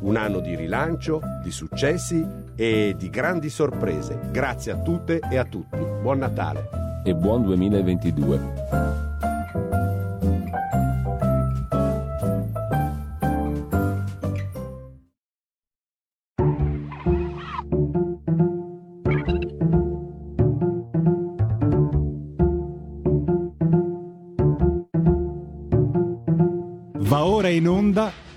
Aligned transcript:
un 0.00 0.16
anno 0.16 0.40
di 0.40 0.54
rilancio, 0.54 1.20
di 1.42 1.50
successi 1.50 2.26
e 2.54 2.94
di 2.96 3.10
grandi 3.10 3.50
sorprese. 3.50 4.18
Grazie 4.30 4.72
a 4.72 4.76
tutte 4.76 5.20
e 5.30 5.36
a 5.36 5.44
tutti. 5.44 5.78
Buon 6.02 6.18
Natale 6.18 6.68
e 7.04 7.14
buon 7.14 7.44
2022. 7.44 9.89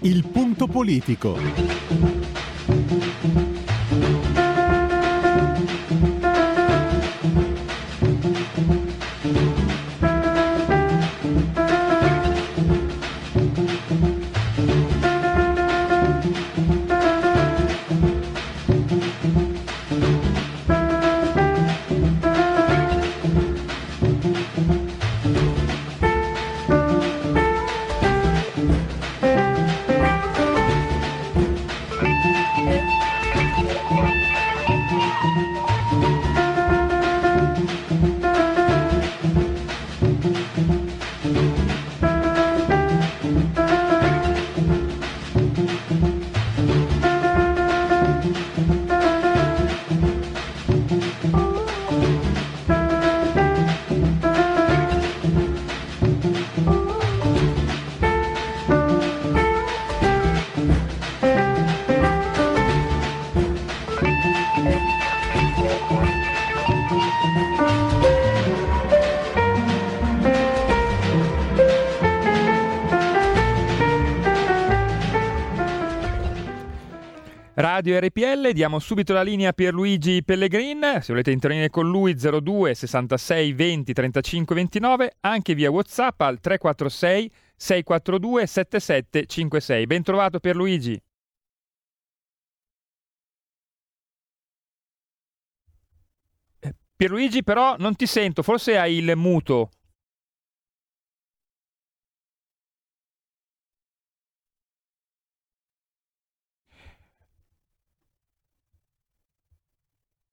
Il 0.03 0.28
punto 0.28 0.68
politico. 0.68 2.12
Radio 77.83 77.99
RPL, 77.99 78.51
diamo 78.53 78.79
subito 78.79 79.11
la 79.11 79.23
linea 79.23 79.49
a 79.49 79.51
Pierluigi 79.51 80.23
Pellegrin, 80.23 80.99
se 81.01 81.07
volete 81.11 81.31
intervenire 81.31 81.69
con 81.69 81.89
lui 81.89 82.16
02 82.16 82.73
66 82.75 83.51
20 83.51 83.91
35 83.91 84.55
29, 84.55 85.17
anche 85.19 85.53
via 85.53 85.69
Whatsapp 85.69 86.22
al 86.22 86.39
346 86.39 87.29
642 87.57 88.47
7756. 88.47 89.85
Ben 89.85 90.01
trovato 90.01 90.39
Pierluigi. 90.39 90.97
Eh, 96.61 96.73
Pierluigi 96.95 97.43
però 97.43 97.75
non 97.79 97.97
ti 97.97 98.07
sento, 98.07 98.43
forse 98.43 98.77
hai 98.77 98.93
il 98.95 99.11
muto. 99.17 99.72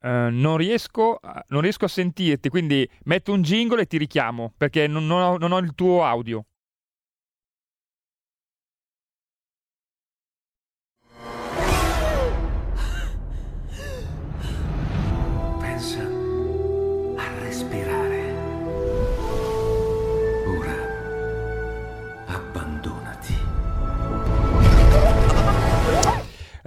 Uh, 0.03 0.31
non, 0.31 0.57
riesco, 0.57 1.21
non, 1.49 1.61
riesco, 1.61 1.85
a 1.85 1.89
sentirti, 1.89 2.49
quindi 2.49 2.89
metto 3.05 3.33
un 3.33 3.43
jingle 3.43 3.83
e 3.83 3.87
ti 3.87 3.99
richiamo 3.99 4.51
perché 4.57 4.87
non, 4.87 5.07
non, 5.07 5.21
ho, 5.21 5.37
non 5.37 5.53
ho 5.53 5.59
il 5.59 5.75
tuo 5.75 6.05
audio. 6.05 6.47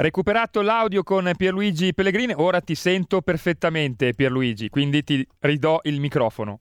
Recuperato 0.04 0.62
l'audio 0.62 1.02
con 1.02 1.32
Pierluigi 1.38 1.94
Pellegrini, 1.94 2.34
ora 2.36 2.60
ti 2.60 2.76
sento 2.76 3.22
perfettamente 3.22 4.14
Pierluigi, 4.14 4.68
quindi 4.68 5.02
ti 5.02 5.26
ridò 5.40 5.80
il 5.84 6.02
microfono. 6.02 6.60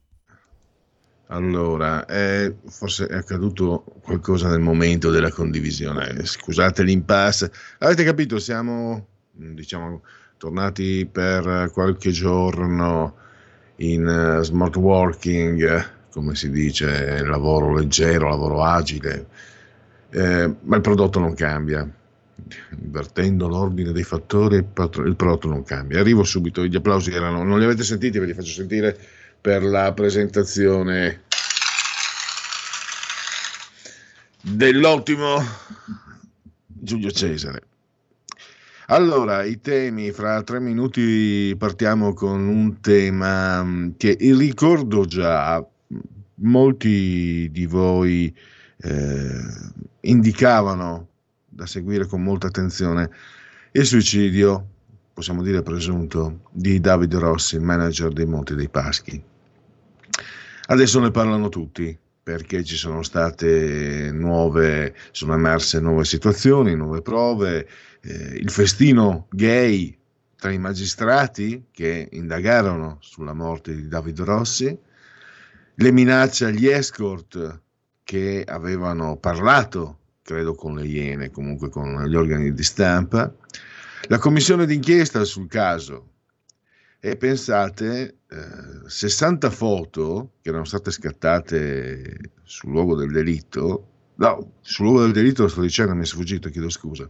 Allora, 1.27 2.05
eh, 2.05 2.55
forse 2.69 3.05
è 3.07 3.15
accaduto 3.15 3.83
qualcosa 4.01 4.47
nel 4.47 4.61
momento 4.61 5.09
della 5.09 5.29
condivisione. 5.29 6.23
Scusate 6.25 6.83
l'impasse. 6.83 7.51
Avete 7.79 8.05
capito, 8.05 8.39
siamo 8.39 9.07
diciamo 9.29 10.03
tornati 10.37 11.05
per 11.05 11.69
qualche 11.73 12.11
giorno 12.11 13.17
in 13.77 14.05
uh, 14.39 14.41
smart 14.41 14.77
working 14.77 15.89
come 16.11 16.33
si 16.35 16.49
dice, 16.49 17.21
lavoro 17.25 17.73
leggero, 17.73 18.29
lavoro 18.29 18.63
agile, 18.63 19.27
eh, 20.11 20.55
ma 20.61 20.77
il 20.77 20.81
prodotto 20.81 21.19
non 21.19 21.33
cambia. 21.33 21.85
Invertendo 22.81 23.47
l'ordine 23.47 23.91
dei 23.91 24.03
fattori, 24.03 24.57
il, 24.57 24.65
patro- 24.65 25.05
il 25.05 25.15
prodotto 25.15 25.47
non 25.47 25.63
cambia. 25.63 25.99
Arrivo 25.99 26.23
subito, 26.23 26.65
gli 26.65 26.75
applausi 26.75 27.11
erano, 27.11 27.43
non 27.43 27.59
li 27.59 27.65
avete 27.65 27.83
sentiti, 27.83 28.19
ve 28.19 28.25
li 28.25 28.33
faccio 28.33 28.51
sentire 28.51 28.97
per 29.39 29.63
la 29.63 29.91
presentazione 29.93 31.23
dell'ottimo 34.41 35.41
Giulio 36.65 37.11
Cesare. 37.11 37.61
Allora, 38.87 39.43
i 39.43 39.61
temi, 39.61 40.11
fra 40.11 40.43
tre 40.43 40.59
minuti 40.59 41.55
partiamo 41.57 42.13
con 42.13 42.47
un 42.47 42.81
tema 42.81 43.63
mm, 43.63 43.91
che 43.97 44.17
ricordo 44.19 45.05
già, 45.05 45.65
molti 46.35 47.49
di 47.51 47.65
voi 47.65 48.35
eh, 48.77 49.41
indicavano 50.01 51.07
da 51.53 51.65
seguire 51.65 52.05
con 52.07 52.23
molta 52.23 52.47
attenzione, 52.47 53.09
il 53.71 53.85
suicidio, 53.85 54.67
possiamo 55.13 55.41
dire 55.41 55.61
presunto, 55.61 56.41
di 56.51 56.79
Davide 56.79 57.19
Rossi, 57.19 57.59
manager 57.59 58.11
dei 58.11 58.25
Monti 58.25 58.55
dei 58.55 58.69
Paschi. 58.69 59.21
Adesso 60.65 60.99
ne 60.99 61.11
parlano 61.11 61.49
tutti, 61.49 61.97
perché 62.23 62.63
ci 62.63 62.75
sono 62.75 63.03
state 63.03 64.11
nuove, 64.11 64.95
sono 65.11 65.33
emerse 65.33 65.79
nuove 65.79 66.05
situazioni, 66.05 66.75
nuove 66.75 67.01
prove, 67.01 67.67
eh, 68.01 68.13
il 68.35 68.49
festino 68.49 69.27
gay 69.29 69.97
tra 70.37 70.51
i 70.51 70.57
magistrati 70.57 71.65
che 71.71 72.09
indagarono 72.11 72.97
sulla 73.01 73.33
morte 73.33 73.75
di 73.75 73.87
David 73.87 74.21
Rossi, 74.21 74.77
le 75.75 75.91
minacce 75.91 76.45
agli 76.45 76.67
escort 76.67 77.61
che 78.03 78.43
avevano 78.45 79.17
parlato, 79.17 79.99
credo 80.23 80.55
con 80.55 80.75
le 80.75 80.85
Iene, 80.85 81.29
comunque 81.29 81.69
con 81.69 82.05
gli 82.05 82.15
organi 82.15 82.53
di 82.53 82.63
stampa, 82.63 83.31
la 84.07 84.17
commissione 84.17 84.65
d'inchiesta 84.65 85.23
sul 85.25 85.47
caso. 85.47 86.09
E 86.99 87.17
pensate 87.17 88.19
eh, 88.29 88.87
60 88.87 89.49
foto 89.49 90.31
che 90.41 90.49
erano 90.49 90.63
state 90.63 90.89
scattate 90.89 92.31
sul 92.43 92.71
luogo 92.71 92.95
del 92.95 93.11
delitto, 93.11 93.87
no, 94.15 94.53
sul 94.61 94.85
luogo 94.85 95.01
del 95.01 95.11
delitto 95.11 95.43
lo 95.43 95.49
sto 95.49 95.61
dicendo, 95.61 95.93
mi 95.93 96.03
è 96.03 96.05
sfuggito, 96.05 96.49
chiedo 96.49 96.69
scusa, 96.69 97.09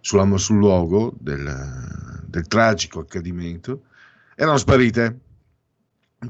sulla, 0.00 0.36
sul 0.38 0.58
luogo 0.58 1.12
del, 1.18 2.22
del 2.26 2.46
tragico 2.46 3.00
accadimento, 3.00 3.86
erano 4.36 4.56
sparite. 4.56 5.18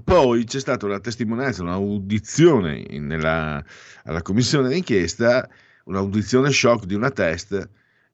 Poi 0.02 0.44
c'è 0.44 0.58
stata 0.58 0.86
una 0.86 0.98
testimonianza, 0.98 1.62
un'audizione 1.62 2.86
nella, 2.98 3.62
alla 4.04 4.22
commissione 4.22 4.68
d'inchiesta, 4.68 5.48
un'audizione 5.84 6.50
shock 6.50 6.84
di 6.84 6.94
una 6.94 7.10
test 7.10 7.68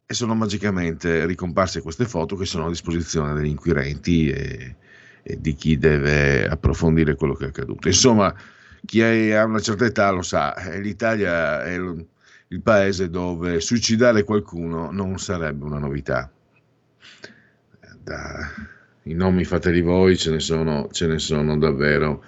e 0.06 0.14
sono 0.14 0.34
magicamente 0.34 1.24
ricomparse 1.24 1.82
queste 1.82 2.04
foto 2.04 2.34
che 2.36 2.44
sono 2.44 2.66
a 2.66 2.68
disposizione 2.68 3.32
degli 3.32 3.46
inquirenti 3.46 4.28
e, 4.28 4.76
e 5.22 5.40
di 5.40 5.54
chi 5.54 5.78
deve 5.78 6.48
approfondire 6.48 7.14
quello 7.14 7.34
che 7.34 7.44
è 7.44 7.48
accaduto. 7.48 7.86
Insomma, 7.86 8.34
chi 8.84 9.00
è, 9.00 9.32
ha 9.32 9.44
una 9.44 9.60
certa 9.60 9.84
età 9.84 10.10
lo 10.10 10.22
sa, 10.22 10.54
l'Italia 10.80 11.62
è 11.62 11.74
il, 11.74 12.04
il 12.48 12.60
paese 12.60 13.08
dove 13.08 13.60
suicidare 13.60 14.24
qualcuno 14.24 14.90
non 14.90 15.18
sarebbe 15.18 15.64
una 15.64 15.78
novità. 15.78 16.28
Da, 18.02 18.50
I 19.04 19.14
nomi 19.14 19.44
fateli 19.44 19.80
voi, 19.80 20.16
ce 20.16 20.32
ne 20.32 20.40
sono, 20.40 20.88
ce 20.90 21.06
ne 21.06 21.18
sono 21.18 21.56
davvero 21.56 22.24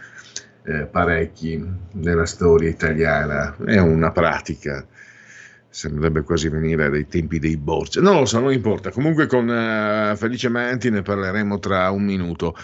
eh, 0.65 0.85
parecchi 0.85 1.61
nella 1.95 2.27
storia 2.27 2.69
italiana, 2.69 3.57
è 3.65 3.79
una 3.79 4.13
pratica 4.13 4.87
sembrerebbe 5.73 6.23
quasi 6.23 6.49
venire 6.49 6.91
dai 6.91 7.07
tempi 7.07 7.39
dei 7.39 7.57
Borgia. 7.57 8.01
Non 8.01 8.19
lo 8.19 8.25
so, 8.27 8.39
non 8.39 8.53
importa. 8.53 8.91
Comunque 8.91 9.27
con 9.27 9.49
uh, 9.49 10.15
Felice 10.17 10.49
Manti 10.51 10.91
ne 10.91 11.03
parleremo 11.03 11.59
tra 11.59 11.91
un 11.91 12.05
minuto. 12.05 12.55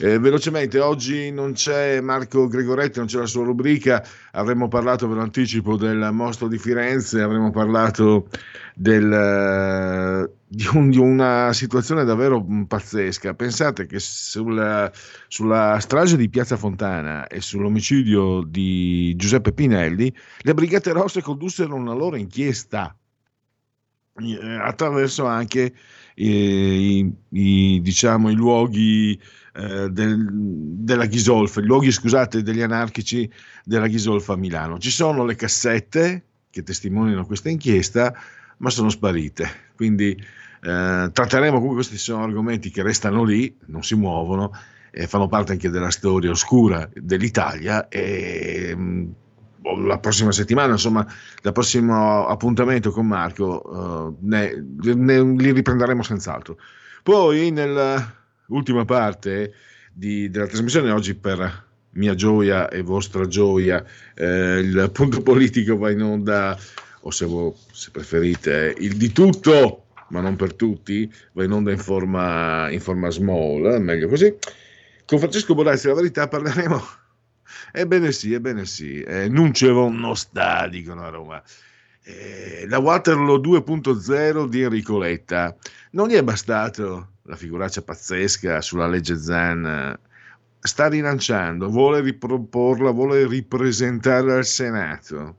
Eh, 0.00 0.18
velocemente, 0.18 0.78
oggi 0.78 1.32
non 1.32 1.54
c'è 1.54 2.00
Marco 2.00 2.46
Gregoretti, 2.46 2.98
non 2.98 3.08
c'è 3.08 3.18
la 3.18 3.26
sua 3.26 3.44
rubrica, 3.44 4.06
avremmo 4.32 4.68
parlato, 4.68 5.08
ve 5.08 5.14
lo 5.14 5.22
anticipo, 5.22 5.76
del 5.76 6.10
mostro 6.12 6.46
di 6.46 6.58
Firenze, 6.58 7.20
avremmo 7.20 7.50
parlato 7.50 8.28
del, 8.74 10.30
di, 10.48 10.66
un, 10.72 10.88
di, 10.90 10.98
una 10.98 11.52
situazione 11.52 12.04
davvero 12.04 12.44
pazzesca. 12.66 13.34
Pensate 13.34 13.86
che 13.86 13.98
sulla, 13.98 14.90
sulla 15.28 15.78
strage 15.80 16.16
di 16.16 16.28
Piazza 16.28 16.56
Fontana 16.56 17.26
e 17.26 17.40
sull'omicidio 17.40 18.42
di 18.42 19.14
Giuseppe 19.16 19.52
Pinelli, 19.52 20.12
le 20.40 20.54
Brigate 20.54 20.92
Rosse 20.92 21.20
condussero 21.20 21.74
una 21.74 21.92
loro 21.92 22.16
inchiesta 22.16 22.96
eh, 24.20 24.58
attraverso 24.60 25.26
anche 25.26 25.74
eh, 26.14 26.24
i, 26.24 27.12
i, 27.30 27.80
diciamo, 27.82 28.30
i 28.30 28.34
luoghi 28.34 29.20
eh, 29.54 29.88
del, 29.90 30.26
della 30.30 31.06
Ghisolfa, 31.06 31.60
i 31.60 31.64
luoghi 31.64 31.92
scusate 31.92 32.42
degli 32.42 32.62
anarchici 32.62 33.30
della 33.64 33.86
Ghisolfa 33.86 34.32
a 34.32 34.36
Milano. 34.36 34.78
Ci 34.78 34.90
sono 34.90 35.24
le 35.24 35.36
cassette 35.36 36.22
che 36.50 36.62
testimoniano 36.62 37.26
questa 37.26 37.50
inchiesta, 37.50 38.14
ma 38.58 38.70
sono 38.70 38.88
sparite. 38.88 39.48
Quindi 39.74 40.10
eh, 40.10 41.10
tratteremo 41.12 41.54
comunque 41.54 41.76
questi 41.76 41.98
sono 41.98 42.24
argomenti 42.24 42.70
che 42.70 42.82
restano 42.82 43.24
lì, 43.24 43.54
non 43.66 43.82
si 43.82 43.94
muovono 43.94 44.52
e 44.90 45.06
fanno 45.06 45.28
parte 45.28 45.52
anche 45.52 45.70
della 45.70 45.90
storia 45.90 46.30
oscura 46.30 46.88
dell'Italia 46.94 47.88
e 47.88 48.74
mh, 48.74 48.80
mm, 48.80 49.86
la 49.86 49.98
prossima 49.98 50.32
settimana, 50.32 50.72
insomma, 50.72 51.06
dal 51.42 51.52
prossimo 51.52 52.26
appuntamento 52.26 52.90
con 52.90 53.06
Marco, 53.06 53.62
uh, 53.64 54.16
ne, 54.26 54.64
ne, 54.94 55.22
li 55.22 55.52
riprenderemo 55.52 56.02
senz'altro. 56.02 56.58
Poi 57.02 57.50
nel 57.50 58.16
ultima 58.48 58.84
parte 58.84 59.52
di, 59.92 60.30
della 60.30 60.46
trasmissione 60.46 60.90
oggi 60.90 61.14
per 61.14 61.66
mia 61.90 62.14
gioia 62.14 62.68
e 62.68 62.82
vostra 62.82 63.26
gioia 63.26 63.84
eh, 64.14 64.58
il 64.58 64.90
punto 64.92 65.22
politico 65.22 65.76
va 65.76 65.90
in 65.90 66.02
onda 66.02 66.56
o 67.00 67.10
se, 67.10 67.26
vo, 67.26 67.56
se, 67.72 67.90
preferite 67.90 68.74
il 68.78 68.96
di 68.96 69.12
tutto 69.12 69.84
ma 70.08 70.20
non 70.20 70.36
per 70.36 70.54
tutti 70.54 71.12
va 71.32 71.44
in 71.44 71.52
onda 71.52 71.70
in 71.70 71.78
forma, 71.78 72.70
in 72.70 72.80
forma 72.80 73.10
small 73.10 73.78
meglio 73.80 74.08
così. 74.08 74.34
Con 75.04 75.18
Francesco 75.18 75.54
Borazzi 75.54 75.86
la 75.86 75.94
verità 75.94 76.28
parleremo. 76.28 76.82
Ebbene 77.72 78.12
sì 78.12 78.32
ebbene 78.32 78.64
sì 78.64 79.02
eh, 79.02 79.28
non 79.28 79.50
c'è 79.50 79.70
uno 79.70 80.14
stadio 80.14 80.98
a 80.98 81.08
Roma. 81.08 81.42
Eh, 82.02 82.66
la 82.68 82.78
Waterloo 82.78 83.38
2.0 83.38 84.46
di 84.46 84.62
Enrico 84.62 84.98
Letta. 84.98 85.54
Non 85.90 86.08
gli 86.08 86.14
è 86.14 86.22
bastato 86.22 87.16
la 87.28 87.36
figuraccia 87.36 87.82
pazzesca 87.82 88.60
sulla 88.62 88.86
legge 88.86 89.18
Zan, 89.18 89.98
sta 90.60 90.88
rilanciando, 90.88 91.68
vuole 91.68 92.00
riproporla, 92.00 92.90
vuole 92.90 93.26
ripresentare 93.26 94.32
al 94.32 94.46
Senato. 94.46 95.36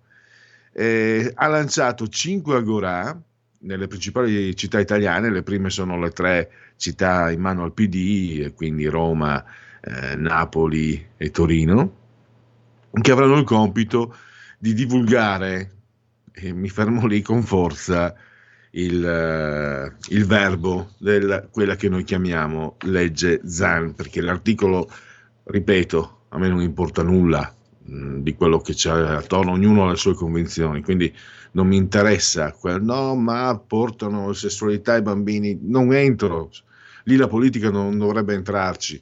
Eh, 0.71 1.31
ha 1.33 1.47
lanciato 1.47 2.07
5 2.07 2.55
agorà 2.55 3.19
nelle 3.61 3.87
principali 3.87 4.55
città 4.55 4.79
italiane, 4.79 5.29
le 5.29 5.43
prime 5.43 5.69
sono 5.69 5.99
le 5.99 6.11
tre 6.11 6.51
città 6.77 7.29
in 7.31 7.41
mano 7.41 7.63
al 7.63 7.73
PD, 7.73 8.53
quindi 8.53 8.85
Roma, 8.85 9.43
eh, 9.81 10.15
Napoli 10.15 11.07
e 11.17 11.31
Torino, 11.31 11.97
che 13.01 13.11
avranno 13.11 13.37
il 13.37 13.43
compito 13.43 14.15
di 14.57 14.73
divulgare, 14.73 15.71
e 16.31 16.53
mi 16.53 16.69
fermo 16.69 17.05
lì 17.05 17.21
con 17.21 17.43
forza, 17.43 18.15
il, 18.71 19.03
uh, 19.03 20.13
il 20.13 20.25
verbo 20.25 20.91
di 20.99 21.19
quella 21.49 21.75
che 21.75 21.89
noi 21.89 22.03
chiamiamo 22.03 22.77
legge 22.81 23.41
Zan, 23.43 23.95
perché 23.95 24.21
l'articolo, 24.21 24.89
ripeto, 25.45 26.25
a 26.29 26.37
me 26.37 26.47
non 26.47 26.61
importa 26.61 27.01
nulla 27.01 27.53
di 28.21 28.33
quello 28.35 28.59
che 28.59 28.73
c'è 28.73 28.91
attorno, 28.91 29.51
ognuno 29.51 29.87
ha 29.87 29.91
le 29.91 29.97
sue 29.97 30.13
convinzioni, 30.13 30.81
quindi 30.81 31.13
non 31.51 31.67
mi 31.67 31.77
interessa, 31.77 32.51
quel, 32.51 32.81
no, 32.81 33.15
ma 33.15 33.59
portano 33.65 34.33
sessualità 34.33 34.93
ai 34.93 35.01
bambini, 35.01 35.57
non 35.61 35.93
entro, 35.93 36.51
lì 37.03 37.15
la 37.15 37.27
politica 37.27 37.69
non 37.69 37.97
dovrebbe 37.97 38.33
entrarci. 38.33 39.01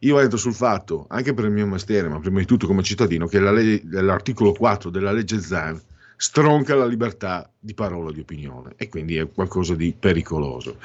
Io 0.00 0.20
entro 0.20 0.36
sul 0.36 0.54
fatto, 0.54 1.06
anche 1.08 1.32
per 1.32 1.44
il 1.44 1.52
mio 1.52 1.66
mestiere, 1.66 2.08
ma 2.08 2.20
prima 2.20 2.40
di 2.40 2.44
tutto 2.44 2.66
come 2.66 2.82
cittadino, 2.82 3.26
che 3.26 3.38
la 3.38 3.52
legge, 3.52 3.82
l'articolo 4.02 4.52
4 4.52 4.90
della 4.90 5.12
legge 5.12 5.40
Zan 5.40 5.80
stronca 6.16 6.74
la 6.74 6.86
libertà 6.86 7.50
di 7.58 7.74
parola 7.74 8.10
e 8.10 8.14
di 8.14 8.20
opinione 8.20 8.72
e 8.76 8.88
quindi 8.88 9.16
è 9.16 9.30
qualcosa 9.30 9.74
di 9.74 9.94
pericoloso. 9.98 10.78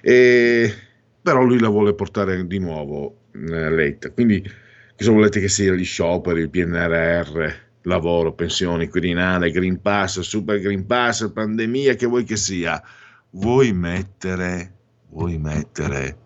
E, 0.00 0.72
però 1.20 1.42
lui 1.42 1.58
la 1.58 1.68
vuole 1.68 1.94
portare 1.94 2.46
di 2.46 2.58
nuovo 2.58 3.16
eh, 3.32 3.70
Letta. 3.70 4.10
Quindi 4.10 4.42
cosa 4.98 5.12
volete 5.12 5.38
che 5.38 5.48
sia 5.48 5.72
gli 5.74 5.84
scioperi, 5.84 6.40
il 6.40 6.50
PNRR, 6.50 7.52
lavoro, 7.82 8.34
pensioni, 8.34 8.88
Quirinale, 8.88 9.52
Green 9.52 9.80
Pass, 9.80 10.18
Super 10.20 10.58
Green 10.58 10.86
Pass, 10.86 11.30
pandemia, 11.30 11.94
che 11.94 12.06
vuoi 12.06 12.24
che 12.24 12.34
sia? 12.34 12.82
Vuoi 13.30 13.72
mettere, 13.72 14.72
vuoi 15.10 15.38
mettere 15.38 16.16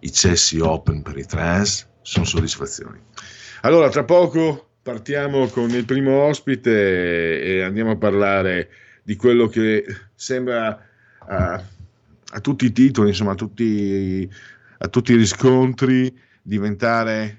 i 0.00 0.12
cessi 0.12 0.60
open 0.60 1.02
per 1.02 1.18
i 1.18 1.26
trans? 1.26 1.88
Sono 2.02 2.24
soddisfazioni. 2.24 3.00
Allora, 3.62 3.88
tra 3.88 4.04
poco 4.04 4.68
partiamo 4.82 5.48
con 5.48 5.70
il 5.70 5.84
primo 5.84 6.22
ospite 6.22 7.42
e 7.42 7.62
andiamo 7.62 7.90
a 7.90 7.96
parlare 7.96 8.70
di 9.02 9.16
quello 9.16 9.48
che 9.48 9.84
sembra 10.14 10.80
a, 11.26 11.64
a 12.30 12.40
tutti 12.40 12.66
i 12.66 12.72
titoli, 12.72 13.08
insomma, 13.08 13.32
a 13.32 13.34
tutti, 13.34 14.30
a 14.78 14.86
tutti 14.86 15.12
i 15.12 15.16
riscontri 15.16 16.16
diventare, 16.40 17.38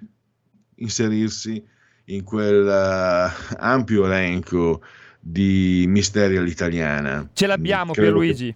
inserirsi 0.81 1.63
in 2.05 2.23
quel 2.23 2.65
uh, 2.65 3.55
ampio 3.57 4.05
elenco 4.05 4.81
di 5.19 5.85
misteri 5.87 6.37
all'italiana. 6.37 7.29
Ce 7.33 7.47
l'abbiamo, 7.47 7.93
Credo 7.93 8.09
Pierluigi. 8.19 8.45
che- 8.47 8.55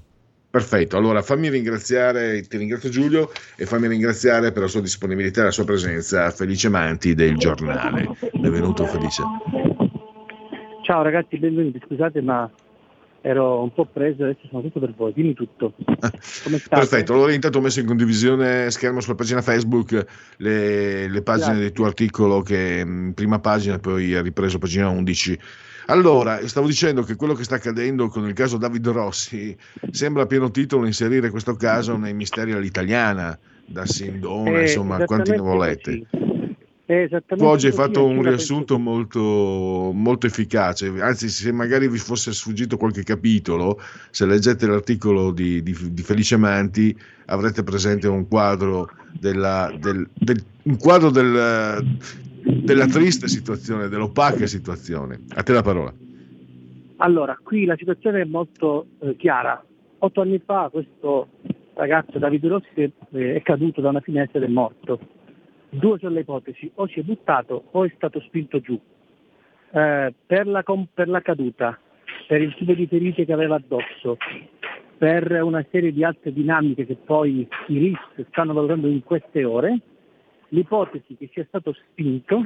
Perfetto, 0.56 0.96
allora 0.96 1.22
fammi 1.22 1.50
ringraziare, 1.50 2.42
ti 2.44 2.56
ringrazio 2.56 2.88
Giulio 2.90 3.30
e 3.58 3.66
fammi 3.66 3.88
ringraziare 3.90 4.54
per 4.54 4.62
la 4.62 4.68
sua 4.70 4.80
disponibilità 4.80 5.42
e 5.42 5.44
la 5.46 5.52
sua 5.52 5.66
presenza 5.66 6.32
Felice 6.32 6.70
Manti 6.70 7.14
del 7.14 7.36
giornale. 7.36 8.08
Benvenuto 8.32 8.86
Felice. 8.86 9.22
Ciao 10.84 11.02
ragazzi, 11.02 11.38
benvenuti. 11.38 11.82
Scusate, 11.86 12.22
ma 12.22 12.50
ero 13.28 13.64
un 13.64 13.74
po' 13.74 13.86
preso, 13.86 14.24
adesso 14.24 14.48
sono 14.50 14.62
tutto 14.62 14.80
per 14.80 14.94
voi. 14.96 15.12
Dimmi 15.12 15.34
tutto. 15.34 15.74
Perfetto, 16.70 17.14
allora 17.14 17.34
intanto 17.34 17.58
ho 17.58 17.62
messo 17.62 17.80
in 17.80 17.88
condivisione 17.88 18.70
schermo 18.70 19.02
sulla 19.02 19.16
pagina 19.16 19.42
Facebook 19.42 20.06
le, 20.38 21.08
le 21.08 21.22
pagine 21.24 21.46
Grazie. 21.48 21.62
del 21.64 21.72
tuo 21.72 21.86
articolo 21.86 22.42
che 22.42 22.84
in 22.86 23.14
prima 23.16 23.40
pagina 23.40 23.80
poi 23.80 24.14
ha 24.14 24.22
ripreso 24.22 24.60
pagina 24.60 24.90
11. 24.90 25.40
Allora, 25.88 26.46
stavo 26.48 26.68
dicendo 26.68 27.02
che 27.02 27.16
quello 27.16 27.34
che 27.34 27.44
sta 27.44 27.56
accadendo 27.56 28.10
con 28.10 28.28
il 28.28 28.34
caso 28.34 28.58
David 28.58 28.88
Rossi 28.90 29.56
sembra 29.90 30.24
a 30.24 30.26
pieno 30.28 30.52
titolo 30.52 30.86
inserire 30.86 31.32
questo 31.32 31.56
caso 31.56 31.98
nei 31.98 32.14
misteri 32.14 32.52
all'italiana, 32.52 33.38
da 33.66 33.86
Sindona, 33.88 34.60
Eh, 34.60 34.62
insomma, 34.64 35.04
quanti 35.06 35.32
ne 35.32 35.38
volete. 35.38 36.06
così. 36.10 36.35
Esattamente 36.88 37.36
Tu 37.38 37.44
oggi 37.46 37.66
hai 37.66 37.72
fatto 37.72 38.06
un 38.06 38.22
riassunto 38.22 38.78
molto, 38.78 39.20
molto 39.92 40.28
efficace, 40.28 40.94
anzi 41.00 41.30
se 41.30 41.52
magari 41.52 41.88
vi 41.90 41.98
fosse 41.98 42.32
sfuggito 42.32 42.78
qualche 42.78 43.02
capitolo, 43.02 43.80
se 44.12 44.28
leggete 44.28 44.68
l'articolo 44.68 45.32
di, 45.32 45.64
di- 45.64 45.76
di 45.94 46.02
Felice 46.04 46.38
Manti 46.38 46.96
avrete 47.26 47.64
presente 47.64 48.08
un 48.08 48.28
quadro, 48.28 48.88
della, 49.20 49.74
del, 49.80 50.08
del- 50.14 50.44
un 50.64 50.78
quadro 50.78 51.10
del- 51.10 51.98
della 52.44 52.86
triste 52.86 53.28
situazione, 53.28 53.88
dell'opaca 53.88 54.46
situazione. 54.46 55.22
A 55.30 55.42
te 55.42 55.54
la 55.54 55.64
parola. 55.64 55.92
Allora, 56.98 57.36
qui 57.42 57.66
la 57.66 57.76
situazione 57.78 58.22
è 58.22 58.26
molto 58.26 58.86
eh, 59.00 59.16
chiara. 59.16 59.62
Otto 59.98 60.22
anni 60.22 60.40
fa 60.46 60.70
questo 60.72 61.30
ragazzo 61.74 62.20
Davide 62.20 62.48
Rossi 62.48 62.68
eh, 62.76 63.36
è 63.36 63.42
caduto 63.42 63.82
da 63.82 63.90
una 63.90 64.02
finestra 64.02 64.38
ed 64.40 64.46
è 64.46 64.52
morto. 64.52 65.00
Due 65.78 65.98
sono 66.00 66.14
le 66.14 66.22
ipotesi, 66.22 66.72
o 66.76 66.88
si 66.88 67.00
è 67.00 67.04
buttato 67.04 67.66
o 67.72 67.84
è 67.84 67.92
stato 67.96 68.20
spinto 68.22 68.60
giù. 68.60 68.80
Eh, 69.72 70.14
per, 70.26 70.48
la, 70.48 70.64
com- 70.64 70.88
per 70.94 71.10
la 71.10 71.22
caduta, 71.22 71.78
per 72.28 72.42
il 72.42 72.56
tipo 72.56 72.74
di 72.74 72.88
ferite 72.88 73.26
che 73.26 73.34
aveva 73.34 73.56
addosso, 73.56 74.18
per 74.98 75.44
una 75.44 75.66
serie 75.70 75.92
di 75.92 76.04
altre 76.04 76.32
dinamiche 76.32 76.86
che 76.86 76.96
poi 76.96 77.48
i 77.68 77.78
RIS 77.78 78.28
stanno 78.30 78.54
valutando 78.54 78.88
in 78.88 79.04
queste 79.04 79.44
ore, 79.44 79.80
l'ipotesi 80.50 81.18
che 81.18 81.30
sia 81.34 81.44
stato 81.48 81.74
spinto 81.74 82.46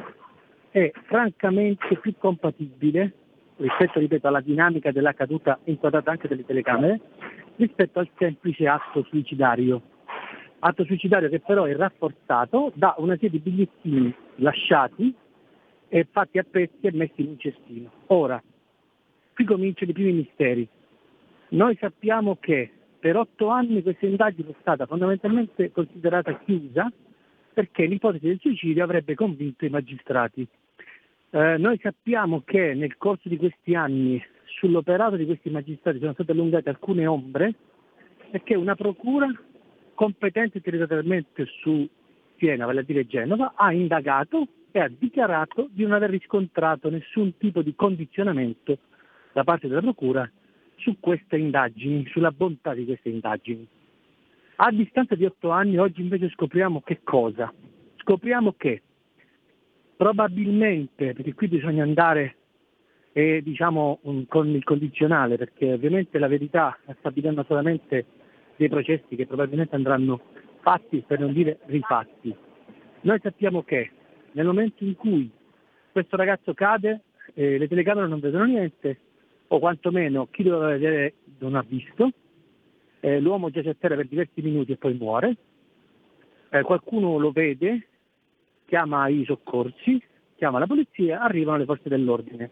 è 0.71 0.91
francamente 1.05 1.97
più 1.97 2.13
compatibile 2.17 3.13
rispetto, 3.57 3.99
ripeto, 3.99 4.27
alla 4.27 4.41
dinamica 4.41 4.91
della 4.91 5.13
caduta 5.13 5.59
inquadrata 5.65 6.11
anche 6.11 6.27
dalle 6.27 6.45
telecamere, 6.45 6.99
rispetto 7.57 7.99
al 7.99 8.09
semplice 8.17 8.67
atto 8.67 9.03
suicidario. 9.03 9.81
Atto 10.61 10.83
suicidario 10.83 11.29
che 11.29 11.39
però 11.39 11.63
è 11.63 11.75
rafforzato 11.75 12.71
da 12.75 12.93
una 12.97 13.15
serie 13.15 13.29
di 13.29 13.39
bigliettini 13.39 14.13
lasciati 14.35 15.13
e 15.87 16.07
fatti 16.11 16.37
a 16.37 16.45
pezzi 16.49 16.87
e 16.87 16.91
messi 16.91 17.21
in 17.21 17.29
un 17.29 17.39
cestino. 17.39 17.91
Ora, 18.07 18.41
qui 19.33 19.45
cominciano 19.45 19.91
i 19.91 19.93
primi 19.93 20.11
misteri. 20.11 20.67
Noi 21.49 21.77
sappiamo 21.79 22.37
che 22.39 22.71
per 22.99 23.15
otto 23.15 23.47
anni 23.47 23.81
questa 23.81 24.05
indagine 24.05 24.49
è 24.49 24.55
stata 24.59 24.85
fondamentalmente 24.85 25.71
considerata 25.71 26.37
chiusa 26.39 26.91
perché 27.53 27.85
l'ipotesi 27.85 28.27
del 28.27 28.39
suicidio 28.39 28.83
avrebbe 28.83 29.15
convinto 29.15 29.65
i 29.65 29.69
magistrati. 29.69 30.45
Eh, 31.31 31.57
noi 31.57 31.79
sappiamo 31.81 32.41
che 32.43 32.73
nel 32.73 32.97
corso 32.97 33.29
di 33.29 33.37
questi 33.37 33.75
anni 33.75 34.21
sull'operato 34.45 35.15
di 35.15 35.25
questi 35.25 35.49
magistrati 35.49 35.99
sono 35.99 36.13
state 36.13 36.31
allungate 36.31 36.69
alcune 36.69 37.05
ombre 37.07 37.53
perché 38.29 38.55
una 38.55 38.75
procura 38.75 39.27
competente 39.99 40.61
territorialmente 40.61 41.45
su 41.61 41.85
Siena, 42.37 42.65
vale 42.65 42.79
a 42.79 42.83
dire 42.83 43.05
Genova, 43.05 43.51
ha 43.53 43.73
indagato 43.73 44.47
e 44.71 44.79
ha 44.79 44.87
dichiarato 44.87 45.67
di 45.73 45.83
non 45.83 45.91
aver 45.91 46.11
riscontrato 46.11 46.89
nessun 46.89 47.35
tipo 47.37 47.61
di 47.61 47.75
condizionamento 47.75 48.77
da 49.33 49.43
parte 49.43 49.67
della 49.67 49.81
procura 49.81 50.31
su 50.77 51.01
queste 51.01 51.35
indagini, 51.35 52.07
sulla 52.11 52.31
bontà 52.31 52.73
di 52.73 52.85
queste 52.85 53.09
indagini. 53.09 53.67
A 54.55 54.71
distanza 54.71 55.15
di 55.15 55.25
otto 55.25 55.49
anni 55.49 55.77
oggi 55.77 55.99
invece 55.99 56.29
scopriamo 56.29 56.79
che 56.79 57.01
cosa? 57.03 57.53
Scopriamo 57.97 58.53
che 58.55 58.81
probabilmente, 59.97 61.11
perché 61.11 61.33
qui 61.33 61.49
bisogna 61.49 61.83
andare 61.83 62.35
eh, 63.11 63.41
diciamo, 63.43 63.99
un- 64.03 64.25
con 64.27 64.47
il 64.47 64.63
condizionale, 64.63 65.35
perché 65.35 65.73
ovviamente 65.73 66.17
la 66.19 66.27
verità 66.27 66.77
sta 66.83 66.95
stabilendo 66.99 67.43
solamente 67.45 68.05
dei 68.59 68.67
processi 68.67 69.15
che 69.15 69.25
probabilmente 69.25 69.75
andranno 69.75 70.19
fatti, 70.59 71.01
per 71.07 71.19
non 71.19 71.31
dire 71.31 71.59
rifatti. 71.65 72.35
Noi 73.01 73.19
sappiamo 73.21 73.63
che 73.63 73.89
nel 74.33 74.45
momento 74.45 74.83
in 74.83 74.95
cui 74.95 75.31
questo 75.91 76.17
ragazzo 76.17 76.53
cade, 76.53 77.03
eh, 77.33 77.57
le 77.57 77.67
telecamere 77.69 78.07
non 78.07 78.19
vedono 78.19 78.43
niente, 78.43 78.99
o 79.47 79.59
quantomeno 79.59 80.27
chi 80.29 80.43
doveva 80.43 80.67
vedere 80.67 81.13
non 81.39 81.55
ha 81.55 81.63
visto, 81.65 82.11
eh, 82.99 83.21
l'uomo 83.21 83.49
giace 83.49 83.69
a 83.69 83.75
terra 83.79 83.95
per 83.95 84.07
diversi 84.07 84.41
minuti 84.41 84.73
e 84.73 84.77
poi 84.77 84.93
muore, 84.93 85.37
Eh, 86.51 86.63
qualcuno 86.63 87.19
lo 87.19 87.29
vede, 87.29 87.87
chiama 88.65 89.07
i 89.07 89.23
soccorsi, 89.23 90.01
chiama 90.35 90.57
la 90.57 90.65
polizia, 90.65 91.21
arrivano 91.21 91.59
le 91.59 91.65
forze 91.65 91.89
dell'ordine. 91.89 92.49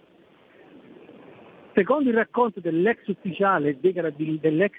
Secondo 1.74 2.10
il 2.10 2.16
racconto 2.16 2.60
dell'ex 2.60 3.08
ufficiale 3.08 3.80
dei 3.80 3.94
carabinieri, 3.94 4.40
dell'ex 4.40 4.74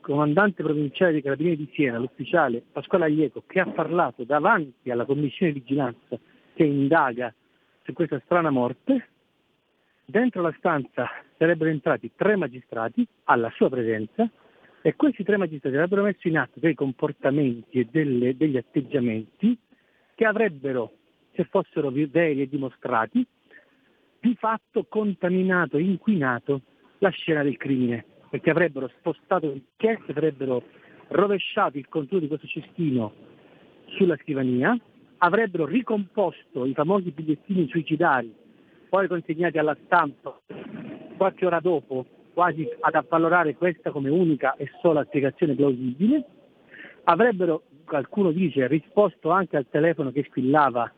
comandante 0.00 0.62
provinciale 0.62 1.12
dei 1.12 1.22
carabinieri 1.22 1.56
di 1.56 1.70
Siena, 1.72 1.98
l'ufficiale 1.98 2.62
Pasquale 2.72 3.06
Aglieco, 3.06 3.42
che 3.46 3.60
ha 3.60 3.66
parlato 3.66 4.24
davanti 4.24 4.90
alla 4.90 5.04
commissione 5.04 5.52
di 5.52 5.60
vigilanza 5.60 6.18
che 6.54 6.64
indaga 6.64 7.32
su 7.82 7.92
questa 7.92 8.20
strana 8.24 8.50
morte, 8.50 9.08
dentro 10.04 10.42
la 10.42 10.54
stanza 10.58 11.08
sarebbero 11.36 11.70
entrati 11.70 12.10
tre 12.16 12.36
magistrati 12.36 13.06
alla 13.24 13.50
sua 13.54 13.68
presenza 13.68 14.28
e 14.80 14.94
questi 14.94 15.24
tre 15.24 15.36
magistrati 15.36 15.76
avrebbero 15.76 16.02
messo 16.02 16.28
in 16.28 16.38
atto 16.38 16.60
dei 16.60 16.74
comportamenti 16.74 17.80
e 17.80 17.88
delle- 17.90 18.36
degli 18.36 18.56
atteggiamenti 18.56 19.58
che 20.14 20.24
avrebbero, 20.24 20.92
se 21.34 21.44
fossero 21.44 21.90
veri 21.90 22.40
e 22.40 22.48
dimostrati, 22.48 23.26
di 24.20 24.34
fatto 24.36 24.86
contaminato, 24.88 25.76
inquinato 25.76 26.62
la 26.98 27.10
scena 27.10 27.42
del 27.42 27.56
crimine, 27.56 28.04
perché 28.28 28.50
avrebbero 28.50 28.88
spostato 28.98 29.46
l'inchiesta, 29.46 30.12
avrebbero 30.12 30.62
rovesciato 31.08 31.78
il 31.78 31.88
contenuto 31.88 32.26
di 32.26 32.28
questo 32.28 32.46
cestino 32.46 33.12
sulla 33.96 34.16
scrivania, 34.16 34.76
avrebbero 35.18 35.64
ricomposto 35.64 36.64
i 36.64 36.74
famosi 36.74 37.10
bigliettini 37.10 37.68
suicidari, 37.68 38.34
poi 38.88 39.08
consegnati 39.08 39.58
alla 39.58 39.76
stampa 39.84 40.38
qualche 41.16 41.46
ora 41.46 41.60
dopo, 41.60 42.04
quasi 42.32 42.68
ad 42.80 42.94
avvalorare 42.94 43.54
questa 43.54 43.90
come 43.90 44.10
unica 44.10 44.54
e 44.56 44.70
sola 44.82 45.04
spiegazione 45.04 45.54
plausibile, 45.54 46.24
avrebbero, 47.04 47.62
qualcuno 47.84 48.30
dice, 48.32 48.66
risposto 48.66 49.30
anche 49.30 49.56
al 49.56 49.66
telefono 49.70 50.10
che 50.10 50.26
squillava 50.28 50.92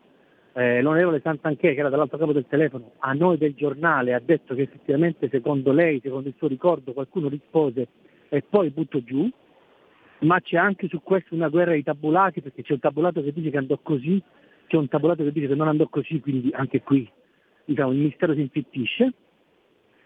eh, 0.55 0.81
l'onorevole 0.83 1.21
Santanché, 1.23 1.75
che 1.75 1.81
era 1.81 1.89
dall'altro 1.89 2.19
capo 2.19 2.33
del 2.33 2.47
telefono, 2.49 2.93
a 2.99 3.13
noi 3.13 3.39
del 3.39 3.55
giornale 3.55 4.15
ha 4.15 4.21
detto 4.21 4.55
che 4.55 4.63
effettivamente 4.63 5.29
secondo 5.29 5.73
lei, 5.73 6.01
secondo 6.03 6.29
il 6.29 6.35
suo 6.37 6.49
ricordo, 6.49 6.93
qualcuno 6.93 7.29
rispose 7.29 7.89
e 8.29 8.43
poi 8.43 8.71
butto 8.71 9.03
giù, 9.03 9.29
ma 10.21 10.41
c'è 10.41 10.57
anche 10.57 10.89
su 10.89 11.01
questo 11.03 11.35
una 11.35 11.49
guerra 11.49 11.75
di 11.75 11.83
tabulati, 11.83 12.41
perché 12.41 12.63
c'è 12.63 12.73
un 12.73 12.81
tabulato 12.81 13.23
che 13.23 13.33
dice 13.33 13.51
che 13.51 13.59
andò 13.59 13.79
così, 13.83 14.21
c'è 14.67 14.77
un 14.77 14.89
tabulato 14.89 15.23
che 15.23 15.33
dice 15.33 15.47
che 15.49 15.55
non 15.55 15.69
andò 15.69 15.87
così, 15.89 16.21
quindi 16.21 16.51
anche 16.53 16.83
qui 16.83 17.09
diciamo, 17.69 17.93
il 17.93 17.99
mistero 17.99 18.35
si 18.35 18.41
infittisce. 18.41 19.13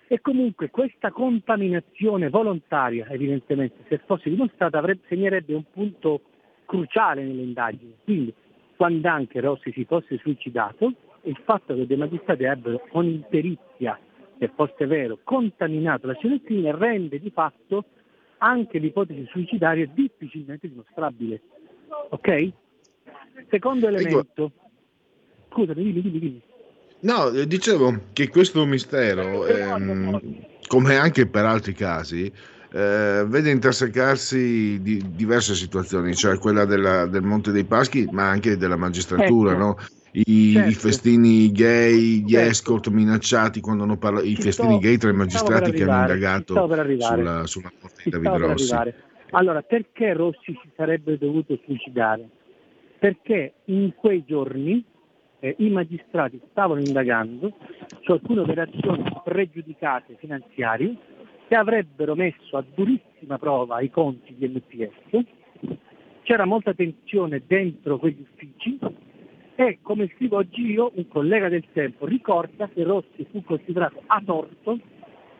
E 0.08 0.20
comunque 0.20 0.68
questa 0.68 1.10
contaminazione 1.10 2.28
volontaria, 2.28 3.08
evidentemente, 3.08 3.76
se 3.88 3.98
fosse 4.04 4.28
dimostrata, 4.28 4.76
avrebbe, 4.76 5.02
segnerebbe 5.08 5.54
un 5.54 5.64
punto 5.72 6.20
cruciale 6.66 7.22
nelle 7.22 7.40
indagini. 7.40 7.94
Quindi, 8.04 8.34
quando 8.82 9.06
anche 9.06 9.38
Rossi 9.38 9.70
si 9.70 9.84
fosse 9.84 10.18
suicidato, 10.18 10.92
il 11.22 11.38
fatto 11.44 11.72
che 11.72 11.86
dei 11.86 11.96
magistrati 11.96 12.44
abbiano 12.46 12.80
con 12.90 13.06
imperizia, 13.06 13.96
se 14.40 14.50
fosse 14.56 14.86
vero, 14.86 15.20
contaminato 15.22 16.08
la 16.08 16.16
crimine, 16.16 16.74
rende 16.76 17.20
di 17.20 17.30
fatto 17.30 17.84
anche 18.38 18.78
l'ipotesi 18.78 19.24
suicidaria 19.30 19.86
difficilmente 19.86 20.68
dimostrabile. 20.68 21.42
Ok? 22.08 22.50
Secondo 23.50 23.86
elemento, 23.86 24.50
scusami, 25.52 25.84
dimmi, 25.84 26.00
dimmi, 26.00 26.18
dimmi. 26.18 26.42
No, 27.02 27.28
eh, 27.28 27.46
dicevo 27.46 28.06
che 28.12 28.28
questo 28.30 28.64
mistero, 28.66 29.46
ehm, 29.46 30.20
come 30.66 30.96
anche 30.96 31.28
per 31.28 31.44
altri 31.44 31.72
casi, 31.72 32.32
eh, 32.72 33.24
vede 33.26 33.50
intersecarsi 33.50 34.80
di 34.80 35.02
diverse 35.14 35.54
situazioni, 35.54 36.14
cioè 36.14 36.38
quella 36.38 36.64
della- 36.64 37.06
del 37.06 37.22
Monte 37.22 37.52
dei 37.52 37.64
Paschi, 37.64 38.08
ma 38.10 38.28
anche 38.28 38.56
della 38.56 38.76
magistratura, 38.76 39.52
Ecco. 39.52 39.58
no? 39.58 39.76
I, 40.14 40.22
i 40.26 40.52
Certo. 40.52 40.78
festini 40.78 41.50
gay, 41.52 42.22
gli 42.22 42.32
Certo. 42.32 42.50
escort 42.50 42.88
minacciati 42.88 43.60
quando 43.60 43.84
hanno 43.84 43.96
parlato, 43.96 44.26
i 44.26 44.34
Ci 44.34 44.42
festini 44.42 44.72
sto- 44.74 44.80
gay 44.80 44.96
tra 44.98 45.10
i 45.10 45.14
magistrati 45.14 45.70
che 45.72 45.84
hanno 45.84 46.00
indagato 46.00 46.54
sulla, 46.98 47.46
sulla 47.46 47.72
morte 47.80 48.02
di 48.04 48.10
David 48.10 48.30
Rossi. 48.36 48.74
Allora, 49.30 49.62
perché 49.62 50.12
Rossi 50.12 50.52
si 50.62 50.68
sarebbe 50.76 51.16
dovuto 51.16 51.58
suicidare? 51.64 52.28
Perché 52.98 53.54
in 53.66 53.94
quei 53.94 54.24
giorni 54.26 54.84
eh, 55.40 55.54
i 55.58 55.70
magistrati 55.70 56.38
stavano 56.50 56.80
indagando 56.80 57.50
su 58.02 58.12
alcune 58.12 58.40
operazioni 58.40 59.02
pregiudicate 59.24 60.16
finanziarie 60.18 60.94
che 61.52 61.58
avrebbero 61.58 62.14
messo 62.14 62.56
a 62.56 62.64
durissima 62.74 63.36
prova 63.36 63.82
i 63.82 63.90
conti 63.90 64.34
di 64.38 64.48
MPS. 64.48 65.22
C'era 66.22 66.46
molta 66.46 66.72
tensione 66.72 67.42
dentro 67.46 67.98
quegli 67.98 68.22
uffici 68.22 68.78
e, 69.56 69.78
come 69.82 70.10
scrivo 70.14 70.38
oggi 70.38 70.70
io, 70.70 70.92
un 70.94 71.06
collega 71.08 71.50
del 71.50 71.66
tempo 71.74 72.06
ricorda 72.06 72.70
che 72.70 72.82
Rossi 72.84 73.26
fu 73.30 73.44
considerato 73.44 74.02
a 74.06 74.22
torto 74.24 74.78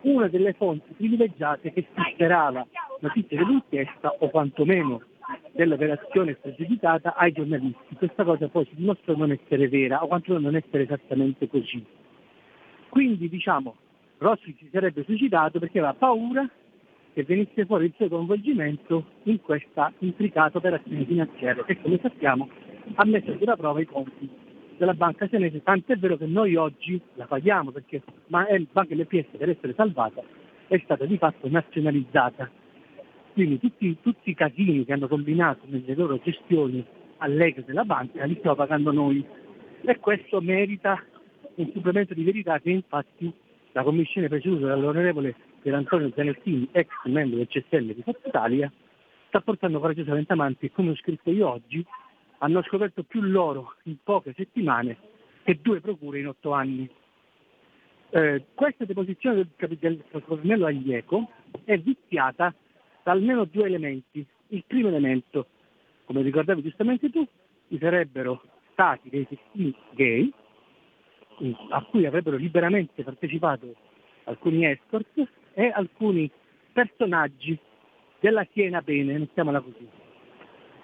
una 0.03 0.29
delle 0.29 0.53
fonti 0.53 0.93
privilegiate 0.93 1.73
che 1.73 1.87
filtrava 1.95 2.67
notizie 3.01 3.39
dell'inchiesta 3.39 4.15
o 4.19 4.29
quantomeno 4.29 5.01
dell'operazione 5.53 6.35
pregiudicata 6.35 7.15
ai 7.15 7.33
giornalisti. 7.33 7.95
Questa 7.97 8.23
cosa 8.25 8.49
poi 8.49 8.67
si 8.67 8.75
dimostrò 8.75 9.17
non 9.17 9.31
essere 9.31 9.67
vera 9.67 10.03
o 10.03 10.09
quantomeno 10.09 10.51
non 10.51 10.57
essere 10.57 10.83
esattamente 10.83 11.49
così. 11.49 11.83
Quindi 12.91 13.31
diciamo 13.31 13.77
Rossi 14.23 14.55
si 14.57 14.69
sarebbe 14.71 15.03
suicidato 15.03 15.59
perché 15.59 15.79
aveva 15.79 15.95
paura 15.95 16.49
che 17.13 17.25
venisse 17.25 17.67
fuori 17.67 17.87
il 17.87 17.93
suo 17.97 18.09
coinvolgimento 18.09 19.05
in 19.25 19.41
questa 19.41 19.93
intricata 19.99 20.59
operazione 20.59 21.05
finanziaria 21.05 21.65
che 21.65 21.81
come 21.83 21.99
sappiamo 22.01 22.49
ha 22.95 23.05
messo 23.05 23.33
a 23.33 23.35
dura 23.35 23.57
prova 23.57 23.81
i 23.81 23.85
conti 23.85 24.31
della 24.79 24.95
banca 24.95 25.27
senese, 25.29 25.63
tant'è 25.63 25.97
vero 25.97 26.17
che 26.17 26.27
noi 26.27 26.55
oggi 26.55 27.01
la 27.15 27.27
paghiamo 27.27 27.73
perché 27.73 28.03
ma 28.29 28.47
è- 28.47 28.61
Banca 28.71 28.95
MPS 28.95 29.37
per 29.37 29.51
essere 29.51 29.75
salvata 29.75 30.23
è 30.69 30.81
stata 30.85 31.05
di 31.05 31.19
fatto 31.19 31.49
nazionalizzata. 31.49 32.49
Quindi 33.33 33.59
tutti, 33.59 33.99
tutti 34.01 34.31
i 34.31 34.35
casini 34.35 34.85
che 34.85 34.93
hanno 34.93 35.09
combinato 35.09 35.63
nelle 35.67 35.95
loro 35.95 36.19
gestioni 36.23 36.85
allegre 37.19 37.65
della 37.65 37.85
banca 37.85 38.25
li 38.25 38.37
stiamo 38.39 38.57
pagando 38.57 38.93
noi 38.93 39.25
e 39.83 39.99
questo 39.99 40.41
merita 40.41 41.03
un 41.57 41.71
supplemento 41.73 42.15
di 42.15 42.25
verità 42.25 42.59
che 42.61 42.71
infatti 42.71 43.33
la 43.73 43.83
commissione 43.83 44.29
presieduta 44.29 44.67
dall'onorevole 44.67 45.35
Pier 45.63 45.75
Antonio 45.75 46.13
Zanettini, 46.15 46.69
ex 46.73 46.89
membro 47.05 47.39
del 47.39 47.49
CSL 47.49 47.95
di 47.95 48.03
Forza 48.03 48.29
Italia, 48.29 48.73
sta 49.29 49.41
portando 49.41 49.81
coraggiosamente 49.81 50.33
avanti 50.33 50.67
e 50.67 50.73
come 50.73 50.91
ho 50.91 50.97
scritto 50.97 51.31
io 51.31 51.49
oggi 51.49 51.85
hanno 52.39 52.63
scoperto 52.63 53.03
più 53.03 53.21
loro 53.23 53.77
in 53.85 53.97
poche 54.03 54.35
settimane 54.37 54.99
che 55.45 55.59
due 55.61 55.81
procure 55.81 56.19
in 56.19 56.29
otto 56.29 56.53
anni. 56.53 56.89
Eh, 58.11 58.45
questa 58.55 58.85
deposizione 58.85 59.37
del, 59.37 59.49
capi- 59.57 59.79
del 59.81 60.03
colonnello 60.25 60.67
Aglieco 60.67 61.31
è 61.65 61.79
viziata 61.79 62.55
da 63.03 63.13
almeno 63.13 63.45
due 63.45 63.67
elementi. 63.67 64.25
Il 64.49 64.65
primo 64.67 64.89
elemento, 64.89 65.47
come 66.05 66.21
ricordavi 66.23 66.63
giustamente 66.63 67.09
tu, 67.11 67.27
ci 67.69 67.79
sarebbero 67.79 68.43
stati 68.73 69.09
dei 69.09 69.25
festini 69.25 69.75
gay 69.93 70.31
a 71.71 71.83
cui 71.85 72.07
avrebbero 72.07 72.37
liberamente 72.37 73.03
partecipato 73.03 73.75
alcuni 74.25 74.67
escort 74.67 75.29
e 75.55 75.73
alcuni 75.75 76.31
personaggi 76.73 77.59
della 78.21 78.47
Siena 78.53 78.81
Bene, 78.81 79.19
mettiamola 79.19 79.61
così. 79.61 79.87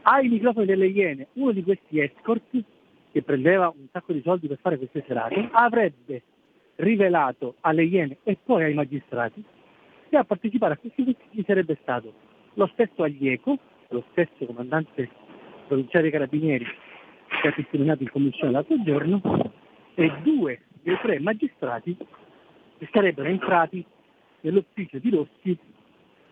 Ai 0.02 0.28
microfoni 0.28 0.66
delle 0.66 0.87
Iene, 0.87 1.28
uno 1.34 1.52
di 1.52 1.62
questi 1.62 2.00
escort, 2.00 2.42
che 3.12 3.22
prendeva 3.22 3.68
un 3.68 3.87
sacco 3.92 4.12
di 4.12 4.20
soldi 4.22 4.48
per 4.48 4.58
fare 4.61 4.76
queste 4.76 5.04
serate, 5.06 5.48
avrebbe 5.52 6.22
rivelato 6.76 7.56
alle 7.61 7.84
Iene 7.84 8.18
e 8.22 8.38
poi 8.42 8.64
ai 8.64 8.74
magistrati 8.74 9.42
che 10.08 10.16
a 10.16 10.24
partecipare 10.24 10.74
a 10.74 10.76
questi 10.76 11.04
festini 11.04 11.44
sarebbe 11.46 11.78
stato 11.82 12.12
lo 12.54 12.68
stesso 12.72 13.02
Aglieco, 13.02 13.58
lo 13.88 14.04
stesso 14.11 14.44
comandante 14.46 15.08
provinciale 15.66 16.02
dei 16.02 16.11
carabinieri 16.11 16.66
che 17.40 17.48
ha 17.48 17.52
testimoniato 17.52 18.02
in 18.02 18.11
commissione 18.11 18.52
l'altro 18.52 18.82
giorno, 18.82 19.20
e 19.98 20.12
due 20.22 20.61
dei 20.82 20.96
tre 21.02 21.18
magistrati 21.18 21.96
che 22.78 22.88
sarebbero 22.92 23.28
entrati 23.28 23.84
nell'ufficio 24.42 24.98
di 24.98 25.11
Rossi 25.11 25.58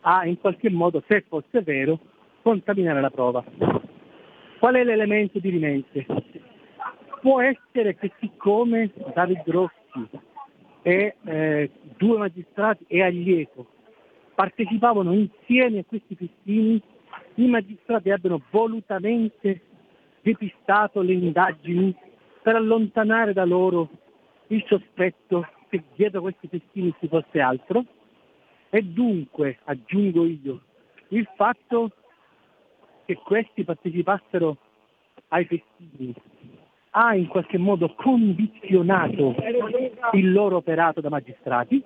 a 0.02 0.24
in 0.24 0.38
qualche 0.38 0.70
modo, 0.70 1.02
se 1.08 1.24
fosse 1.26 1.62
vero, 1.62 1.98
contaminare 2.42 3.00
la 3.00 3.10
prova. 3.10 3.44
Qual 4.60 4.74
è 4.76 4.84
l'elemento 4.84 5.40
di 5.40 5.50
rimente? 5.50 6.06
Può 7.20 7.40
essere 7.40 7.96
che 7.96 8.12
siccome 8.20 8.92
David 9.12 9.42
Rossi 9.46 10.08
e 10.82 11.16
eh, 11.24 11.70
due 11.96 12.18
magistrati 12.18 12.84
e 12.86 13.02
Aglieco 13.02 13.66
partecipavano 14.36 15.12
insieme 15.12 15.80
a 15.80 15.84
questi 15.84 16.14
festini, 16.14 16.80
i 17.34 17.48
magistrati 17.48 18.10
abbiano 18.10 18.40
volutamente 18.50 19.60
depistato 20.22 21.00
le 21.00 21.14
indagini 21.14 21.96
per 22.46 22.54
allontanare 22.54 23.32
da 23.32 23.44
loro 23.44 23.88
il 24.46 24.62
sospetto 24.68 25.48
che 25.68 25.82
dietro 25.96 26.20
questi 26.20 26.46
festini 26.46 26.94
ci 27.00 27.08
fosse 27.08 27.40
altro 27.40 27.84
e 28.70 28.82
dunque, 28.82 29.58
aggiungo 29.64 30.24
io, 30.24 30.60
il 31.08 31.28
fatto 31.34 31.90
che 33.04 33.16
questi 33.16 33.64
partecipassero 33.64 34.58
ai 35.30 35.44
festini 35.46 36.14
ha 36.90 37.16
in 37.16 37.26
qualche 37.26 37.58
modo 37.58 37.92
condizionato 37.96 39.34
il 40.12 40.30
loro 40.30 40.58
operato 40.58 41.00
da 41.00 41.08
magistrati. 41.08 41.82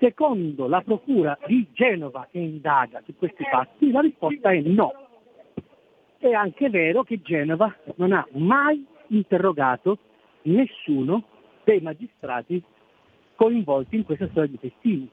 Secondo 0.00 0.66
la 0.66 0.80
Procura 0.80 1.38
di 1.46 1.68
Genova 1.70 2.26
che 2.28 2.38
indaga 2.40 3.00
su 3.04 3.14
questi 3.14 3.44
fatti, 3.44 3.92
la 3.92 4.00
risposta 4.00 4.50
è 4.50 4.60
no. 4.62 4.92
È 6.18 6.32
anche 6.32 6.68
vero 6.68 7.04
che 7.04 7.22
Genova 7.22 7.72
non 7.94 8.10
ha 8.10 8.26
mai 8.32 8.90
interrogato 9.16 9.98
nessuno 10.42 11.24
dei 11.64 11.80
magistrati 11.80 12.62
coinvolti 13.34 13.96
in 13.96 14.04
questa 14.04 14.28
storia 14.28 14.50
di 14.50 14.58
festini. 14.58 15.08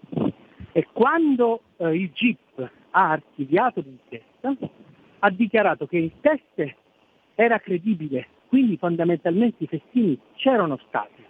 E 0.72 0.88
quando 0.92 1.62
eh, 1.78 1.96
il 1.96 2.12
GIP 2.12 2.72
ha 2.92 3.10
archiviato 3.10 3.82
l'inchiesta, 3.82 4.56
ha 5.20 5.30
dichiarato 5.30 5.88
che 5.88 5.98
il 5.98 6.12
test 6.22 6.76
era 7.36 7.60
credibile, 7.60 8.28
quindi 8.48 8.78
fondamentalmente 8.78 9.64
i 9.64 9.68
festini 9.68 10.20
c'erano 10.36 10.80
stati 10.88 11.24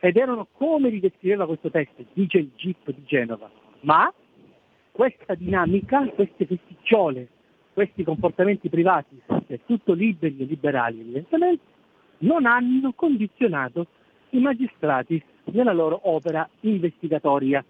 ed 0.00 0.16
erano 0.16 0.48
come 0.52 0.90
li 0.90 1.00
descriveva 1.00 1.46
questo 1.46 1.70
test, 1.70 1.92
dice 2.12 2.38
il 2.38 2.50
GIP 2.54 2.92
di 2.92 3.04
Genova, 3.04 3.50
ma 3.80 4.12
questa 4.92 5.34
dinamica, 5.34 6.06
queste 6.08 6.46
festicciole, 6.46 7.28
questi 7.72 8.04
comportamenti 8.04 8.68
privati, 8.68 9.20
del 9.46 9.60
tutto 9.66 9.92
liberi 9.92 10.36
e 10.38 10.44
liberali 10.44 11.00
evidentemente, 11.00 11.73
non 12.18 12.46
hanno 12.46 12.92
condizionato 12.92 13.86
i 14.30 14.38
magistrati 14.38 15.22
nella 15.44 15.72
loro 15.72 16.00
opera 16.04 16.48
investigatoria. 16.60 17.64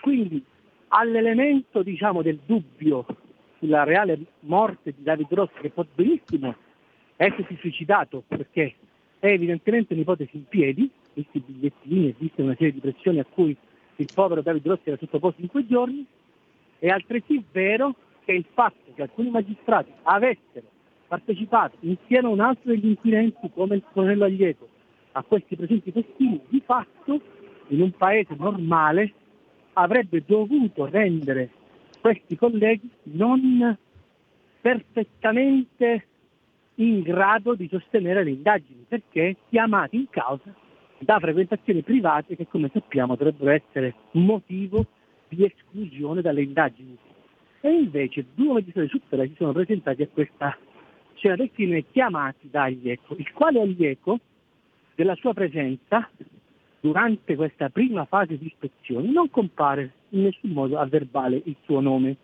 Quindi 0.00 0.42
all'elemento 0.88 1.82
diciamo, 1.82 2.22
del 2.22 2.38
dubbio 2.44 3.04
sulla 3.58 3.84
reale 3.84 4.18
morte 4.40 4.92
di 4.96 5.02
David 5.02 5.26
Rossi, 5.30 5.60
che 5.60 5.70
può 5.70 5.84
benissimo 5.94 6.54
essersi 7.16 7.56
suicidato 7.58 8.22
perché 8.26 8.74
è 9.18 9.28
evidentemente 9.28 9.94
un'ipotesi 9.94 10.36
in 10.36 10.44
piedi, 10.46 10.90
visti 11.14 11.38
i 11.38 11.42
bigliettini 11.44 12.14
e 12.18 12.42
una 12.42 12.54
serie 12.54 12.72
di 12.72 12.80
pressioni 12.80 13.18
a 13.18 13.24
cui 13.24 13.56
il 13.96 14.08
povero 14.14 14.42
David 14.42 14.66
Rossi 14.66 14.82
era 14.84 14.98
sottoposto 14.98 15.40
in 15.40 15.48
quei 15.48 15.66
giorni, 15.66 16.04
è 16.78 16.88
altresì 16.88 17.42
vero 17.50 17.94
che 18.24 18.32
il 18.32 18.44
fatto 18.52 18.92
che 18.94 19.02
alcuni 19.02 19.30
magistrati 19.30 19.90
avessero 20.02 20.66
partecipato 21.06 21.76
insieme 21.80 22.28
a 22.28 22.30
un 22.30 22.40
altro 22.40 22.72
degli 22.72 22.86
inquirenti 22.86 23.50
come 23.54 23.76
il 23.76 23.84
colonnello 23.92 24.24
Aglieto 24.24 24.68
a 25.12 25.22
questi 25.22 25.56
presenti 25.56 25.92
festini, 25.92 26.40
di 26.48 26.62
fatto 26.64 27.20
in 27.68 27.80
un 27.80 27.90
paese 27.92 28.34
normale 28.36 29.12
avrebbe 29.74 30.22
dovuto 30.26 30.86
rendere 30.86 31.50
questi 32.00 32.36
colleghi 32.36 32.88
non 33.04 33.76
perfettamente 34.60 36.06
in 36.76 37.00
grado 37.02 37.54
di 37.54 37.68
sostenere 37.68 38.24
le 38.24 38.30
indagini, 38.30 38.84
perché 38.86 39.36
chiamati 39.48 39.96
in 39.96 40.10
causa 40.10 40.54
da 40.98 41.18
frequentazioni 41.18 41.82
private 41.82 42.36
che 42.36 42.46
come 42.46 42.70
sappiamo 42.72 43.16
dovrebbero 43.16 43.50
essere 43.50 43.94
motivo 44.12 44.84
di 45.28 45.44
esclusione 45.44 46.20
dalle 46.20 46.42
indagini. 46.42 46.96
E 47.60 47.70
invece 47.70 48.26
due 48.34 48.54
magistrati 48.54 48.88
su 48.88 49.00
tre 49.08 49.26
si 49.28 49.34
sono 49.36 49.52
presentati 49.52 50.02
a 50.02 50.08
questa 50.08 50.56
scena 51.16 51.36
del 51.36 51.50
crimine 51.52 51.84
chiamati 51.90 52.48
da 52.50 52.64
Aglieco, 52.64 53.14
il 53.16 53.32
quale 53.32 53.60
Aglieco 53.60 54.18
della 54.94 55.14
sua 55.16 55.34
presenza 55.34 56.08
durante 56.80 57.34
questa 57.34 57.68
prima 57.68 58.04
fase 58.04 58.38
di 58.38 58.46
ispezioni 58.46 59.10
non 59.10 59.30
compare 59.30 59.92
in 60.10 60.22
nessun 60.22 60.50
modo 60.50 60.78
a 60.78 60.86
verbale 60.86 61.40
il 61.44 61.56
suo 61.64 61.80
nome. 61.80 62.16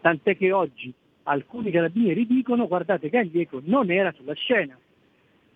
Tant'è 0.00 0.36
che 0.36 0.50
oggi 0.52 0.92
alcuni 1.24 1.70
carabinieri 1.70 2.26
dicono 2.26 2.66
guardate 2.66 3.10
che 3.10 3.18
Aglieco 3.18 3.60
non 3.64 3.90
era 3.90 4.12
sulla 4.12 4.34
scena, 4.34 4.76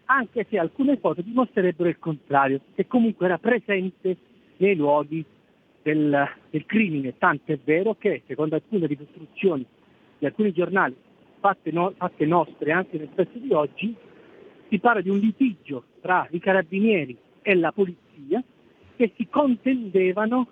anche 0.06 0.46
se 0.48 0.58
alcune 0.58 0.98
foto 0.98 1.22
dimostrerebbero 1.22 1.88
il 1.88 1.98
contrario, 1.98 2.60
che 2.74 2.86
comunque 2.86 3.26
era 3.26 3.38
presente 3.38 4.16
nei 4.58 4.76
luoghi 4.76 5.24
del, 5.82 6.28
del 6.50 6.66
crimine, 6.66 7.16
tanto 7.18 7.52
è 7.52 7.58
vero 7.62 7.94
che 7.94 8.22
secondo 8.26 8.54
alcune 8.54 8.86
ricostruzioni 8.86 9.64
di 10.18 10.26
alcuni 10.26 10.52
giornali 10.52 10.96
fatte, 11.40 11.70
no, 11.70 11.92
fatte 11.96 12.26
nostre 12.26 12.72
anche 12.72 12.98
nel 12.98 13.08
pezzo 13.08 13.38
di 13.38 13.52
oggi, 13.52 13.94
si 14.68 14.78
parla 14.78 15.00
di 15.00 15.10
un 15.10 15.18
litigio 15.18 15.84
tra 16.00 16.26
i 16.30 16.38
carabinieri 16.38 17.16
e 17.42 17.54
la 17.54 17.72
polizia 17.72 18.42
che 18.96 19.12
si 19.16 19.28
contendevano 19.28 20.48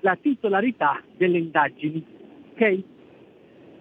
la 0.00 0.16
titolarità 0.20 1.00
delle 1.16 1.38
indagini. 1.38 2.04
Okay? 2.52 2.84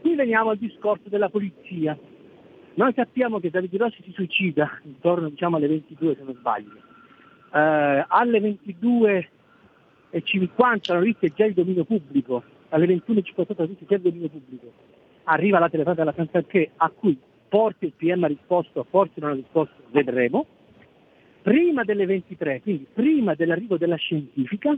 Qui 0.01 0.15
veniamo 0.15 0.51
al 0.51 0.57
discorso 0.57 1.09
della 1.09 1.29
polizia. 1.29 1.97
Noi 2.73 2.93
sappiamo 2.93 3.39
che 3.39 3.49
Davide 3.49 3.77
Rossi 3.77 4.01
si 4.03 4.11
suicida 4.11 4.79
intorno 4.83 5.29
diciamo, 5.29 5.55
alle 5.57 5.67
22 5.67 6.15
se 6.15 6.23
non 6.23 6.35
sbaglio. 6.35 6.77
Eh, 7.53 8.05
alle 8.07 8.39
22.50 8.39 10.93
la 10.93 10.99
notizia 10.99 11.27
è 11.27 11.33
già 11.33 11.43
il 11.45 11.53
dominio 11.53 11.83
pubblico, 11.83 12.41
alle 12.69 12.85
21.58 12.85 13.55
la 13.57 13.65
notizia 13.65 13.85
è 13.85 13.89
già 13.89 13.95
il 13.95 14.01
dominio 14.01 14.29
pubblico. 14.29 14.71
Arriva 15.31 15.59
la 15.59 15.69
telefonata 15.69 16.03
della 16.03 16.13
Santanché 16.13 16.71
a 16.75 16.89
cui 16.89 17.17
forse 17.47 17.85
il 17.85 17.93
PM 17.95 18.23
ha 18.25 18.27
risposto, 18.27 18.85
forse 18.89 19.13
non 19.21 19.31
ha 19.31 19.33
risposto, 19.35 19.75
vedremo. 19.91 20.45
Prima 21.41 21.85
delle 21.85 22.05
23, 22.05 22.61
quindi 22.61 22.85
prima 22.93 23.33
dell'arrivo 23.33 23.77
della 23.77 23.95
scientifica, 23.95 24.77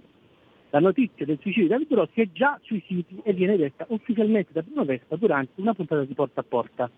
la 0.70 0.80
notizia 0.80 1.26
del 1.26 1.40
suicidio 1.42 1.64
di 1.64 1.70
Davide 1.70 1.96
Rossi 1.96 2.22
è 2.22 2.28
già 2.32 2.60
sui 2.62 2.84
siti 2.88 3.20
e 3.24 3.34
viene 3.34 3.58
detta 3.58 3.86
ufficialmente 3.90 4.52
da 4.54 4.62
Bruno 4.62 4.86
Vespa 4.86 5.16
durante 5.16 5.60
una 5.60 5.74
puntata 5.74 6.04
di 6.04 6.14
porta 6.14 6.42
a 6.42 6.46
porta. 6.48 6.90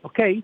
Ok? 0.00 0.38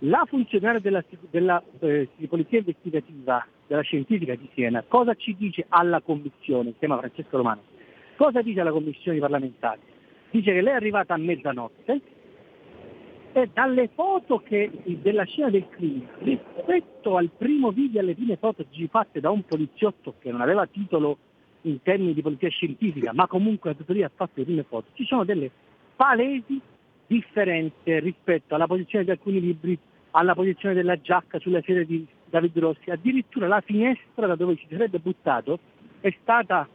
La 0.00 0.24
funzionaria 0.26 0.80
della, 0.80 1.04
della 1.30 1.62
eh, 1.78 2.08
di 2.16 2.26
polizia 2.26 2.58
investigativa 2.58 3.46
della 3.68 3.82
scientifica 3.82 4.34
di 4.34 4.48
Siena 4.52 4.82
cosa 4.86 5.14
ci 5.14 5.36
dice 5.36 5.64
alla 5.68 6.00
commissione, 6.00 6.72
si 6.72 6.78
chiama 6.78 6.98
Francesco 6.98 7.36
Romano, 7.36 7.62
cosa 8.16 8.42
dice 8.42 8.60
alla 8.60 8.72
commissione 8.72 9.20
parlamentare? 9.20 9.91
Dice 10.32 10.50
che 10.54 10.62
lei 10.62 10.72
è 10.72 10.76
arrivata 10.76 11.12
a 11.12 11.18
mezzanotte 11.18 12.00
e 13.32 13.50
dalle 13.52 13.90
foto 13.94 14.38
che, 14.38 14.70
della 15.02 15.24
scena 15.24 15.50
del 15.50 15.68
crimine, 15.68 16.08
rispetto 16.20 17.18
al 17.18 17.28
primo 17.36 17.70
video 17.70 18.00
alle 18.00 18.14
prime 18.14 18.36
foto 18.36 18.64
fatte 18.88 19.20
da 19.20 19.28
un 19.28 19.42
poliziotto 19.44 20.14
che 20.18 20.30
non 20.30 20.40
aveva 20.40 20.66
titolo 20.66 21.18
in 21.62 21.82
termini 21.82 22.14
di 22.14 22.22
polizia 22.22 22.48
scientifica, 22.48 23.12
ma 23.12 23.26
comunque 23.26 23.70
la 23.70 23.76
tutoria 23.76 24.06
ha 24.06 24.10
fatto 24.14 24.32
le 24.36 24.44
prime 24.44 24.62
foto, 24.62 24.86
ci 24.94 25.04
sono 25.04 25.24
delle 25.24 25.50
palesi 25.94 26.58
differenze 27.06 28.00
rispetto 28.00 28.54
alla 28.54 28.66
posizione 28.66 29.04
di 29.04 29.10
alcuni 29.10 29.38
libri, 29.38 29.78
alla 30.12 30.34
posizione 30.34 30.74
della 30.74 30.98
giacca 30.98 31.38
sulla 31.40 31.60
serie 31.60 31.84
di 31.84 32.06
David 32.24 32.58
Rossi, 32.58 32.90
addirittura 32.90 33.48
la 33.48 33.60
finestra 33.60 34.26
da 34.26 34.34
dove 34.34 34.56
ci 34.56 34.66
sarebbe 34.70 34.98
buttato 34.98 35.58
è 36.00 36.14
stata 36.22 36.66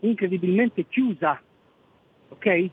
incredibilmente 0.00 0.86
chiusa, 0.86 1.40
ok? 2.28 2.70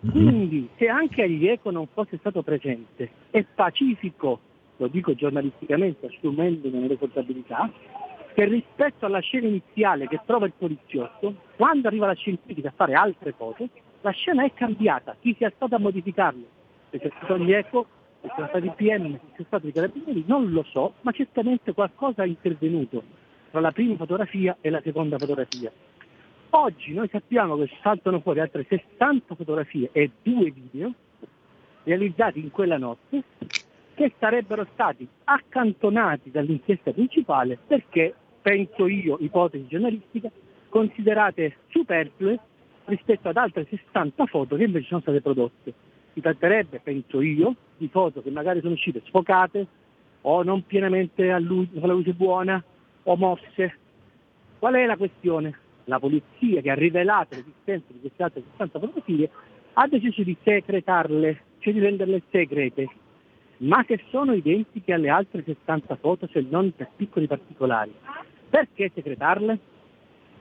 Mhm. 0.00 0.10
Quindi 0.12 0.68
se 0.76 0.88
anche 0.88 1.22
Aglieco 1.22 1.70
non 1.70 1.86
fosse 1.92 2.16
stato 2.18 2.42
presente, 2.42 3.10
è 3.30 3.44
pacifico, 3.54 4.40
lo 4.76 4.88
dico 4.88 5.14
giornalisticamente 5.14 6.06
assumendomi 6.06 6.80
le 6.80 6.88
responsabilità, 6.88 7.70
che 8.32 8.44
rispetto 8.46 9.04
alla 9.06 9.20
scena 9.20 9.48
iniziale 9.48 10.08
che 10.08 10.20
trova 10.24 10.46
il 10.46 10.54
poliziotto, 10.56 11.34
quando 11.56 11.88
arriva 11.88 12.06
la 12.06 12.14
scientifica 12.14 12.68
a 12.68 12.72
fare 12.74 12.94
altre 12.94 13.34
cose, 13.36 13.68
la 14.00 14.10
scena 14.12 14.44
è 14.44 14.54
cambiata, 14.54 15.16
chi 15.20 15.34
sia 15.36 15.52
stato 15.54 15.74
a 15.74 15.78
modificarlo, 15.78 16.44
se 16.88 16.98
c'è 16.98 17.10
stato 17.16 17.34
Aglieco, 17.34 17.86
se 18.22 18.30
sono 18.34 18.46
stati 18.48 18.66
i 18.66 18.72
PM, 18.74 19.12
se 19.12 19.36
c'è 19.36 19.44
stato 19.46 19.66
i 19.66 19.72
carabinieri, 19.72 20.24
non 20.26 20.50
lo 20.50 20.62
so, 20.62 20.94
ma 21.02 21.12
certamente 21.12 21.74
qualcosa 21.74 22.22
è 22.22 22.26
intervenuto 22.26 23.02
tra 23.50 23.60
la 23.60 23.72
prima 23.72 23.96
fotografia 23.96 24.56
e 24.60 24.70
la 24.70 24.80
seconda 24.82 25.18
fotografia. 25.18 25.70
Oggi 26.52 26.92
noi 26.92 27.08
sappiamo 27.08 27.56
che 27.56 27.70
saltano 27.80 28.20
fuori 28.20 28.40
altre 28.40 28.66
60 28.68 29.36
fotografie 29.36 29.88
e 29.92 30.10
due 30.20 30.50
video 30.50 30.92
realizzati 31.84 32.40
in 32.40 32.50
quella 32.50 32.76
notte 32.76 33.22
che 33.94 34.12
sarebbero 34.18 34.66
stati 34.72 35.06
accantonati 35.24 36.32
dall'inchiesta 36.32 36.90
principale 36.92 37.56
perché, 37.64 38.12
penso 38.42 38.88
io, 38.88 39.16
ipotesi 39.20 39.68
giornalistica, 39.68 40.28
considerate 40.68 41.58
superflue 41.68 42.38
rispetto 42.86 43.28
ad 43.28 43.36
altre 43.36 43.66
60 43.70 44.26
foto 44.26 44.56
che 44.56 44.64
invece 44.64 44.88
sono 44.88 45.00
state 45.02 45.20
prodotte. 45.20 45.72
Si 46.14 46.20
tratterebbe, 46.20 46.80
penso 46.80 47.20
io, 47.20 47.54
di 47.76 47.86
foto 47.86 48.22
che 48.22 48.30
magari 48.30 48.60
sono 48.60 48.72
uscite 48.72 49.02
sfocate 49.04 49.66
o 50.22 50.42
non 50.42 50.66
pienamente 50.66 51.30
a 51.30 51.38
luce, 51.38 51.78
con 51.78 51.88
la 51.88 51.94
luce 51.94 52.12
buona 52.12 52.62
o 53.04 53.16
mosse. 53.16 53.76
Qual 54.58 54.74
è 54.74 54.84
la 54.84 54.96
questione? 54.96 55.68
La 55.90 55.98
polizia 55.98 56.60
che 56.60 56.70
ha 56.70 56.74
rivelato 56.74 57.34
l'esistenza 57.34 57.92
di 57.92 58.00
queste 58.00 58.22
altre 58.22 58.42
60 58.52 58.78
fotografie 58.78 59.30
ha 59.74 59.86
deciso 59.88 60.22
di 60.22 60.36
secretarle, 60.42 61.42
cioè 61.58 61.72
di 61.72 61.80
renderle 61.80 62.22
segrete, 62.30 62.88
ma 63.58 63.84
che 63.84 64.00
sono 64.10 64.32
identiche 64.32 64.92
alle 64.92 65.10
altre 65.10 65.42
60 65.44 65.96
foto 65.96 66.28
se 66.32 66.46
non 66.48 66.72
per 66.74 66.90
piccoli 66.94 67.26
particolari. 67.26 67.92
Perché 68.48 68.90
secretarle? 68.94 69.58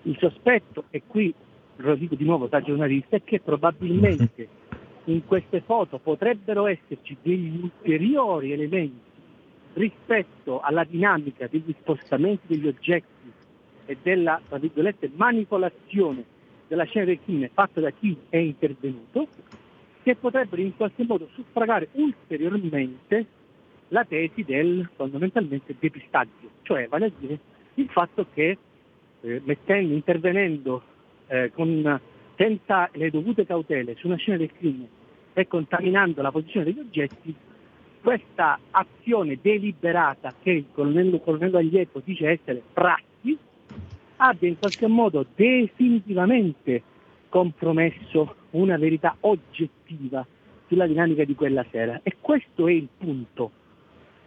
Il 0.03 0.17
sospetto, 0.17 0.85
e 0.91 1.03
qui 1.05 1.33
lo 1.77 1.95
dico 1.95 2.15
di 2.15 2.23
nuovo 2.23 2.47
da 2.47 2.61
giornalista, 2.61 3.17
è 3.17 3.23
che 3.23 3.39
probabilmente 3.39 4.47
in 5.05 5.25
queste 5.25 5.61
foto 5.61 5.97
potrebbero 5.97 6.67
esserci 6.67 7.17
degli 7.21 7.59
ulteriori 7.61 8.51
elementi 8.51 9.07
rispetto 9.73 10.59
alla 10.59 10.83
dinamica 10.83 11.47
degli 11.47 11.73
spostamenti 11.79 12.47
degli 12.47 12.67
oggetti 12.67 13.31
e 13.89 13.97
della 14.03 14.39
tra 14.47 14.59
virgolette, 14.59 15.09
manipolazione 15.15 16.23
della 16.67 16.83
scena 16.83 17.05
del 17.05 17.19
crimine 17.23 17.49
fatta 17.51 17.81
da 17.81 17.89
chi 17.89 18.15
è 18.29 18.37
intervenuto, 18.37 19.27
che 20.03 20.15
potrebbero 20.15 20.61
in 20.61 20.75
qualche 20.75 21.03
modo 21.03 21.27
suffragare 21.33 21.87
ulteriormente 21.93 23.25
la 23.87 24.05
tesi 24.05 24.43
del 24.43 24.87
fondamentalmente 24.95 25.75
depistaggio, 25.79 26.51
cioè 26.61 26.87
vale 26.87 27.05
a 27.05 27.11
dire 27.17 27.39
il 27.73 27.89
fatto 27.89 28.27
che 28.31 28.57
eh, 29.21 29.41
mettendo, 29.43 29.95
intervenendo 29.95 30.83
eh, 31.25 31.51
con, 31.51 31.99
senza 32.35 32.89
le 32.93 33.09
dovute 33.09 33.47
cautele 33.47 33.95
su 33.95 34.05
una 34.05 34.17
scena 34.17 34.37
del 34.37 34.53
crimine 34.53 34.87
e 35.33 35.47
contaminando 35.47 36.21
la 36.21 36.31
posizione 36.31 36.65
degli 36.65 36.79
oggetti, 36.79 37.33
questa 38.01 38.59
azione 38.69 39.39
deliberata 39.41 40.35
che 40.39 40.51
il 40.51 40.65
colonnello, 40.71 41.19
colonnello 41.19 41.57
Aglieto 41.57 42.03
dice 42.05 42.29
essere 42.29 42.61
prassi, 42.71 43.08
abbia 44.21 44.49
in 44.49 44.57
qualche 44.57 44.87
modo 44.87 45.25
definitivamente 45.35 46.83
compromesso 47.29 48.35
una 48.51 48.77
verità 48.77 49.15
oggettiva 49.21 50.25
sulla 50.67 50.87
dinamica 50.87 51.23
di 51.23 51.35
quella 51.35 51.65
sera. 51.71 51.99
E 52.03 52.17
questo 52.19 52.67
è 52.67 52.71
il 52.71 52.87
punto. 52.97 53.51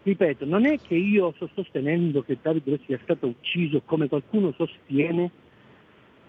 Ripeto, 0.02 0.44
non 0.44 0.66
è 0.66 0.78
che 0.80 0.96
io 0.96 1.32
sto 1.36 1.48
sostenendo 1.54 2.22
che 2.22 2.38
Davide 2.40 2.72
Rossi 2.72 2.84
sia 2.86 2.98
stato 3.02 3.28
ucciso 3.28 3.82
come 3.84 4.08
qualcuno 4.08 4.52
sostiene 4.56 5.30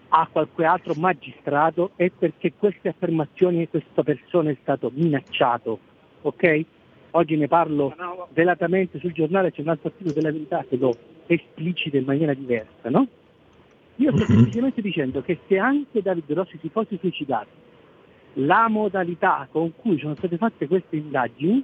a 0.08 0.28
qualche 0.30 0.64
altro 0.64 0.94
magistrato, 0.96 1.90
è 1.96 2.08
perché 2.10 2.52
queste 2.56 2.88
affermazioni 2.88 3.62
e 3.62 3.68
questa 3.68 4.04
persona 4.04 4.50
è 4.50 4.56
stato 4.62 4.92
minacciato. 4.94 5.78
Ok? 6.22 6.64
Oggi 7.12 7.36
ne 7.36 7.48
parlo 7.48 7.96
velatamente 8.32 8.98
sul 9.00 9.12
giornale, 9.12 9.50
c'è 9.50 9.62
un 9.62 9.68
altro 9.68 9.88
articolo 9.88 10.14
della 10.14 10.30
verità 10.30 10.64
che 10.68 10.76
lo 10.76 10.96
esplicita 11.26 11.96
in 11.96 12.04
maniera 12.04 12.34
diversa, 12.34 12.90
no? 12.90 13.08
Io 13.96 14.10
sto 14.16 14.24
mhm. 14.24 14.36
semplicemente 14.36 14.80
dicendo 14.80 15.22
che 15.22 15.38
se 15.46 15.58
anche 15.58 16.02
David 16.02 16.32
Rossi 16.32 16.58
si 16.60 16.68
fosse 16.68 16.98
suicidato, 16.98 17.62
la 18.34 18.68
modalità 18.68 19.46
con 19.50 19.72
cui 19.76 19.98
sono 19.98 20.14
state 20.16 20.36
fatte 20.36 20.66
queste 20.66 20.96
indagini 20.96 21.62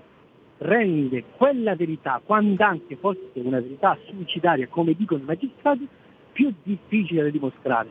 rende 0.59 1.25
quella 1.37 1.75
verità, 1.75 2.21
quando 2.25 2.63
anche 2.63 2.97
fosse 2.97 3.31
una 3.35 3.61
verità 3.61 3.99
suicidaria, 4.07 4.69
come 4.69 4.95
dicono 4.95 5.23
i 5.23 5.27
magistrati, 5.27 5.89
più 6.33 6.53
difficile 6.63 7.23
da 7.23 7.31
dimostrare. 7.31 7.89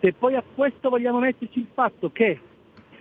Se 0.00 0.12
poi 0.12 0.34
a 0.34 0.42
questo 0.54 0.90
vogliamo 0.90 1.20
metterci 1.20 1.60
il 1.60 1.68
fatto 1.72 2.10
che 2.10 2.38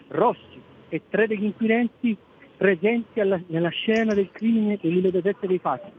Rossi 0.09 0.61
e 0.87 1.01
tre 1.09 1.27
degli 1.27 1.43
inquirenti 1.43 2.15
presenti 2.55 3.19
alla, 3.19 3.41
nella 3.47 3.69
scena 3.69 4.13
del 4.13 4.29
crimine 4.31 4.77
dell'immediatezza 4.79 5.47
dei 5.47 5.57
fatti, 5.57 5.91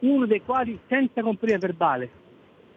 uno 0.00 0.26
dei 0.26 0.42
quali 0.42 0.78
senza 0.88 1.22
compagnia 1.22 1.58
verbale 1.58 2.20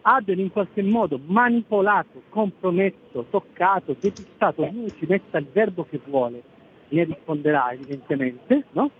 abbiano 0.08 0.40
in 0.40 0.52
qualche 0.52 0.82
modo 0.82 1.18
manipolato, 1.24 2.22
compromesso, 2.28 3.26
toccato, 3.28 3.96
depistato, 3.98 4.62
ognuno 4.62 4.90
ci 4.96 5.04
metta 5.08 5.38
il 5.38 5.48
verbo 5.52 5.84
che 5.88 6.00
vuole, 6.04 6.42
ne 6.88 7.04
risponderà 7.04 7.72
evidentemente, 7.72 8.66
no? 8.72 8.90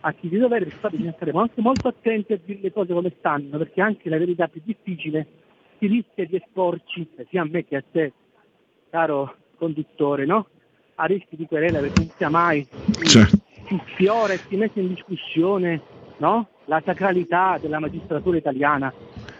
a 0.00 0.12
chi 0.12 0.28
di 0.28 0.38
dovere, 0.38 0.66
perché 0.66 0.88
bisogna 0.90 1.12
stare 1.14 1.30
anche 1.32 1.60
molto 1.60 1.88
attenti 1.88 2.32
a 2.32 2.38
dire 2.44 2.58
le 2.62 2.72
cose 2.72 2.92
come 2.92 3.12
stanno, 3.18 3.58
perché 3.58 3.80
anche 3.80 4.08
la 4.08 4.18
verità 4.18 4.48
più 4.48 4.60
difficile 4.64 5.26
si 5.78 5.86
rischia 5.86 6.26
di 6.26 6.36
esporci, 6.36 7.08
sia 7.28 7.42
a 7.42 7.48
me 7.48 7.64
che 7.64 7.76
a 7.76 7.84
te, 7.88 8.12
caro 8.90 9.34
conduttore, 9.56 10.26
no? 10.26 10.48
a 10.96 11.04
rischi 11.04 11.36
di 11.36 11.46
querela 11.46 11.78
perché 11.78 11.98
non 11.98 12.10
sia 12.16 12.30
mai 12.30 12.66
Certo. 13.04 13.36
si 13.68 13.80
sfiora 13.92 14.32
e 14.32 14.40
si 14.48 14.56
mette 14.56 14.80
in 14.80 14.88
discussione 14.88 15.80
no? 16.18 16.48
la 16.64 16.82
sacralità 16.84 17.58
della 17.60 17.78
magistratura 17.78 18.38
italiana 18.38 18.92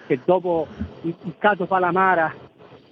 che 0.07 0.21
dopo 0.25 0.67
il, 1.07 1.15
il 1.25 1.35
caso 1.39 1.67
Palamara, 1.67 2.35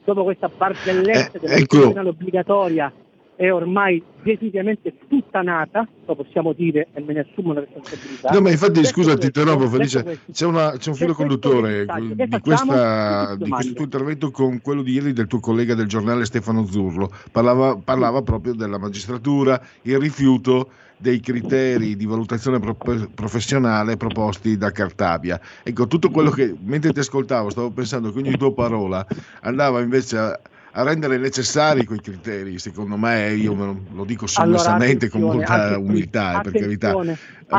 dopo 0.05 0.24
questa 0.24 0.48
barzelletta 0.48 1.38
Eh, 1.38 1.40
della 1.40 1.55
ecco. 1.57 2.09
obbligatoria 2.09 2.92
è 3.37 3.53
ormai 3.53 4.00
definitivamente 4.22 4.94
sputtanata, 5.03 5.88
lo 6.07 6.14
possiamo 6.14 6.53
dire 6.53 6.87
e 6.92 7.00
me 7.00 7.14
ne 7.14 7.27
assumo 7.29 7.53
la 7.53 7.61
responsabilità. 7.61 8.31
No, 8.31 8.40
ma 8.40 8.50
infatti, 8.50 8.74
Detto 8.74 8.87
scusa, 8.87 9.14
ti 9.14 9.18
questo, 9.22 9.40
interrompo, 9.40 9.68
Felice. 9.68 10.03
questo, 10.05 10.33
C'è, 10.33 10.46
una- 10.46 10.70
c'è 10.77 10.88
un 10.90 10.94
filo 10.94 11.14
questo 11.14 11.14
conduttore 11.14 11.81
di, 11.81 12.40
questa- 12.40 13.35
di 13.37 13.48
questo 13.50 13.72
tuo 13.72 13.85
intervento 13.85 14.31
con 14.31 14.61
quello 14.62 14.83
di 14.83 14.92
ieri 14.92 15.12
del 15.12 15.27
tuo 15.27 15.40
collega 15.40 15.74
del 15.74 15.88
giornale 15.88 16.24
Stefano 16.27 16.64
Zurlo. 16.64 17.11
Parlava, 17.33 17.77
parlava 17.77 18.22
proprio 18.22 18.55
della 18.55 18.79
magistratura, 18.79 19.61
il 19.83 19.98
rifiuto 19.98 20.68
dei 20.96 21.20
criteri 21.20 21.96
di 21.96 22.07
valutazione 22.07 22.59
pro- 22.59 22.76
professionale 23.14 23.96
proposti 23.96 24.57
da 24.57 24.70
Cartabia. 24.70 25.40
Ecco, 25.62 25.87
tutto 25.87 26.11
quello 26.11 26.30
che 26.30 26.54
mentre 26.62 26.92
ti 26.92 27.00
ascoltavo 27.00 27.50
stavo 27.50 27.70
pensando 27.70 28.11
che 28.12 28.18
ogni 28.18 28.37
tua 28.37 28.52
parola 28.52 29.04
andava 29.42 29.80
invece 29.80 30.16
a, 30.18 30.40
a 30.72 30.83
rendere 30.83 31.18
necessari 31.18 31.85
quei 31.85 32.00
criteri, 32.00 32.59
secondo 32.59 32.96
me, 32.96 33.33
io 33.35 33.54
me 33.54 33.83
lo, 33.92 34.04
dico 34.04 34.26
Allora, 34.37 34.59
sommessamente 34.59 35.09
con 35.09 35.22
attenzione, 35.22 35.68
molta 35.68 35.78
umiltà, 35.78 36.38
eh, 36.38 36.42
per 36.42 36.52
carità, 36.52 36.94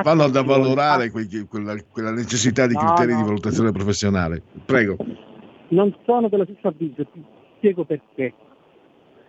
vanno 0.04 0.24
ad 0.24 0.36
avvalorare 0.36 1.06
att- 1.06 1.12
quei- 1.12 1.46
quella, 1.48 1.76
quella 1.90 2.12
necessità 2.12 2.68
di 2.68 2.74
No, 2.74 2.80
criteri 2.80 3.14
no. 3.14 3.20
di 3.20 3.24
valutazione 3.24 3.72
professionale. 3.72 4.42
Prego. 4.66 4.98
non 5.70 5.96
sono 6.06 6.30
dello 6.30 6.46
stesso 6.46 6.68
avviso, 6.68 7.06
ti 7.12 7.24
spiego 7.58 7.86
perché. 7.86 8.34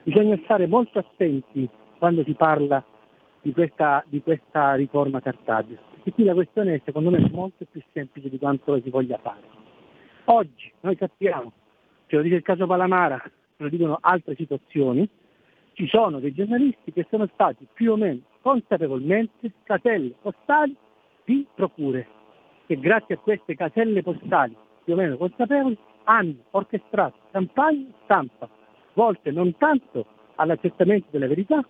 Bisogna 0.04 0.38
stare 0.44 0.66
molto 0.66 0.98
attenti 1.00 1.68
quando 1.98 2.22
si 2.24 2.34
parla 2.34 2.84
di 3.46 3.52
questa, 3.52 4.02
di 4.08 4.20
questa 4.22 4.74
riforma 4.74 5.20
Cartabia, 5.20 5.78
perché 5.94 6.10
qui 6.10 6.24
la 6.24 6.34
questione 6.34 6.74
è 6.74 6.80
secondo 6.84 7.10
me 7.10 7.20
molto 7.30 7.64
più 7.70 7.80
semplice 7.92 8.28
di 8.28 8.38
quanto 8.38 8.80
si 8.80 8.90
voglia 8.90 9.18
fare. 9.18 9.42
Oggi 10.24 10.72
noi 10.80 10.96
sappiamo, 10.96 11.52
ce 12.06 12.16
lo 12.16 12.22
dice 12.22 12.34
il 12.34 12.42
caso 12.42 12.66
Palamara, 12.66 13.22
ce 13.22 13.62
lo 13.62 13.68
dicono 13.68 13.98
altre 14.00 14.34
situazioni, 14.34 15.08
ci 15.74 15.86
sono 15.86 16.18
dei 16.18 16.34
giornalisti 16.34 16.90
che 16.90 17.06
sono 17.08 17.28
stati 17.34 17.68
più 17.72 17.92
o 17.92 17.96
meno 17.96 18.22
consapevolmente 18.40 19.52
caselle 19.62 20.14
postali 20.20 20.74
di 21.24 21.46
procure, 21.54 22.08
che 22.66 22.76
grazie 22.80 23.14
a 23.14 23.18
queste 23.18 23.54
caselle 23.54 24.02
postali 24.02 24.56
più 24.82 24.94
o 24.94 24.96
meno 24.96 25.16
consapevoli 25.16 25.78
hanno 26.02 26.34
orchestrato 26.50 27.16
campagne 27.30 27.92
stampa 28.02 28.48
volte 28.94 29.30
non 29.30 29.56
tanto 29.56 30.04
all'accertamento 30.34 31.06
della 31.10 31.28
verità, 31.28 31.64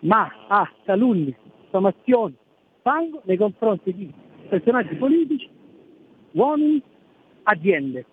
ma 0.00 0.30
a 0.48 0.70
calunni, 0.84 1.34
diffamazioni, 1.62 2.36
fango 2.82 3.22
nei 3.24 3.36
confronti 3.36 3.92
di 3.94 4.12
personaggi 4.48 4.94
politici, 4.94 5.48
uomini, 6.32 6.82
aziende. 7.44 8.04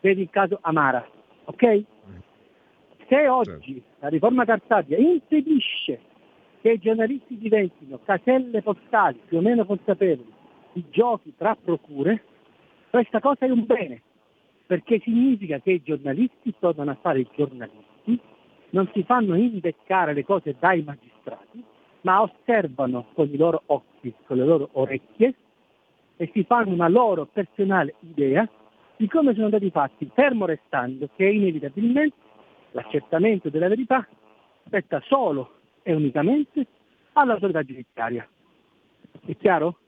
Vedi 0.00 0.22
il 0.22 0.30
caso 0.30 0.58
Amara, 0.60 1.06
ok? 1.44 1.84
Se 3.08 3.28
oggi 3.28 3.82
la 4.00 4.08
riforma 4.08 4.44
Cartabia 4.44 4.96
impedisce 4.98 6.00
che 6.60 6.72
i 6.72 6.78
giornalisti 6.78 7.38
diventino 7.38 7.98
caselle 8.04 8.62
postali 8.62 9.20
più 9.26 9.38
o 9.38 9.40
meno 9.40 9.64
consapevoli 9.64 10.32
di 10.72 10.84
giochi 10.90 11.32
tra 11.36 11.56
procure, 11.56 12.22
questa 12.90 13.20
cosa 13.20 13.46
è 13.46 13.50
un 13.50 13.64
bene, 13.64 14.02
perché 14.66 15.00
significa 15.00 15.58
che 15.60 15.72
i 15.72 15.82
giornalisti 15.82 16.54
tornano 16.58 16.90
a 16.90 16.98
fare 17.00 17.20
i 17.20 17.28
giornalisti, 17.34 18.20
non 18.70 18.88
si 18.92 19.02
fanno 19.04 19.34
imbeccare 19.34 20.12
le 20.12 20.24
cose 20.24 20.56
dai 20.58 20.82
magistrati, 20.82 21.17
ma 22.02 22.22
osservano 22.22 23.06
con 23.14 23.28
i 23.28 23.36
loro 23.36 23.62
occhi, 23.66 24.14
con 24.24 24.36
le 24.36 24.44
loro 24.44 24.68
orecchie 24.72 25.34
e 26.16 26.30
si 26.32 26.44
fanno 26.44 26.72
una 26.72 26.88
loro 26.88 27.26
personale 27.26 27.94
idea 28.00 28.48
di 28.96 29.06
come 29.08 29.32
sono 29.32 29.46
andati 29.46 29.70
fatti, 29.70 30.10
fermo 30.12 30.44
restando 30.44 31.08
che 31.14 31.24
inevitabilmente 31.24 32.16
l'accertamento 32.72 33.48
della 33.48 33.68
verità 33.68 34.06
spetta 34.66 35.00
solo 35.06 35.58
e 35.82 35.94
unicamente 35.94 36.66
all'autorità 37.12 37.62
giudiziaria. 37.62 38.28
È 39.24 39.36
chiaro? 39.36 39.78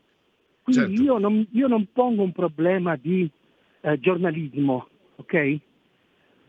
Quindi 0.62 0.96
Certo. 0.96 1.03
io, 1.03 1.18
non, 1.18 1.46
io 1.53 1.66
non 1.66 1.88
pongo 1.92 2.22
un 2.22 2.33
problema 2.33 2.96
di 2.96 3.29
eh, 3.81 3.98
giornalismo, 3.98 4.88
ok? 5.16 5.59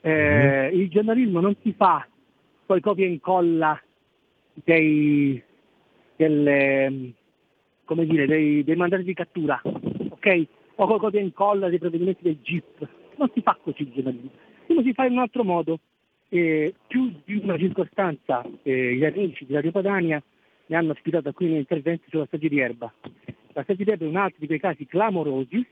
Eh, 0.02 0.70
Il 0.74 0.90
giornalismo 0.90 1.40
non 1.40 1.56
si 1.62 1.74
fa 1.74 2.06
poi 2.66 2.80
copia 2.82 3.06
e 3.06 3.10
incolla 3.10 3.80
dei, 4.54 5.42
delle, 6.16 7.14
come 7.86 8.06
dire, 8.06 8.26
dei, 8.26 8.64
dei 8.64 8.76
mandati 8.76 9.04
di 9.04 9.14
cattura, 9.14 9.62
ok? 9.64 10.48
O 10.76 10.88
con 10.88 10.98
copia 10.98 11.20
e 11.20 11.24
incolla 11.24 11.70
dei 11.70 11.80
provvedimenti 11.80 12.24
del 12.24 12.40
GIP. 12.42 12.88
Non 13.18 13.30
si 13.34 13.42
fa 13.42 13.58
così 13.62 13.84
il 13.84 13.92
giornalismo. 13.92 14.32
Lo 14.68 14.82
si 14.82 14.94
fa 14.94 15.06
in 15.06 15.14
un 15.14 15.20
altro 15.20 15.44
modo. 15.44 15.80
Eh, 16.30 16.74
più 16.88 17.12
di 17.26 17.42
una 17.44 17.58
circostanza 17.58 18.42
eh, 18.64 18.96
gli 18.96 19.04
amici 19.04 19.46
di 19.46 19.54
Radio 19.54 19.72
Padania 19.72 20.24
mi 20.68 20.76
hanno 20.78 20.94
ospitato 20.94 21.28
alcuni 21.28 21.58
interventi 21.58 22.06
sulla 22.10 22.26
strage 22.26 22.48
di 22.48 22.58
Erba. 22.58 22.92
La 23.52 23.64
strage 23.64 23.84
di 23.84 23.92
Erba 23.92 24.06
è 24.06 24.08
un 24.08 24.16
altro 24.16 24.38
di 24.40 24.48
quei 24.48 24.60
casi 24.60 24.86
clamorosi 24.86 25.68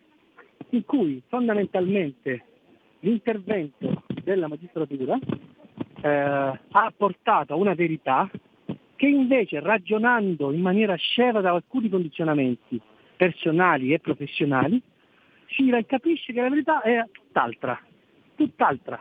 in 0.71 0.83
cui 0.83 1.21
fondamentalmente 1.27 2.43
l'intervento 2.99 4.03
della 4.21 4.49
magistratura 4.49 5.17
eh, 6.01 6.09
ha 6.09 6.93
portato 6.95 7.53
a 7.53 7.55
una 7.55 7.73
verità 7.73 8.29
che 8.99 9.07
invece 9.07 9.61
ragionando 9.61 10.51
in 10.51 10.59
maniera 10.59 10.93
sceva 10.95 11.39
da 11.39 11.51
alcuni 11.51 11.87
condizionamenti 11.87 12.81
personali 13.15 13.93
e 13.93 13.99
professionali 13.99 14.81
si 15.47 15.71
capisce 15.87 16.33
che 16.33 16.41
la 16.41 16.49
verità 16.49 16.81
è 16.81 17.01
tutt'altra, 17.09 17.81
tutt'altra, 18.35 18.99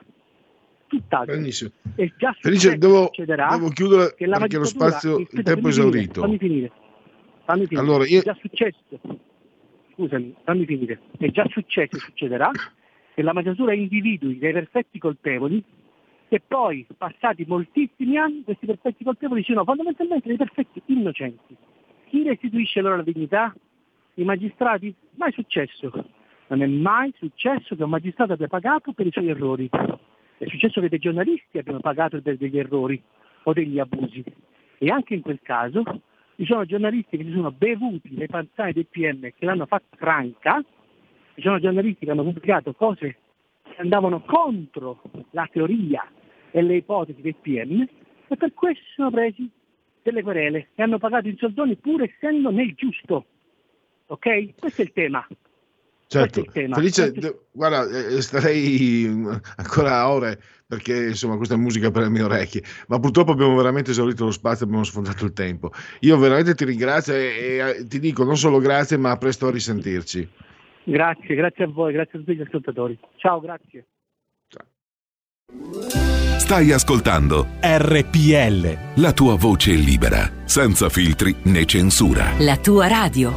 tutt'altra. 0.86 1.34
Benissimo. 1.34 1.70
E 1.96 2.12
già 2.16 2.32
Felice, 2.38 2.78
devo, 2.78 3.10
devo 3.12 3.68
chiudere 3.70 4.14
che 4.14 4.26
la 4.26 4.38
perché 4.38 4.58
lo 4.58 4.64
spazio, 4.66 5.18
il 5.18 5.42
tempo 5.42 5.66
è 5.66 5.70
esaurito. 5.70 6.20
Fammi 6.20 6.38
finire. 6.38 6.70
Fammi 7.44 7.66
finire. 7.66 7.84
Allora, 7.84 8.06
io- 8.06 8.20
È 8.20 8.22
già 8.22 8.36
successo. 8.38 9.00
Scusami, 9.94 10.32
fammi 10.44 10.64
finire. 10.64 11.00
È 11.18 11.28
già 11.32 11.44
successo 11.50 11.96
e 11.96 11.98
succederà 11.98 12.52
che 13.14 13.22
la 13.22 13.32
magistratura 13.32 13.74
individui 13.74 14.38
dei 14.38 14.52
perfetti 14.52 15.00
colpevoli 15.00 15.60
e 16.30 16.42
poi, 16.46 16.86
passati 16.96 17.44
moltissimi 17.46 18.18
anni, 18.18 18.44
questi 18.44 18.66
perfetti 18.66 19.02
colpevoli 19.02 19.42
siano 19.42 19.64
fondamentalmente 19.64 20.28
dei 20.28 20.36
perfetti 20.36 20.82
innocenti. 20.86 21.56
Chi 22.06 22.22
restituisce 22.22 22.82
loro 22.82 22.96
la 22.96 23.02
dignità? 23.02 23.54
I 24.14 24.24
magistrati? 24.24 24.94
Mai 25.14 25.32
successo. 25.32 25.90
Non 26.48 26.62
è 26.62 26.66
mai 26.66 27.14
successo 27.16 27.74
che 27.74 27.82
un 27.82 27.90
magistrato 27.90 28.34
abbia 28.34 28.46
pagato 28.46 28.92
per 28.92 29.06
i 29.06 29.10
suoi 29.10 29.28
errori. 29.28 29.70
È 29.70 30.46
successo 30.46 30.80
che 30.82 30.90
dei 30.90 30.98
giornalisti 30.98 31.58
abbiano 31.58 31.80
pagato 31.80 32.20
per 32.20 32.36
degli 32.36 32.58
errori 32.58 33.02
o 33.44 33.52
degli 33.54 33.78
abusi. 33.78 34.22
E 34.78 34.90
anche 34.90 35.14
in 35.14 35.22
quel 35.22 35.40
caso 35.42 35.82
ci 36.36 36.44
sono 36.44 36.66
giornalisti 36.66 37.16
che 37.16 37.24
si 37.24 37.32
sono 37.32 37.52
bevuti 37.52 38.14
le 38.14 38.26
panzane 38.26 38.72
del 38.72 38.86
PM 38.86 39.20
che 39.20 39.44
l'hanno 39.46 39.66
fatta 39.66 39.96
franca, 39.96 40.62
ci 41.34 41.40
sono 41.40 41.58
giornalisti 41.58 42.04
che 42.04 42.10
hanno 42.10 42.22
pubblicato 42.22 42.74
cose 42.74 43.16
che 43.62 43.80
andavano 43.80 44.20
contro 44.20 45.00
la 45.30 45.48
teoria 45.50 46.06
e 46.50 46.62
le 46.62 46.76
ipotesi 46.76 47.20
del 47.20 47.36
PM 47.36 47.86
e 48.28 48.36
per 48.36 48.52
questo 48.54 48.84
sono 48.94 49.10
presi 49.10 49.50
delle 50.02 50.22
querele 50.22 50.68
e 50.74 50.82
hanno 50.82 50.98
pagato 50.98 51.28
in 51.28 51.36
soldoni 51.36 51.76
pur 51.76 52.02
essendo 52.02 52.50
nel 52.50 52.74
giusto. 52.74 53.24
Ok? 54.06 54.54
Questo 54.58 54.82
è 54.82 54.84
il 54.84 54.92
tema. 54.92 55.26
Certo. 56.08 56.42
Felice, 56.50 57.12
Questo- 57.12 57.44
guarda, 57.52 57.84
eh, 57.84 58.22
starei 58.22 59.06
mm, 59.06 59.30
ancora 59.56 60.08
ore 60.08 60.40
perché 60.66 61.08
insomma 61.08 61.36
questa 61.36 61.54
è 61.54 61.58
musica 61.58 61.90
per 61.90 62.02
le 62.02 62.08
mie 62.08 62.22
orecchie, 62.22 62.62
ma 62.88 62.98
purtroppo 62.98 63.32
abbiamo 63.32 63.54
veramente 63.54 63.90
esaurito 63.90 64.24
lo 64.24 64.30
spazio, 64.30 64.64
abbiamo 64.64 64.84
sfondato 64.84 65.26
il 65.26 65.34
tempo. 65.34 65.70
Io 66.00 66.16
veramente 66.16 66.54
ti 66.54 66.64
ringrazio 66.64 67.14
e, 67.14 67.18
e, 67.18 67.58
eh, 67.58 67.86
ti 67.86 67.98
dico 67.98 68.24
non 68.24 68.38
solo 68.38 68.58
grazie, 68.58 68.96
ma 68.96 69.10
a 69.10 69.18
presto 69.18 69.48
a 69.48 69.50
risentirci. 69.50 70.28
Grazie, 70.84 71.34
grazie 71.34 71.64
a 71.64 71.68
voi, 71.68 71.92
grazie 71.92 72.18
a 72.18 72.22
tutti 72.22 72.36
gli 72.36 72.40
ascoltatori. 72.40 72.98
Ciao, 73.16 73.40
grazie. 73.40 73.86
Stai 76.48 76.72
ascoltando 76.72 77.46
RPL. 77.60 79.02
La 79.02 79.12
tua 79.12 79.34
voce 79.34 79.72
libera, 79.72 80.32
senza 80.46 80.88
filtri 80.88 81.36
né 81.42 81.66
censura. 81.66 82.32
La 82.38 82.56
tua 82.56 82.86
radio. 82.86 83.34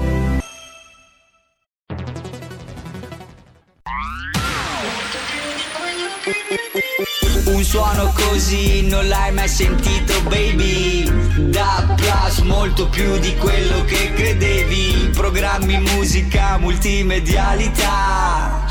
Un 7.47 7.63
suono 7.65 8.13
così 8.15 8.87
non 8.87 9.05
l'hai 9.05 9.33
mai 9.33 9.49
sentito, 9.49 10.13
baby. 10.29 11.03
Da 11.49 11.93
Plus 11.97 12.37
molto 12.45 12.87
più 12.87 13.19
di 13.19 13.35
quello 13.35 13.83
che 13.83 14.13
credevi. 14.13 15.09
Programmi, 15.11 15.81
musica, 15.81 16.57
multimedialità 16.57 18.70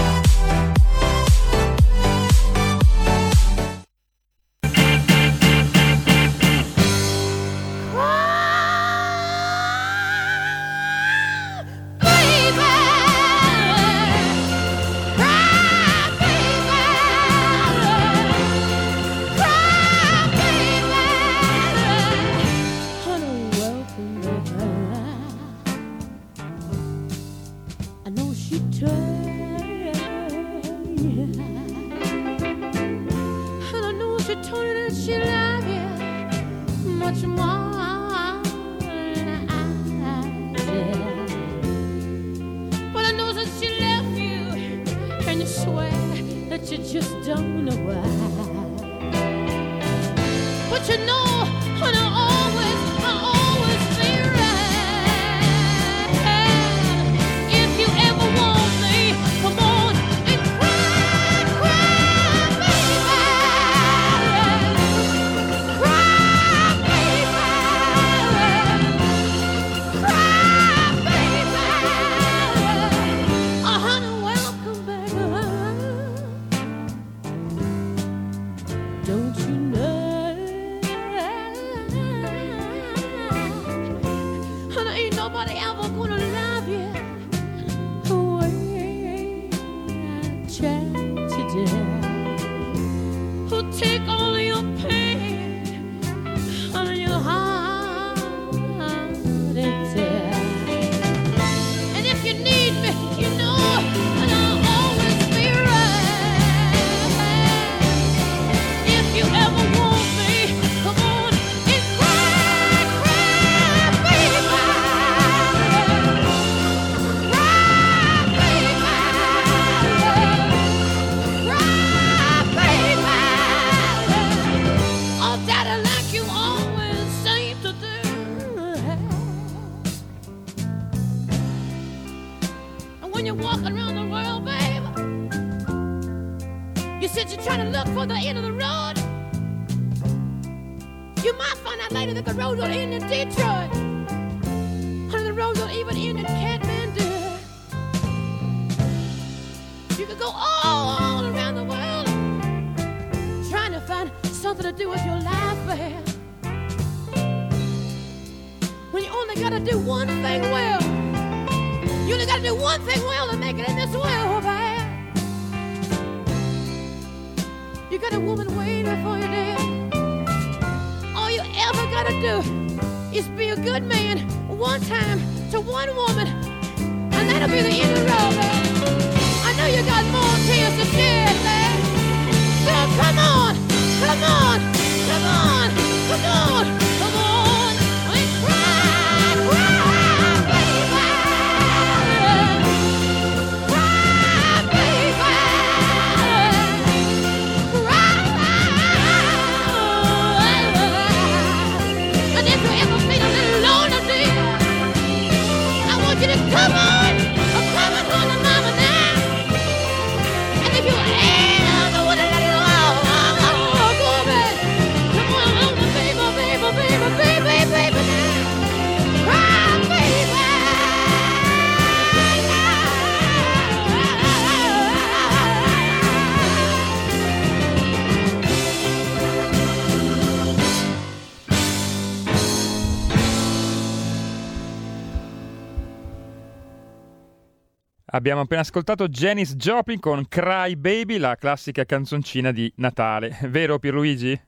Abbiamo 238.21 238.41
appena 238.41 238.61
ascoltato 238.61 239.07
Janice 239.07 239.55
Joplin 239.55 239.99
con 239.99 240.27
Cry 240.27 240.75
Baby, 240.75 241.17
la 241.17 241.35
classica 241.37 241.85
canzoncina 241.85 242.51
di 242.51 242.71
Natale. 242.75 243.35
Vero 243.49 243.79
Pierluigi? 243.79 244.39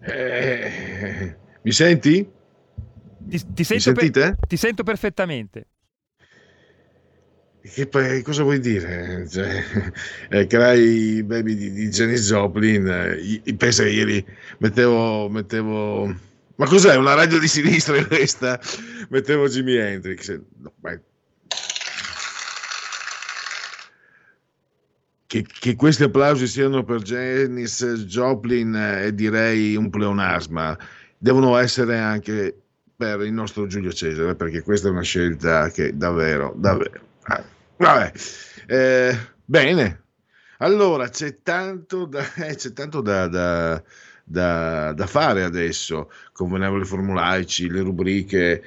Eh, 0.00 1.36
mi 1.62 1.70
senti? 1.70 2.28
Ti, 3.28 3.52
ti, 3.54 3.62
sento 3.62 3.92
mi 3.92 4.10
per, 4.10 4.36
ti, 4.48 4.56
sento 4.56 4.82
perfettamente. 4.82 5.68
Che, 7.60 7.88
cosa 8.24 8.42
vuoi 8.42 8.58
dire? 8.58 9.24
Cioè, 9.28 9.62
eh, 10.30 10.46
Cry 10.48 11.22
Baby 11.22 11.54
di, 11.54 11.70
di 11.70 11.88
Janice 11.90 12.24
Joplin, 12.24 12.88
eh, 12.88 13.54
pensa 13.54 13.84
che 13.84 13.90
ieri 13.90 14.26
mettevo, 14.58 15.28
mettevo... 15.28 16.06
Ma 16.56 16.66
cos'è? 16.66 16.96
Una 16.96 17.14
radio 17.14 17.38
di 17.38 17.46
sinistra 17.46 18.04
questa? 18.04 18.58
Mettevo 19.10 19.46
Jimi 19.46 19.76
Hendrix. 19.76 20.40
No, 20.56 20.72
beh, 20.74 21.00
Che, 25.32 25.46
che 25.46 25.76
questi 25.76 26.02
applausi 26.02 26.46
siano 26.46 26.84
per 26.84 27.00
Janis 27.00 27.82
Joplin 28.04 28.74
è 28.74 29.12
direi 29.12 29.76
un 29.76 29.88
pleonasma. 29.88 30.78
Devono 31.16 31.56
essere 31.56 31.96
anche 31.96 32.54
per 32.94 33.22
il 33.22 33.32
nostro 33.32 33.66
Giulio 33.66 33.94
Cesare, 33.94 34.34
perché 34.34 34.60
questa 34.60 34.88
è 34.88 34.90
una 34.90 35.00
scelta 35.00 35.70
che 35.70 35.96
davvero, 35.96 36.52
davvero. 36.54 37.00
ah, 37.22 37.42
Vabbè, 37.78 38.12
Eh, 38.66 39.18
bene. 39.42 40.02
Allora 40.58 41.08
c'è 41.08 41.38
tanto 41.42 42.04
da, 42.04 42.20
eh, 42.34 42.54
c'è 42.54 42.74
tanto 42.74 43.00
da, 43.00 43.26
da- 43.26 43.82
da- 44.22 44.92
da 44.92 45.06
fare 45.06 45.44
adesso. 45.44 46.10
Convenevoli 46.34 46.84
formulaici, 46.84 47.70
le 47.70 47.80
rubriche, 47.80 48.62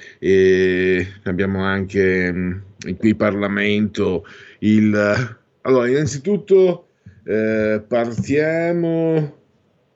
abbiamo 1.22 1.62
anche 1.62 2.32
mh, 2.32 2.62
qui 2.98 3.10
in 3.10 3.16
Parlamento 3.16 4.26
il. 4.58 5.44
Allora, 5.66 5.88
innanzitutto 5.88 6.90
eh, 7.24 7.84
partiamo, 7.86 9.36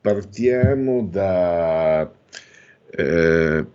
partiamo 0.01 1.07
da. 1.09 2.11
eh, 2.89 3.65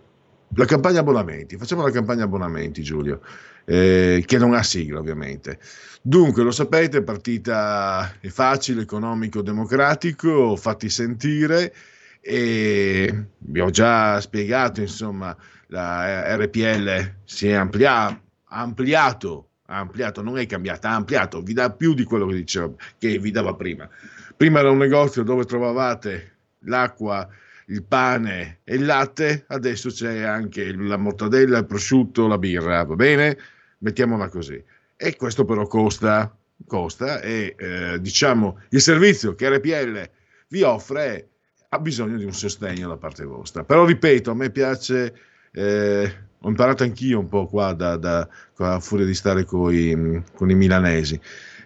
la 0.55 0.65
campagna 0.65 0.99
abbonamenti, 0.99 1.57
facciamo 1.57 1.83
la 1.83 1.89
campagna 1.91 2.23
abbonamenti 2.23 2.83
Giulio, 2.83 3.21
eh, 3.65 4.23
che 4.27 4.37
non 4.37 4.53
ha 4.53 4.61
sigla 4.61 4.99
ovviamente. 4.99 5.59
Dunque, 6.03 6.43
lo 6.43 6.51
sapete, 6.51 7.01
partita 7.01 8.13
è 8.19 8.27
facile, 8.27 8.83
economico, 8.83 9.41
democratico, 9.41 10.55
fatti 10.55 10.89
sentire 10.89 11.73
e 12.21 13.25
vi 13.39 13.59
ho 13.59 13.69
già 13.71 14.21
spiegato, 14.21 14.81
insomma, 14.81 15.35
la 15.67 16.35
RPL 16.37 17.21
si 17.23 17.47
è 17.49 17.53
amplia- 17.53 18.21
ampliato, 18.49 19.49
ha 19.67 19.79
ampliato, 19.79 20.21
non 20.21 20.37
è 20.37 20.45
cambiata, 20.45 20.89
ha 20.89 20.95
ampliato, 20.95 21.41
vi 21.41 21.53
dà 21.53 21.71
più 21.71 21.93
di 21.93 22.03
quello 22.03 22.25
che, 22.27 22.35
diceva, 22.35 22.71
che 22.97 23.17
vi 23.19 23.31
dava 23.31 23.53
prima. 23.55 23.87
Prima 24.35 24.59
era 24.59 24.71
un 24.71 24.77
negozio 24.77 25.23
dove 25.23 25.45
trovavate 25.45 26.35
l'acqua, 26.59 27.27
il 27.67 27.83
pane 27.83 28.59
e 28.63 28.75
il 28.75 28.85
latte, 28.85 29.45
adesso 29.47 29.89
c'è 29.89 30.21
anche 30.21 30.73
la 30.73 30.97
mortadella, 30.97 31.57
il 31.57 31.65
prosciutto, 31.65 32.27
la 32.27 32.37
birra, 32.37 32.83
va 32.83 32.95
bene? 32.95 33.37
Mettiamola 33.79 34.29
così. 34.29 34.63
E 34.95 35.15
questo 35.15 35.43
però 35.43 35.67
costa, 35.67 36.35
costa 36.65 37.21
e 37.21 37.55
eh, 37.57 38.01
diciamo 38.01 38.61
il 38.69 38.81
servizio 38.81 39.35
che 39.35 39.49
RPL 39.49 40.09
vi 40.47 40.61
offre 40.63 41.29
ha 41.69 41.79
bisogno 41.79 42.17
di 42.17 42.23
un 42.23 42.33
sostegno 42.33 42.87
da 42.87 42.97
parte 42.97 43.25
vostra. 43.25 43.63
Però 43.63 43.85
ripeto, 43.85 44.31
a 44.31 44.35
me 44.35 44.49
piace, 44.49 45.13
eh, 45.51 46.26
ho 46.39 46.49
imparato 46.49 46.83
anch'io 46.83 47.19
un 47.19 47.27
po' 47.27 47.47
qua, 47.47 47.73
da, 47.73 47.97
da, 47.97 48.27
a 48.57 48.79
furia 48.79 49.05
di 49.05 49.13
stare 49.13 49.43
coi- 49.45 50.23
con 50.33 50.49
i 50.49 50.55
milanesi, 50.55 51.19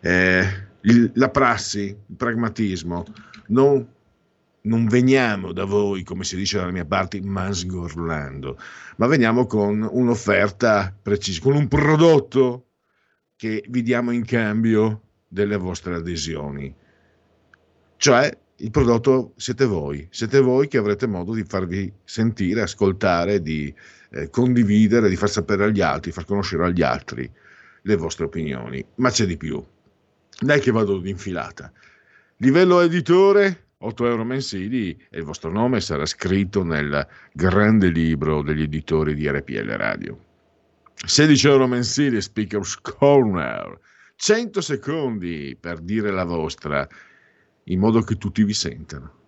Eh, 0.03 0.43
il- 0.81 1.11
la 1.15 1.29
prassi, 1.29 1.81
il 2.07 2.15
pragmatismo, 2.15 3.05
non 3.47 3.87
non 4.63 4.87
veniamo 4.87 5.53
da 5.53 5.65
voi, 5.65 6.03
come 6.03 6.23
si 6.23 6.35
dice 6.35 6.57
dalle 6.57 6.71
mie 6.71 6.85
parti, 6.85 7.19
masgorlando, 7.19 8.57
ma 8.97 9.07
veniamo 9.07 9.47
con 9.47 9.87
un'offerta 9.91 10.95
precisa, 11.01 11.41
con 11.41 11.55
un 11.55 11.67
prodotto 11.67 12.65
che 13.35 13.63
vi 13.69 13.81
diamo 13.81 14.11
in 14.11 14.23
cambio 14.23 15.01
delle 15.27 15.57
vostre 15.57 15.95
adesioni. 15.95 16.71
Cioè, 17.97 18.37
il 18.61 18.71
prodotto 18.71 19.33
siete 19.37 19.65
voi, 19.65 20.07
siete 20.11 20.39
voi 20.39 20.67
che 20.67 20.77
avrete 20.77 21.07
modo 21.07 21.33
di 21.33 21.43
farvi 21.43 21.91
sentire, 22.03 22.61
ascoltare, 22.61 23.41
di 23.41 23.73
eh, 24.11 24.29
condividere, 24.29 25.09
di 25.09 25.15
far 25.15 25.29
sapere 25.29 25.65
agli 25.65 25.81
altri, 25.81 26.11
far 26.11 26.25
conoscere 26.25 26.65
agli 26.65 26.81
altri 26.81 27.29
le 27.81 27.95
vostre 27.95 28.25
opinioni. 28.25 28.83
Ma 28.95 29.09
c'è 29.09 29.25
di 29.25 29.37
più. 29.37 29.63
Dai 30.39 30.59
che 30.59 30.71
vado 30.71 30.99
d'infilata. 30.99 31.71
Livello 32.37 32.81
editore, 32.81 33.69
8 33.79 34.05
euro 34.07 34.23
mensili 34.23 34.91
e 35.09 35.17
il 35.17 35.23
vostro 35.23 35.51
nome 35.51 35.81
sarà 35.81 36.05
scritto 36.05 36.63
nel 36.63 37.07
grande 37.33 37.89
libro 37.89 38.43
degli 38.43 38.61
editori 38.61 39.15
di 39.15 39.27
RPL 39.27 39.69
Radio. 39.71 40.19
16 40.93 41.47
euro 41.47 41.67
mensili, 41.67 42.21
Speaker's 42.21 42.79
Corner, 42.79 43.79
100 44.15 44.61
secondi 44.61 45.57
per 45.59 45.79
dire 45.79 46.11
la 46.11 46.25
vostra, 46.25 46.87
in 47.65 47.79
modo 47.79 48.01
che 48.01 48.17
tutti 48.17 48.43
vi 48.43 48.53
sentano. 48.53 49.19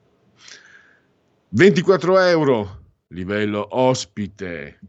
24 1.50 2.20
euro, 2.20 2.82
livello 3.10 3.68
ospite, 3.70 4.80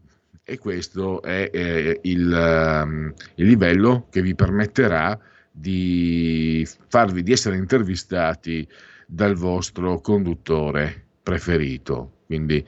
e 0.43 0.57
questo 0.59 1.21
è 1.23 1.49
eh, 1.51 1.99
il, 2.03 2.31
ehm, 2.31 3.13
il 3.35 3.47
livello 3.47 4.07
che 4.11 4.21
vi 4.21 4.35
permetterà 4.35 5.19
di 5.51 6.67
farvi 6.87 7.23
di 7.23 7.31
essere 7.31 7.57
intervistati 7.57 8.67
dal 9.07 9.35
vostro 9.35 9.99
conduttore 10.01 11.05
preferito. 11.23 12.19
Quindi, 12.25 12.63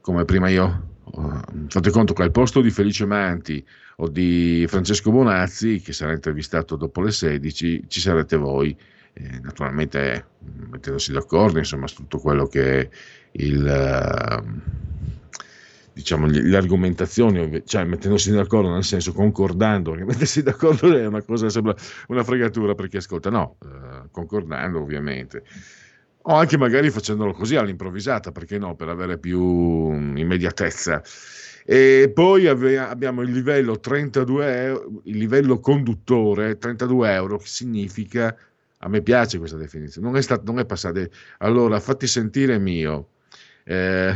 come 0.00 0.24
prima 0.24 0.48
io 0.48 0.96
eh, 1.16 1.66
fate 1.68 1.90
conto 1.90 2.14
che 2.14 2.22
al 2.22 2.30
posto 2.32 2.60
di 2.60 2.70
Felice 2.70 3.06
Manti 3.06 3.64
o 3.96 4.08
di 4.08 4.64
Francesco 4.68 5.12
Bonazzi, 5.12 5.80
che 5.80 5.92
sarà 5.92 6.12
intervistato 6.12 6.74
dopo 6.74 7.00
le 7.02 7.12
16, 7.12 7.84
ci 7.86 8.00
sarete 8.00 8.36
voi. 8.36 8.76
Eh, 9.12 9.40
naturalmente 9.40 10.26
mettendosi 10.70 11.12
d'accordo, 11.12 11.58
insomma, 11.58 11.86
su 11.86 11.96
tutto 11.96 12.18
quello 12.18 12.46
che 12.46 12.80
è 12.80 12.88
il, 13.32 13.66
eh, 13.66 14.42
diciamo, 15.92 16.26
le 16.26 16.56
argomentazioni, 16.56 17.62
cioè 17.66 17.84
mettendosi 17.84 18.30
d'accordo 18.32 18.70
nel 18.72 18.84
senso 18.84 19.12
concordando, 19.12 19.90
perché 19.90 20.04
mettersi 20.10 20.42
d'accordo 20.42 20.96
è 20.96 21.06
una 21.06 21.22
cosa, 21.22 21.48
sembra 21.48 21.74
una 22.08 22.24
fregatura 22.24 22.74
per 22.74 22.88
chi 22.88 22.96
ascolta, 22.96 23.30
no, 23.30 23.56
eh, 23.62 24.08
concordando 24.10 24.80
ovviamente. 24.80 25.42
O 26.22 26.34
anche 26.34 26.58
magari 26.58 26.90
facendolo 26.90 27.32
così 27.32 27.56
all'improvvisata, 27.56 28.30
perché 28.30 28.58
no, 28.58 28.74
per 28.76 28.88
avere 28.88 29.18
più 29.18 29.40
mm, 29.40 30.16
immediatezza. 30.16 31.02
E 31.64 32.10
poi 32.12 32.46
abbiamo 32.46 33.22
il 33.22 33.30
livello 33.30 33.78
32 33.78 34.62
euro, 34.64 35.02
il 35.04 35.16
livello 35.16 35.60
conduttore 35.60 36.58
32 36.58 37.12
euro, 37.12 37.38
che 37.38 37.46
significa, 37.46 38.36
a 38.82 38.88
me 38.88 39.02
piace 39.02 39.38
questa 39.38 39.56
definizione, 39.56 40.06
non 40.06 40.16
è, 40.16 40.22
stato, 40.22 40.42
non 40.44 40.58
è 40.58 40.64
passata, 40.64 41.06
allora 41.38 41.80
fatti 41.80 42.06
sentire 42.06 42.58
mio, 42.58 43.10
eh, 43.64 44.14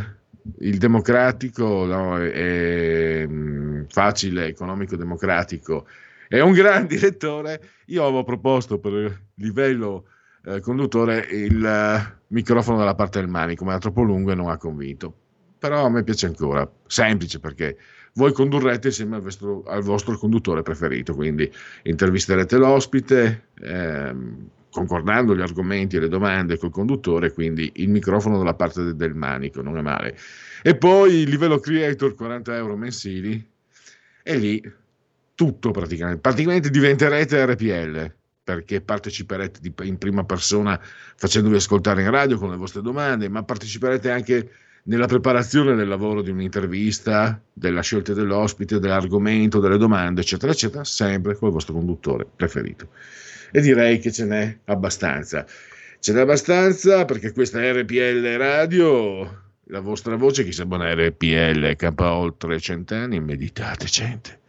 il 0.61 0.79
democratico 0.79 1.85
no, 1.85 2.19
è, 2.19 3.27
mm, 3.27 3.85
facile, 3.89 4.47
economico 4.47 4.97
democratico, 4.97 5.87
è 6.29 6.41
un 6.41 6.53
gran 6.53 6.87
direttore, 6.89 7.61
io 7.87 8.03
avevo 8.03 8.25
proposto 8.25 8.79
per 8.79 9.27
livello 9.35 10.07
eh, 10.45 10.61
conduttore 10.61 11.27
il 11.31 11.65
eh, 11.65 12.21
microfono 12.29 12.79
dalla 12.79 12.95
parte 12.95 13.21
del 13.21 13.29
manico, 13.29 13.65
ma 13.65 13.73
era 13.73 13.81
troppo 13.81 14.03
lungo 14.03 14.33
e 14.33 14.35
non 14.35 14.49
ha 14.49 14.57
convinto. 14.57 15.15
Però 15.59 15.85
a 15.85 15.91
me 15.91 16.03
piace 16.05 16.27
ancora, 16.27 16.71
semplice 16.87 17.39
perché 17.41 17.77
voi 18.15 18.33
condurrete 18.33 18.89
insieme 18.89 19.17
al 19.17 19.23
vostro, 19.23 19.65
al 19.67 19.83
vostro 19.83 20.17
conduttore 20.17 20.63
preferito, 20.63 21.15
quindi 21.15 21.51
intervisterete 21.83 22.57
l'ospite, 22.57 23.49
ehm, 23.61 24.49
concordando 24.71 25.37
gli 25.37 25.41
argomenti 25.41 25.97
e 25.97 26.01
le 26.01 26.09
domande 26.09 26.59
col 26.59 26.71
conduttore, 26.71 27.33
quindi 27.33 27.71
il 27.77 27.89
microfono 27.89 28.39
dalla 28.39 28.55
parte 28.55 28.83
de- 28.83 28.97
del 28.97 29.15
manico, 29.15 29.63
non 29.63 29.77
è 29.79 29.83
male. 29.83 30.17
E 30.63 30.77
poi 30.77 31.27
livello 31.27 31.59
creator, 31.59 32.15
40 32.15 32.57
euro 32.57 32.77
mensili, 32.77 33.53
e 34.23 34.37
lì 34.37 34.73
tutto 35.35 35.71
praticamente, 35.71 36.21
praticamente 36.21 36.71
diventerete 36.71 37.45
RPL 37.45 38.15
perché 38.45 38.81
parteciperete 38.81 39.73
in 39.83 39.97
prima 39.97 40.25
persona 40.25 40.79
facendovi 41.17 41.57
ascoltare 41.57 42.03
in 42.03 42.11
radio 42.11 42.39
con 42.39 42.51
le 42.51 42.57
vostre 42.57 42.83
domande, 42.83 43.29
ma 43.29 43.43
parteciperete 43.43 44.11
anche 44.11 44.51
nella 44.87 45.07
preparazione 45.07 45.75
del 45.75 45.89
lavoro 45.89 46.21
di 46.21 46.31
un'intervista, 46.31 47.41
della 47.53 47.81
scelta 47.81 48.13
dell'ospite, 48.13 48.79
dell'argomento, 48.79 49.61
delle 49.61 49.79
domande, 49.79 50.21
eccetera, 50.21 50.53
eccetera, 50.53 50.85
sempre 50.85 51.37
con 51.37 51.49
il 51.49 51.55
vostro 51.55 51.75
conduttore 51.75 52.27
preferito. 52.35 52.89
E 53.51 53.61
direi 53.61 53.99
che 53.99 54.13
ce 54.13 54.25
n'è 54.25 54.59
abbastanza. 54.65 55.47
Ce 56.01 56.13
n'è 56.13 56.21
abbastanza 56.21 57.05
perché 57.05 57.33
questa 57.33 57.63
è 57.63 57.73
RPL 57.73 58.37
Radio, 58.37 59.43
la 59.69 59.81
vostra 59.81 60.17
voce, 60.17 60.45
chi 60.45 60.53
sa 60.53 60.67
buona 60.67 60.93
RPL, 60.93 61.77
campa 61.77 62.13
oltre 62.13 62.61
cent'anni, 62.61 63.21
meditate 63.21 63.87
gente, 63.87 64.41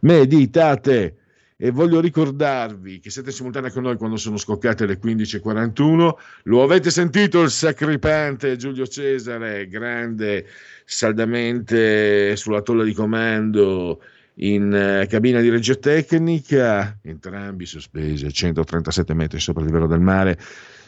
meditate! 0.00 1.18
E 1.56 1.70
voglio 1.70 2.00
ricordarvi 2.00 2.98
che 2.98 3.10
siete 3.10 3.30
simultanei 3.30 3.70
con 3.70 3.84
noi 3.84 3.96
quando 3.96 4.16
sono 4.16 4.36
scoccate 4.36 4.86
le 4.86 4.98
15.41. 4.98 6.14
Lo 6.44 6.62
avete 6.62 6.90
sentito 6.90 7.42
il 7.42 7.50
sacripante 7.50 8.56
Giulio 8.56 8.86
Cesare, 8.86 9.68
grande, 9.68 10.46
saldamente 10.84 12.34
sulla 12.34 12.60
tolla 12.60 12.82
di 12.82 12.92
comando 12.92 14.00
in 14.38 14.72
eh, 14.72 15.06
cabina 15.06 15.40
di 15.40 15.48
regia 15.48 15.76
tecnica, 15.76 16.98
entrambi 17.02 17.66
sospesi 17.66 18.26
a 18.26 18.30
137 18.30 19.14
metri 19.14 19.38
sopra 19.38 19.62
il 19.62 19.68
livello 19.68 19.86
del 19.86 20.00
mare, 20.00 20.38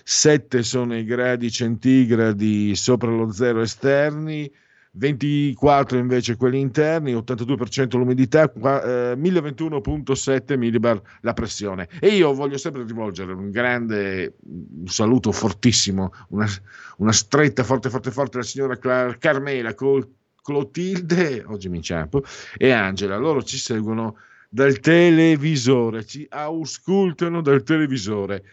7 0.03 0.63
sono 0.63 0.97
i 0.97 1.05
gradi 1.05 1.51
centigradi 1.51 2.75
sopra 2.75 3.11
lo 3.11 3.31
zero 3.31 3.61
esterni, 3.61 4.53
24 4.97 5.99
invece 5.99 6.37
quelli 6.37 6.59
interni, 6.59 7.15
82% 7.15 7.97
l'umidità, 7.99 8.49
qua- 8.49 9.13
eh, 9.13 9.17
1021.7 9.17 10.57
millibar 10.57 11.01
la 11.21 11.35
pressione. 11.35 11.89
E 12.01 12.09
io 12.09 12.33
voglio 12.33 12.57
sempre 12.57 12.85
rivolgere 12.85 13.33
un 13.33 13.51
grande 13.51 14.37
un 14.47 14.87
saluto 14.87 15.33
fortissimo, 15.33 16.13
una, 16.29 16.47
una 16.99 17.13
stretta 17.13 17.63
forte 17.63 17.91
forte 17.91 18.11
forte 18.11 18.39
alla 18.39 18.47
signora 18.47 18.79
Car- 18.79 19.19
Carmela 19.19 19.75
Col- 19.75 20.09
Clotilde, 20.43 21.45
oggi 21.47 21.69
mi 21.69 21.77
inciampo, 21.77 22.23
e 22.57 22.71
Angela. 22.71 23.17
Loro 23.17 23.43
ci 23.43 23.59
seguono 23.59 24.17
dal 24.49 24.79
televisore, 24.81 26.07
ci 26.07 26.27
auscultano 26.31 27.43
dal 27.43 27.63
televisore. 27.63 28.45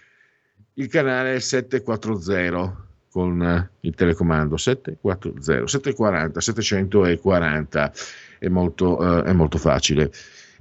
Il 0.73 0.87
canale 0.87 1.35
è 1.35 1.39
740 1.39 2.91
con 3.13 3.43
eh, 3.43 3.69
il 3.81 3.93
telecomando 3.93 4.57
740 4.57 5.67
740 5.67 6.41
740 6.41 7.93
è 8.39 8.47
molto, 8.47 9.19
eh, 9.19 9.29
è 9.29 9.33
molto 9.33 9.59
facile. 9.59 10.11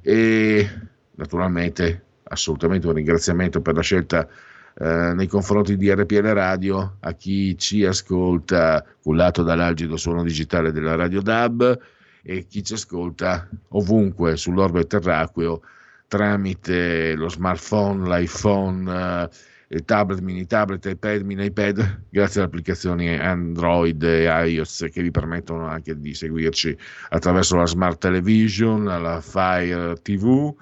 E 0.03 0.69
naturalmente 1.13 2.03
assolutamente 2.25 2.87
un 2.87 2.93
ringraziamento 2.93 3.63
per 3.63 3.75
la 3.75 3.81
scelta 3.81 4.29
eh, 4.75 5.13
nei 5.15 5.27
confronti 5.29 5.79
di 5.79 5.91
RPL 5.91 6.27
Radio 6.35 6.97
a 7.01 7.13
chi 7.15 7.57
ci 7.57 7.87
ascolta 7.87 8.85
cullato 9.03 9.43
dall'algido 9.43 9.97
suono 9.97 10.23
digitale 10.23 10.73
della 10.73 10.95
Radio 10.95 11.23
DAB 11.23 11.81
e 12.23 12.47
chi 12.47 12.63
ci 12.63 12.75
ascolta 12.75 13.49
ovunque 13.69 14.37
sull'orbe 14.37 14.87
terracqueo 14.87 15.63
tramite 16.07 17.15
lo 17.15 17.31
smartphone, 17.31 18.07
l'iPhone, 18.07 18.93
eh, 18.93 19.29
tablet, 19.81 20.21
mini 20.21 20.47
tablet, 20.47 20.85
iPad, 20.85 21.23
mini 21.23 21.47
iPad, 21.47 22.03
grazie 22.11 22.41
alle 22.41 22.49
applicazioni 22.49 23.17
Android 23.17 24.03
e 24.03 24.25
iOS 24.25 24.89
che 24.93 25.03
vi 25.03 25.11
permettono 25.11 25.67
anche 25.67 25.99
di 25.99 26.15
seguirci 26.15 26.77
attraverso 27.09 27.57
la 27.57 27.67
Smart 27.67 27.99
Television, 27.99 28.85
la 28.85 29.21
Fire 29.21 29.95
TV 30.03 30.55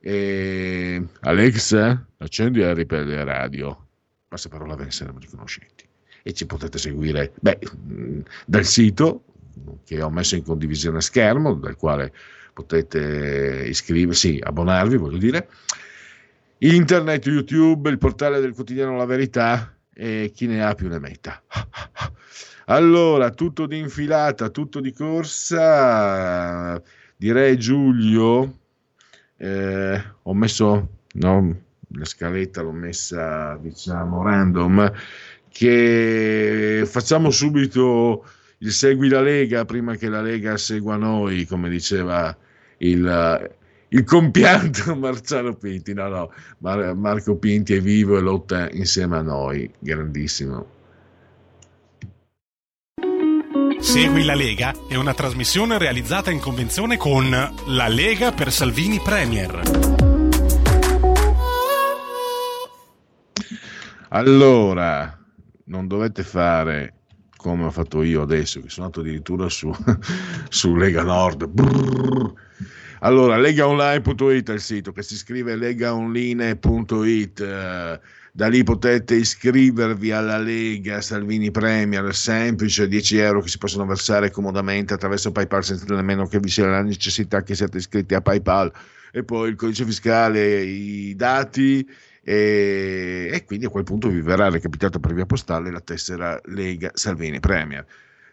e 0.00 1.02
Alexa, 1.20 2.06
accendi 2.18 2.62
RPL 2.62 3.24
Radio. 3.24 3.86
Basta 4.28 4.48
parola 4.48 4.74
ve 4.74 4.84
ne 4.84 4.90
saremo 4.90 5.18
riconoscenti. 5.18 5.86
E 6.22 6.32
ci 6.34 6.44
potete 6.44 6.76
seguire 6.76 7.32
beh, 7.40 7.58
dal 8.44 8.64
sito 8.64 9.24
che 9.84 10.02
ho 10.02 10.10
messo 10.10 10.36
in 10.36 10.44
condivisione 10.44 10.98
a 10.98 11.00
schermo, 11.00 11.54
dal 11.54 11.76
quale 11.76 12.12
potete 12.52 13.64
iscriversi, 13.66 14.38
abbonarvi, 14.42 14.96
voglio 14.96 15.16
dire 15.16 15.48
internet, 16.58 17.26
YouTube, 17.26 17.88
il 17.90 17.98
portale 17.98 18.40
del 18.40 18.54
quotidiano 18.54 18.96
La 18.96 19.04
Verità 19.04 19.74
e 19.94 20.32
chi 20.34 20.46
ne 20.46 20.64
ha 20.64 20.74
più 20.74 20.88
ne 20.88 20.98
metta. 20.98 21.42
Allora, 22.70 23.30
tutto 23.30 23.64
di 23.64 23.78
infilata, 23.78 24.50
tutto 24.50 24.80
di 24.80 24.92
corsa, 24.92 26.78
direi 27.16 27.56
Giulio, 27.56 28.58
eh, 29.38 30.04
ho 30.22 30.34
messo 30.34 30.88
no, 31.14 31.60
la 31.92 32.04
scaletta, 32.04 32.60
l'ho 32.60 32.72
messa 32.72 33.56
diciamo 33.56 34.22
random, 34.22 34.92
che 35.48 36.82
facciamo 36.84 37.30
subito 37.30 38.26
il 38.58 38.72
segui 38.72 39.08
la 39.08 39.22
Lega 39.22 39.64
prima 39.64 39.96
che 39.96 40.10
la 40.10 40.20
Lega 40.20 40.58
segua 40.58 40.96
noi, 40.96 41.46
come 41.46 41.70
diceva 41.70 42.36
il, 42.78 43.56
il 43.90 44.04
compianto 44.04 44.94
Marciano 44.96 45.54
Pinti. 45.54 45.94
No, 45.94 46.08
no, 46.08 46.32
Mar- 46.58 46.94
Marco 46.94 47.36
Pinti 47.36 47.74
è 47.74 47.80
vivo 47.80 48.16
e 48.16 48.20
lotta 48.20 48.68
insieme 48.70 49.16
a 49.16 49.22
noi. 49.22 49.70
Grandissimo. 49.78 50.76
Segui 53.80 54.24
la 54.24 54.34
Lega 54.34 54.74
è 54.88 54.96
una 54.96 55.14
trasmissione 55.14 55.78
realizzata 55.78 56.30
in 56.30 56.40
convenzione 56.40 56.96
con 56.96 57.30
La 57.66 57.88
Lega 57.88 58.32
per 58.32 58.52
Salvini 58.52 59.00
Premier. 59.00 59.60
Allora, 64.10 65.16
non 65.66 65.86
dovete 65.86 66.24
fare 66.24 66.94
come 67.36 67.64
ho 67.64 67.70
fatto 67.70 68.02
io 68.02 68.22
adesso, 68.22 68.60
che 68.60 68.68
sono 68.68 68.86
andato 68.86 69.02
addirittura 69.02 69.48
su, 69.48 69.72
su 70.50 70.74
Lega 70.74 71.04
Nord. 71.04 71.46
Brrr. 71.46 72.32
Allora, 73.00 73.36
legaonline.it 73.36 74.50
è 74.50 74.54
il 74.54 74.60
sito 74.60 74.92
che 74.92 75.02
si 75.02 75.16
scrive 75.16 75.56
legaonline.it. 75.56 77.40
Eh, 77.40 78.00
da 78.32 78.46
lì 78.46 78.62
potete 78.62 79.16
iscrivervi 79.16 80.12
alla 80.12 80.38
Lega 80.38 81.00
Salvini 81.00 81.50
Premier, 81.50 82.14
semplice 82.14 82.86
10 82.86 83.16
euro 83.18 83.40
che 83.40 83.48
si 83.48 83.58
possono 83.58 83.84
versare 83.84 84.30
comodamente 84.30 84.94
attraverso 84.94 85.32
PayPal 85.32 85.64
senza 85.64 85.92
nemmeno 85.94 86.26
che 86.26 86.38
vi 86.38 86.48
sia 86.48 86.66
la 86.66 86.82
necessità 86.82 87.42
che 87.42 87.56
siate 87.56 87.78
iscritti 87.78 88.14
a 88.14 88.20
PayPal 88.20 88.72
e 89.10 89.24
poi 89.24 89.48
il 89.48 89.56
codice 89.56 89.84
fiscale, 89.84 90.60
i 90.60 91.16
dati 91.16 91.84
e, 92.22 93.30
e 93.32 93.44
quindi 93.44 93.64
a 93.64 93.70
quel 93.70 93.84
punto 93.84 94.08
vi 94.08 94.20
verrà 94.20 94.48
recapitata 94.50 94.98
per 95.00 95.14
via 95.14 95.26
postale 95.26 95.70
la 95.70 95.80
tessera 95.80 96.40
Lega 96.44 96.90
Salvini 96.94 97.40
Premier. 97.40 97.84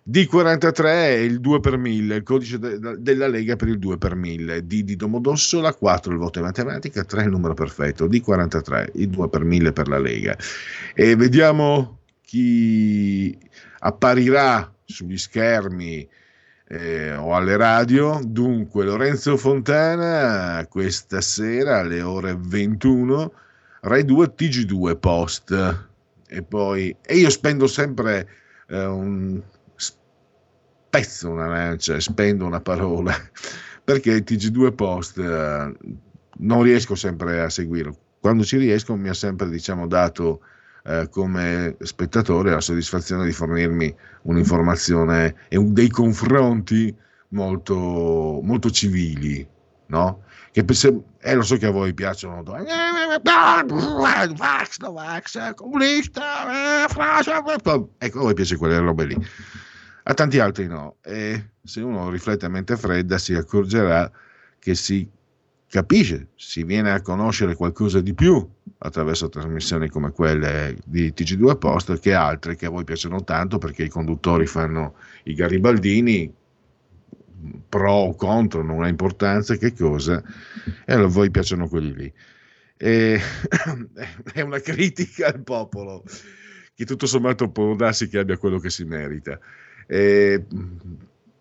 D43 0.07 0.83
è 0.83 1.07
il 1.13 1.39
2 1.39 1.59
per 1.59 1.77
1000, 1.77 2.15
il 2.17 2.23
codice 2.23 2.59
de- 2.59 2.77
della 2.99 3.27
Lega 3.27 3.55
per 3.55 3.69
il 3.69 3.79
2 3.79 3.97
per 3.97 4.13
1000. 4.13 4.65
D 4.67 4.83
di 4.83 4.95
Domodossola, 4.95 5.73
4 5.73 6.11
il 6.11 6.19
voto 6.19 6.37
in 6.37 6.45
matematica, 6.45 7.03
3 7.03 7.23
il 7.23 7.29
numero 7.29 7.55
perfetto. 7.55 8.07
D43, 8.07 8.89
il 8.93 9.09
2 9.09 9.29
per 9.29 9.43
1000 9.43 9.73
per 9.73 9.87
la 9.87 9.97
Lega. 9.97 10.37
E 10.93 11.15
vediamo 11.15 12.01
chi 12.21 13.35
apparirà 13.79 14.71
sugli 14.85 15.17
schermi 15.17 16.07
eh, 16.67 17.15
o 17.15 17.35
alle 17.35 17.57
radio. 17.57 18.19
Dunque, 18.23 18.85
Lorenzo 18.85 19.37
Fontana 19.37 20.67
questa 20.69 21.19
sera 21.19 21.79
alle 21.79 22.03
ore 22.03 22.37
21, 22.39 23.33
Rai 23.81 24.05
2 24.05 24.33
TG2 24.37 24.99
Post. 24.99 25.87
E 26.27 26.43
poi, 26.43 26.95
e 27.01 27.15
io 27.17 27.29
spendo 27.31 27.65
sempre 27.65 28.27
eh, 28.67 28.85
un 28.85 29.41
spezzo 30.95 31.29
una 31.29 31.47
lancia 31.47 31.95
e 31.95 32.01
spendo 32.01 32.45
una 32.45 32.61
parola 32.61 33.13
perché 33.83 34.11
il 34.11 34.23
TG2 34.25 34.73
Post 34.73 35.17
eh, 35.19 35.73
non 36.37 36.63
riesco 36.63 36.95
sempre 36.95 37.41
a 37.41 37.49
seguirlo. 37.49 37.95
Quando 38.19 38.43
ci 38.43 38.57
riesco 38.57 38.95
mi 38.95 39.09
ha 39.09 39.13
sempre 39.13 39.49
diciamo, 39.49 39.87
dato 39.87 40.39
eh, 40.85 41.07
come 41.09 41.75
spettatore 41.79 42.51
la 42.51 42.61
soddisfazione 42.61 43.25
di 43.25 43.31
fornirmi 43.31 43.93
un'informazione 44.23 45.35
e 45.49 45.57
un, 45.57 45.73
dei 45.73 45.89
confronti 45.89 46.95
molto, 47.29 48.39
molto 48.41 48.69
civili, 48.71 49.45
no? 49.87 50.23
Che 50.51 50.65
se, 50.73 50.97
eh, 51.19 51.35
lo 51.35 51.43
so 51.43 51.57
che 51.57 51.65
a 51.65 51.71
voi 51.71 51.93
piacciono 51.93 52.41
Vax, 54.33 54.77
Vax, 54.89 55.53
comunista, 55.53 56.85
ecco, 57.97 58.19
a 58.19 58.21
voi 58.21 58.33
piace 58.33 58.55
quelle 58.55 58.79
robe 58.79 59.05
lì 59.05 59.27
a 60.07 60.13
tanti 60.13 60.39
altri 60.39 60.67
no. 60.67 60.97
E 61.01 61.51
se 61.63 61.81
uno 61.81 62.09
riflette 62.09 62.45
a 62.45 62.49
mente 62.49 62.77
fredda 62.77 63.17
si 63.17 63.33
accorgerà 63.33 64.11
che 64.59 64.75
si 64.75 65.07
capisce, 65.67 66.29
si 66.35 66.63
viene 66.63 66.91
a 66.91 67.01
conoscere 67.01 67.55
qualcosa 67.55 67.99
di 68.01 68.13
più 68.13 68.47
attraverso 68.79 69.29
trasmissioni 69.29 69.89
come 69.89 70.11
quelle 70.11 70.77
di 70.85 71.11
TG2 71.15 71.57
Post 71.57 71.99
che 71.99 72.13
altre 72.13 72.55
che 72.55 72.67
a 72.67 72.69
voi 72.69 72.83
piacciono 72.83 73.23
tanto 73.23 73.57
perché 73.57 73.83
i 73.83 73.89
conduttori 73.89 74.45
fanno 74.45 74.95
i 75.23 75.33
garibaldini 75.33 76.33
pro 77.67 77.91
o 77.91 78.15
contro, 78.15 78.63
non 78.63 78.83
ha 78.83 78.87
importanza 78.87 79.55
che 79.55 79.73
cosa, 79.73 80.23
e 80.85 80.93
a 80.93 81.05
voi 81.05 81.31
piacciono 81.31 81.67
quelli 81.67 81.93
lì. 81.93 82.13
E, 82.77 83.19
è 84.33 84.41
una 84.41 84.59
critica 84.59 85.27
al 85.27 85.41
popolo 85.41 86.03
che 86.75 86.85
tutto 86.85 87.05
sommato 87.05 87.49
può 87.49 87.75
darsi 87.75 88.07
che 88.07 88.19
abbia 88.19 88.37
quello 88.37 88.59
che 88.59 88.69
si 88.69 88.83
merita. 88.83 89.39
Eh, 89.87 90.43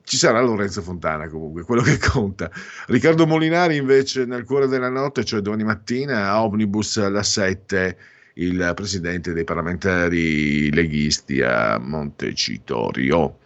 ci 0.05 0.19
sarà 0.19 0.41
Lorenzo 0.41 0.83
Fontana 0.83 1.29
comunque, 1.29 1.63
quello 1.63 1.83
che 1.83 1.99
conta. 1.99 2.51
Riccardo 2.87 3.27
Molinari 3.27 3.77
invece 3.77 4.25
nel 4.27 4.45
cuore 4.45 4.69
della 4.69 4.91
notte, 4.91 5.25
cioè 5.25 5.41
domani 5.41 5.65
mattina 5.65 6.29
a 6.29 6.45
Omnibus 6.45 6.99
alla 6.99 7.23
7, 7.23 7.97
il 8.35 8.73
presidente 8.75 9.33
dei 9.33 9.45
parlamentari 9.45 10.73
leghisti 10.73 11.41
a 11.41 11.79
Montecitorio. 11.79 13.39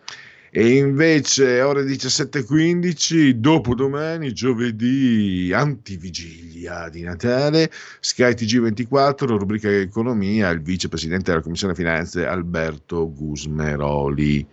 E 0.50 0.76
invece 0.76 1.60
ore 1.60 1.84
17.15, 1.84 3.32
dopodomani, 3.32 4.32
giovedì, 4.32 5.52
antivigilia 5.52 6.88
di 6.88 7.02
Natale, 7.02 7.70
Sky 8.00 8.32
TG24, 8.32 9.36
rubrica 9.36 9.70
economia, 9.70 10.48
il 10.48 10.62
vicepresidente 10.62 11.30
della 11.30 11.42
Commissione 11.42 11.74
Finanze 11.74 12.26
Alberto 12.26 13.12
Gusmeroli 13.12 14.46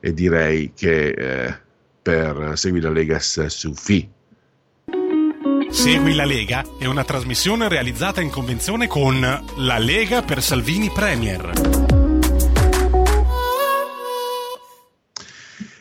e 0.00 0.14
direi 0.14 0.72
che 0.74 1.08
eh, 1.08 1.54
per 2.02 2.52
Segui 2.54 2.80
la 2.80 2.90
Lega 2.90 3.18
su 3.18 3.74
FI 3.74 4.16
Segui 5.70 6.14
la 6.14 6.24
Lega 6.24 6.64
è 6.78 6.86
una 6.86 7.04
trasmissione 7.04 7.68
realizzata 7.68 8.22
in 8.22 8.30
convenzione 8.30 8.86
con 8.86 9.20
La 9.20 9.78
Lega 9.78 10.22
per 10.22 10.42
Salvini 10.42 10.90
Premier. 10.90 11.52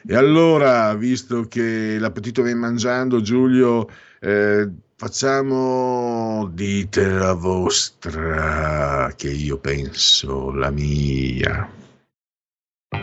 E 0.05 0.15
allora, 0.15 0.93
visto 0.93 1.47
che 1.47 1.97
l'appetito 1.99 2.41
viene 2.41 2.59
mangiando, 2.59 3.21
Giulio, 3.21 3.89
eh, 4.19 4.69
facciamo 4.95 6.49
dite 6.53 7.09
la 7.09 7.33
vostra, 7.33 9.13
che 9.15 9.29
io 9.29 9.57
penso 9.57 10.51
la 10.51 10.69
mia. 10.69 11.86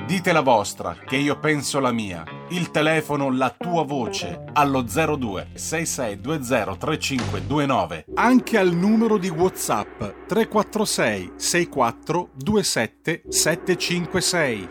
Dite 0.07 0.33
la 0.33 0.43
vostra, 0.43 0.95
che 1.03 1.17
io 1.17 1.39
penso 1.39 1.81
la 1.81 1.91
mia. 1.91 2.25
Il 2.51 2.71
telefono, 2.71 3.31
la 3.31 3.55
tua 3.57 3.85
voce, 3.85 4.45
allo 4.53 4.83
02 4.83 5.49
6620 5.55 6.77
3529. 6.79 8.05
Anche 8.15 8.59
al 8.59 8.75
numero 8.75 9.17
di 9.17 9.31
WhatsApp 9.31 10.27
346 10.27 11.33
64 11.37 12.31
27 12.37 13.23
756. 13.29 14.69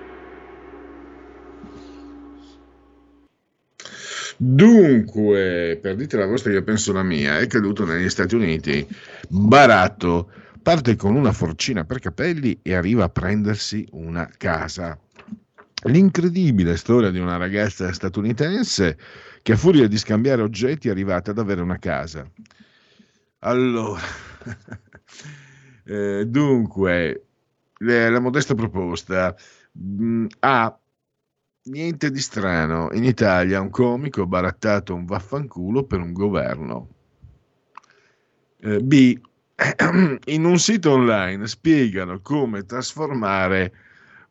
Dunque, 4.37 5.79
per 5.81 5.95
dite 5.95 6.15
la 6.15 6.27
vostra, 6.27 6.51
io 6.51 6.63
penso 6.63 6.93
la 6.93 7.03
mia, 7.03 7.39
è 7.39 7.47
caduto 7.47 7.85
negli 7.85 8.09
Stati 8.09 8.35
Uniti. 8.35 8.87
Baratto 9.29 10.29
parte 10.61 10.95
con 10.95 11.15
una 11.15 11.33
forcina 11.33 11.85
per 11.85 11.99
capelli 11.99 12.59
e 12.61 12.75
arriva 12.75 13.05
a 13.05 13.09
prendersi 13.09 13.87
una 13.91 14.29
casa. 14.37 14.97
L'incredibile 15.85 16.77
storia 16.77 17.09
di 17.09 17.19
una 17.19 17.37
ragazza 17.37 17.91
statunitense 17.91 18.97
che 19.41 19.53
a 19.53 19.57
furia 19.57 19.87
di 19.87 19.97
scambiare 19.97 20.41
oggetti 20.41 20.87
è 20.87 20.91
arrivata 20.91 21.31
ad 21.31 21.39
avere 21.39 21.61
una 21.61 21.77
casa. 21.77 22.25
Allora, 23.39 24.01
eh, 25.85 26.25
dunque, 26.25 27.25
le, 27.79 28.09
la 28.09 28.19
modesta 28.19 28.55
proposta 28.55 29.35
mh, 29.73 30.25
ha 30.39 30.79
niente 31.63 32.11
di 32.11 32.19
strano. 32.19 32.89
In 32.93 33.03
Italia 33.03 33.59
un 33.59 33.69
comico 33.69 34.21
ha 34.21 34.27
barattato 34.27 34.95
un 34.95 35.05
vaffanculo 35.05 35.83
per 35.83 35.99
un 35.99 36.13
governo. 36.13 36.87
Eh, 38.59 38.79
B. 38.79 39.19
In 40.25 40.45
un 40.45 40.57
sito 40.57 40.91
online 40.91 41.47
spiegano 41.47 42.21
come 42.21 42.65
trasformare 42.65 43.73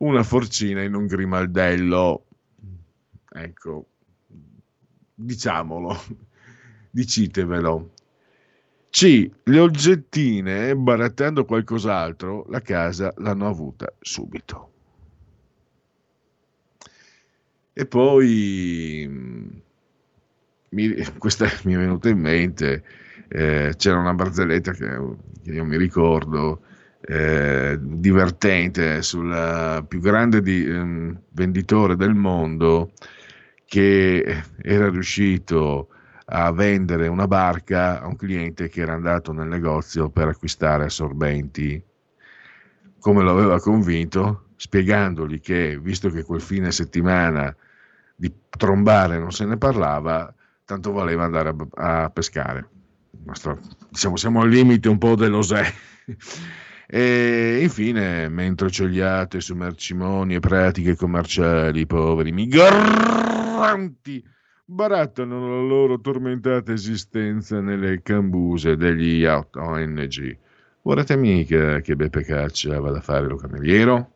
una 0.03 0.23
forcina 0.23 0.83
in 0.83 0.95
un 0.95 1.07
grimaldello. 1.07 2.27
Ecco, 3.35 3.87
diciamolo, 5.15 5.97
dicitevelo. 6.91 7.91
C. 8.91 9.31
Le 9.45 9.59
oggettine, 9.59 10.77
barattando 10.77 11.45
qualcos'altro, 11.45 12.45
la 12.51 12.61
casa 12.61 13.13
l'hanno 13.17 13.49
avuta 13.49 13.91
subito. 14.01 14.71
E 17.73 17.87
poi, 17.87 19.09
mi, 20.69 20.95
questa 21.17 21.47
mi 21.65 21.73
è 21.73 21.79
venuta 21.79 22.11
in 22.11 22.19
mente, 22.19 22.85
eh, 23.29 23.73
c'era 23.79 23.99
una 23.99 24.13
barzelletta 24.13 24.73
che, 24.73 25.17
che 25.43 25.53
io 25.53 25.65
mi 25.65 25.79
ricordo, 25.79 26.61
eh, 27.05 27.79
divertente 27.81 29.03
sul 29.03 29.85
più 29.89 30.01
grande 30.01 30.41
di, 30.41 30.65
eh, 30.65 31.15
venditore 31.31 31.97
del 31.97 32.15
mondo 32.15 32.93
che 33.67 34.45
era 34.61 34.89
riuscito 34.89 35.89
a 36.27 36.53
vendere 36.53 37.09
una 37.09 37.27
barca 37.27 38.01
a 38.01 38.07
un 38.07 38.17
cliente 38.17 38.69
che 38.69 38.83
era 38.83 38.93
andato 38.93 39.33
nel 39.33 39.49
negozio 39.49 40.11
per 40.11 40.29
acquistare 40.29 40.85
assorbenti. 40.85 41.83
Come 42.99 43.23
lo 43.23 43.31
aveva 43.31 43.59
convinto? 43.59 44.51
Spiegandogli 44.57 45.41
che, 45.41 45.79
visto 45.81 46.09
che 46.09 46.23
quel 46.23 46.41
fine 46.41 46.71
settimana 46.71 47.55
di 48.15 48.33
trombare 48.49 49.19
non 49.19 49.33
se 49.33 49.45
ne 49.45 49.59
parlava, 49.59 50.33
tanto 50.65 50.93
valeva 50.93 51.25
andare 51.25 51.55
a, 51.75 52.05
a 52.05 52.11
pescare. 52.11 52.69
Nostro, 53.25 53.59
diciamo, 53.89 54.17
siamo 54.17 54.43
al 54.43 54.49
limite 54.49 54.89
un 54.89 54.99
po' 54.99 55.17
dell'osè. 55.17 55.65
E 56.95 57.61
infine, 57.63 58.29
mentre 58.29 58.69
cegliate 58.69 59.41
su 59.41 59.55
mercimoni 59.55 60.35
e 60.35 60.41
pratiche 60.41 60.95
commerciali, 60.95 61.81
i 61.81 61.87
poveri 61.87 62.33
migranti 62.33 64.23
barattano 64.63 65.41
la 65.49 65.67
loro 65.67 65.99
tormentata 66.03 66.71
esistenza 66.71 67.63
nelle 67.63 68.03
cambuse 68.03 68.77
degli 68.77 69.25
ONG. 69.25 70.37
Guardate 70.83 71.17
mica 71.17 71.81
che 71.81 71.97
Beppe 71.97 72.25
Caccia 72.25 72.79
vada 72.79 72.99
a 72.99 73.01
fare 73.01 73.27
lo 73.27 73.37
cameriere? 73.37 74.11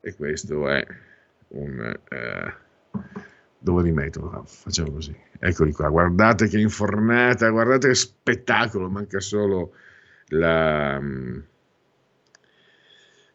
E 0.00 0.16
questo 0.16 0.68
è 0.68 0.84
un... 1.50 1.96
Eh, 2.08 2.54
dove 3.56 3.82
li 3.84 3.92
metto? 3.92 4.42
Facciamo 4.46 4.90
così. 4.90 5.16
Eccoli 5.38 5.70
qua, 5.70 5.90
guardate 5.90 6.48
che 6.48 6.58
infornata, 6.58 7.48
guardate 7.50 7.86
che 7.86 7.94
spettacolo, 7.94 8.90
manca 8.90 9.20
solo 9.20 9.74
la 10.30 11.00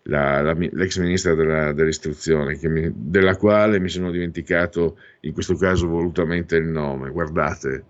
la, 0.10 0.42
la, 0.42 0.54
l'ex 0.54 0.98
ministra 0.98 1.36
della, 1.36 1.72
dell'istruzione, 1.72 2.58
mi, 2.64 2.92
della 2.94 3.38
quale 3.38 3.80
mi 3.80 3.90
sono 3.90 4.12
dimenticato 4.12 4.98
in 5.22 5.34
questo 5.34 5.56
caso 5.56 5.88
volutamente 5.88 6.58
il 6.58 6.66
nome. 6.66 7.10
Guardate, 7.12 7.84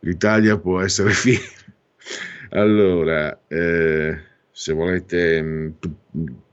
l'Italia 0.00 0.58
può 0.58 0.80
essere 0.80 1.10
fiera. 1.12 1.42
Allora, 2.50 3.40
eh, 3.48 4.16
se 4.50 4.72
volete, 4.72 5.42
mm, 5.42 5.68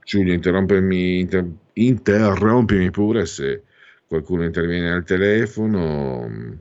Giulio, 0.04 0.32
interrompimi, 0.32 1.20
inter, 1.20 1.46
interrompimi 1.74 2.90
pure 2.90 3.26
se 3.26 3.62
qualcuno 4.06 4.44
interviene 4.44 4.90
al 4.90 5.04
telefono. 5.04 6.58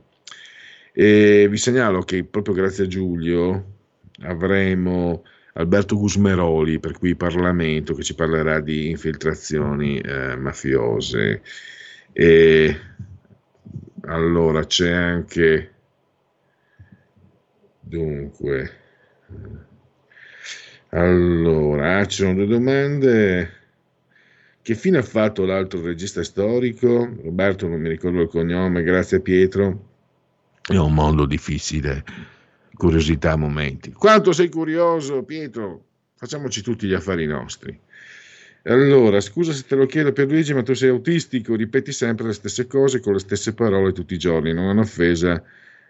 E 0.94 1.48
vi 1.50 1.58
segnalo 1.58 2.02
che 2.02 2.24
proprio 2.26 2.54
grazie 2.54 2.84
a 2.84 2.88
Giulio 2.88 3.66
avremo 4.24 5.24
Alberto 5.54 5.98
Gusmeroli, 5.98 6.80
per 6.80 6.98
cui 6.98 7.16
Parlamento, 7.16 7.94
che 7.94 8.04
ci 8.04 8.16
parlerà 8.16 8.60
di 8.60 8.90
infiltrazioni 8.90 10.00
eh, 10.00 10.36
mafiose. 10.36 11.42
E 12.14 12.80
allora 14.02 14.66
c'è 14.66 14.92
anche, 14.92 15.74
dunque, 17.80 18.72
allora, 20.90 22.06
ci 22.06 22.22
sono 22.22 22.34
due 22.34 22.48
domande. 22.48 23.60
Che 24.62 24.76
fine 24.76 25.00
ha 25.00 25.04
fatto 25.04 25.44
l'altro 25.46 25.82
regista 25.82 26.24
storico? 26.24 27.10
Roberto, 27.24 27.68
non 27.68 27.80
mi 27.80 27.90
ricordo 27.90 28.22
il 28.22 28.28
cognome, 28.30 28.84
grazie 28.84 29.20
Pietro. 29.20 29.90
È 30.62 30.78
un 30.78 30.94
mondo 30.94 31.26
difficile 31.26 32.04
curiosità 32.82 33.34
a 33.34 33.36
momenti. 33.36 33.92
Quanto 33.92 34.32
sei 34.32 34.50
curioso, 34.50 35.22
Pietro? 35.22 35.86
Facciamoci 36.16 36.64
tutti 36.64 36.88
gli 36.88 36.96
affari 36.96 37.28
nostri. 37.28 37.80
Allora, 38.64 39.22
scusa 39.22 39.54
se 39.54 39.66
te 39.68 39.76
lo 39.76 39.86
chiedo 39.86 40.12
per 40.14 40.26
Luigi, 40.26 40.56
ma 40.56 40.64
tu 40.64 40.74
sei 40.74 40.90
autistico, 40.90 41.54
ripeti 41.54 41.92
sempre 41.92 42.26
le 42.26 42.34
stesse 42.34 42.66
cose 42.66 43.00
con 43.00 43.14
le 43.14 43.20
stesse 43.20 43.54
parole 43.54 43.92
tutti 43.92 44.16
i 44.16 44.18
giorni, 44.18 44.52
non 44.52 44.66
è 44.66 44.72
un'offesa, 44.72 45.44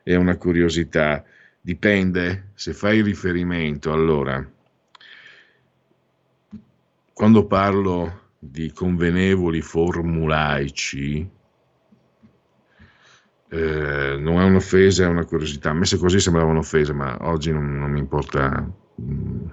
è 0.03 0.15
una 0.15 0.35
curiosità. 0.35 1.23
Dipende 1.61 2.49
se 2.55 2.73
fai 2.73 3.01
riferimento. 3.01 3.93
Allora, 3.93 4.45
quando 7.13 7.45
parlo 7.45 8.31
di 8.37 8.69
convenevoli 8.73 9.61
formulaici, 9.61 11.29
eh, 13.53 14.15
non 14.17 14.39
è 14.39 14.45
un'offesa, 14.45 15.03
è 15.03 15.07
una 15.07 15.25
curiosità. 15.25 15.73
Messe 15.73 15.97
così 15.97 16.21
sembrava 16.21 16.49
un'offesa, 16.51 16.93
ma 16.93 17.17
oggi 17.21 17.51
non, 17.51 17.77
non 17.77 17.91
mi 17.91 17.99
importa. 17.99 18.65
Mm. 19.01 19.45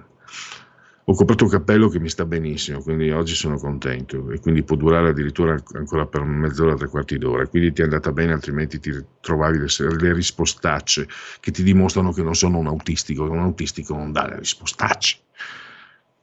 Ho 1.03 1.13
comprato 1.15 1.43
un 1.43 1.49
cappello 1.49 1.89
che 1.89 1.99
mi 1.99 2.07
sta 2.07 2.23
benissimo, 2.23 2.81
quindi 2.81 3.09
oggi 3.09 3.33
sono 3.33 3.57
contento 3.57 4.29
e 4.29 4.39
quindi 4.39 4.61
può 4.63 4.75
durare 4.75 5.09
addirittura 5.09 5.57
ancora 5.73 6.05
per 6.05 6.21
mezz'ora, 6.21 6.75
tre 6.75 6.87
quarti 6.87 7.17
d'ora. 7.17 7.47
Quindi 7.47 7.73
ti 7.73 7.81
è 7.81 7.85
andata 7.85 8.11
bene, 8.11 8.31
altrimenti 8.31 8.79
ti 8.79 8.91
trovavi 9.19 9.57
le, 9.57 9.67
le 9.99 10.13
rispostacce 10.13 11.07
che 11.39 11.51
ti 11.51 11.63
dimostrano 11.63 12.13
che 12.13 12.21
non 12.21 12.35
sono 12.35 12.59
un 12.59 12.67
autistico. 12.67 13.23
Un 13.23 13.39
autistico 13.39 13.95
non 13.95 14.13
dà 14.13 14.27
le 14.27 14.37
rispostacce. 14.37 15.17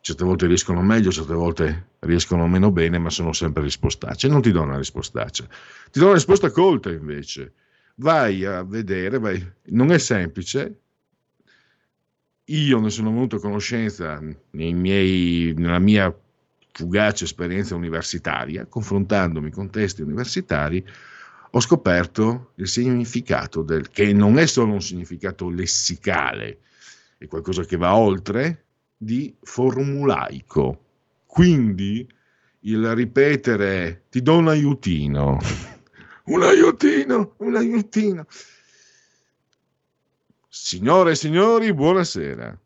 Certe 0.00 0.24
volte 0.24 0.46
riescono 0.46 0.80
meglio, 0.80 1.10
certe 1.10 1.34
volte 1.34 1.88
riescono 1.98 2.46
meno 2.46 2.70
bene, 2.70 2.98
ma 2.98 3.10
sono 3.10 3.32
sempre 3.32 3.64
rispostacce. 3.64 4.28
Non 4.28 4.40
ti 4.40 4.52
do 4.52 4.62
una 4.62 4.78
rispostaccia, 4.78 5.44
ti 5.90 5.98
do 5.98 6.04
una 6.06 6.14
risposta 6.14 6.50
colta 6.50 6.90
invece 6.90 7.52
vai 7.96 8.44
a 8.44 8.62
vedere, 8.62 9.18
vai. 9.18 9.52
non 9.66 9.90
è 9.90 9.98
semplice. 9.98 10.80
Io 12.44 12.80
ne 12.80 12.90
sono 12.90 13.10
venuto 13.10 13.36
a 13.36 13.40
conoscenza 13.40 14.20
miei, 14.50 15.52
nella 15.56 15.80
mia 15.80 16.14
fugace 16.72 17.24
esperienza 17.24 17.74
universitaria, 17.74 18.66
confrontandomi 18.66 19.50
con 19.50 19.70
testi 19.70 20.02
universitari, 20.02 20.84
ho 21.50 21.60
scoperto 21.60 22.52
il 22.56 22.68
significato 22.68 23.62
del, 23.62 23.90
che 23.90 24.12
non 24.12 24.38
è 24.38 24.46
solo 24.46 24.74
un 24.74 24.82
significato 24.82 25.48
lessicale, 25.48 26.58
è 27.18 27.26
qualcosa 27.26 27.64
che 27.64 27.76
va 27.76 27.96
oltre, 27.96 28.64
di 28.96 29.34
formulaico. 29.40 30.82
Quindi 31.24 32.06
il 32.60 32.94
ripetere 32.94 34.04
ti 34.10 34.22
do 34.22 34.36
un 34.36 34.48
aiutino, 34.48 35.38
un 36.26 36.42
aiutino, 36.42 37.34
un 37.38 37.56
aiutino. 37.56 38.26
Signore 40.48 41.12
e 41.12 41.14
signori, 41.14 41.72
buonasera. 41.72 42.58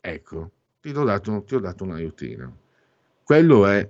Ecco, 0.00 0.50
ti 0.80 0.90
ho 0.90 1.04
dato, 1.04 1.42
ti 1.46 1.54
ho 1.54 1.60
dato 1.60 1.84
un 1.84 1.92
aiutino. 1.92 2.56
Quello 3.22 3.66
è, 3.66 3.88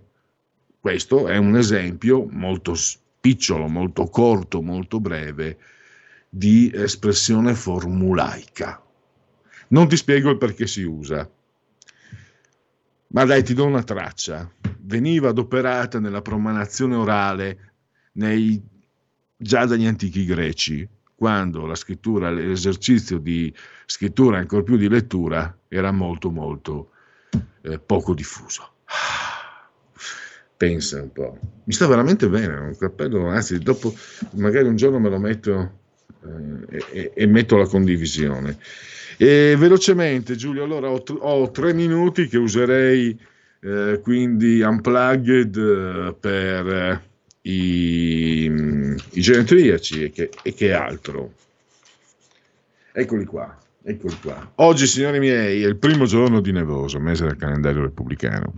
questo 0.80 1.28
è 1.28 1.36
un 1.36 1.56
esempio 1.56 2.26
molto 2.28 2.74
spicciolo, 2.74 3.68
molto 3.68 4.04
corto, 4.06 4.62
molto 4.62 5.00
breve 5.00 5.58
di 6.28 6.70
espressione 6.72 7.54
formulaica. 7.54 8.82
Non 9.68 9.88
ti 9.88 9.96
spiego 9.96 10.30
il 10.30 10.38
perché 10.38 10.66
si 10.66 10.82
usa, 10.82 11.28
ma 13.08 13.24
dai, 13.24 13.42
ti 13.42 13.54
do 13.54 13.64
una 13.64 13.82
traccia. 13.82 14.50
Veniva 14.80 15.30
adoperata 15.30 15.98
nella 15.98 16.22
promanazione 16.22 16.94
orale 16.94 17.72
nei, 18.12 18.62
già 19.38 19.64
dagli 19.64 19.86
antichi 19.86 20.24
greci, 20.24 20.86
quando 21.14 21.64
la 21.64 21.76
scrittura, 21.76 22.30
l'esercizio 22.30 23.18
di 23.18 23.52
scrittura, 23.86 24.38
ancora 24.38 24.62
più 24.62 24.76
di 24.76 24.88
lettura, 24.88 25.56
era 25.68 25.92
molto 25.92 26.30
molto 26.30 26.90
eh, 27.62 27.78
poco 27.78 28.14
diffuso. 28.14 28.72
Pensa 30.56 31.02
un 31.02 31.12
po', 31.12 31.38
mi 31.64 31.72
sta 31.72 31.86
veramente 31.86 32.28
bene, 32.28 32.54
un 32.56 32.76
cappello, 32.76 33.28
anzi, 33.28 33.58
dopo 33.60 33.94
magari 34.32 34.66
un 34.66 34.74
giorno 34.74 34.98
me 34.98 35.08
lo 35.08 35.18
metto 35.18 35.78
eh, 36.70 36.84
e, 36.90 37.12
e, 37.14 37.26
metto 37.26 37.56
la 37.56 37.66
condivisione. 37.66 38.58
E 39.16 39.54
velocemente, 39.56 40.34
Giulio, 40.34 40.64
allora 40.64 40.90
ho, 40.90 41.02
ho 41.20 41.50
tre 41.52 41.72
minuti 41.72 42.26
che 42.26 42.38
userei 42.38 43.16
eh, 43.60 44.00
quindi 44.02 44.60
unplugged 44.60 45.56
eh, 45.56 46.14
per 46.18 47.07
i, 47.48 48.44
i 48.44 49.20
genetriaci 49.20 50.04
e 50.04 50.10
che, 50.10 50.30
e 50.42 50.54
che 50.54 50.72
altro. 50.72 51.32
Eccoli 52.92 53.24
qua. 53.24 53.56
Eccoli 53.82 54.16
qua. 54.20 54.52
Oggi, 54.56 54.86
signori 54.86 55.18
miei, 55.18 55.62
è 55.62 55.66
il 55.66 55.78
primo 55.78 56.04
giorno 56.04 56.40
di 56.40 56.52
nevoso, 56.52 57.00
mese 57.00 57.24
del 57.24 57.36
calendario 57.36 57.82
repubblicano. 57.82 58.52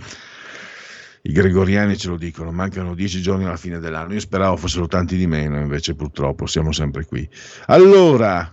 I 1.22 1.32
gregoriani 1.32 1.96
ce 1.96 2.08
lo 2.08 2.16
dicono, 2.16 2.50
mancano 2.50 2.94
dieci 2.94 3.20
giorni 3.20 3.44
alla 3.44 3.56
fine 3.56 3.78
dell'anno. 3.78 4.14
Io 4.14 4.20
speravo 4.20 4.56
fossero 4.56 4.86
tanti 4.86 5.16
di 5.16 5.26
meno, 5.26 5.60
invece 5.60 5.94
purtroppo 5.94 6.46
siamo 6.46 6.72
sempre 6.72 7.04
qui. 7.04 7.28
Allora, 7.66 8.52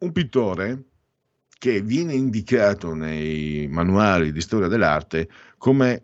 un 0.00 0.12
pittore 0.12 0.82
che 1.58 1.80
viene 1.80 2.12
indicato 2.12 2.92
nei 2.92 3.68
manuali 3.70 4.32
di 4.32 4.40
storia 4.40 4.68
dell'arte 4.68 5.28
come 5.56 6.02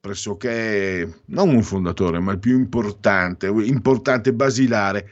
pressoché 0.00 1.22
non 1.26 1.50
un 1.50 1.62
fondatore, 1.62 2.18
ma 2.20 2.32
il 2.32 2.38
più 2.38 2.56
importante, 2.56 3.46
importante 3.46 4.32
basilare, 4.32 5.10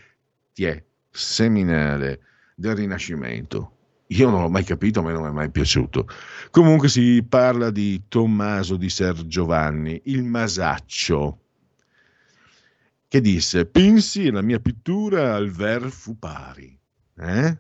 ti 0.53 0.65
è 0.65 0.83
seminale 1.11 2.21
del 2.55 2.75
Rinascimento. 2.75 3.73
Io 4.09 4.31
non 4.31 4.41
l'ho 4.41 4.49
mai 4.49 4.65
capito, 4.65 5.01
a 5.01 5.03
me 5.03 5.13
non 5.13 5.27
è 5.27 5.31
mai 5.31 5.51
piaciuto. 5.51 6.09
Comunque 6.51 6.89
si 6.89 7.23
parla 7.29 7.71
di 7.71 8.05
Tommaso 8.09 8.77
di 8.77 8.89
Ser 8.89 9.27
Giovanni, 9.27 10.01
il 10.05 10.25
Masaccio, 10.25 11.41
che 13.07 13.21
disse: 13.21 13.67
Pensi 13.67 14.31
la 14.31 14.41
mia 14.41 14.61
pittura 14.61 15.35
al 15.35 15.51
ver 15.51 15.91
fu 15.91 16.19
pari. 16.19 16.79
Eh? 17.19 17.59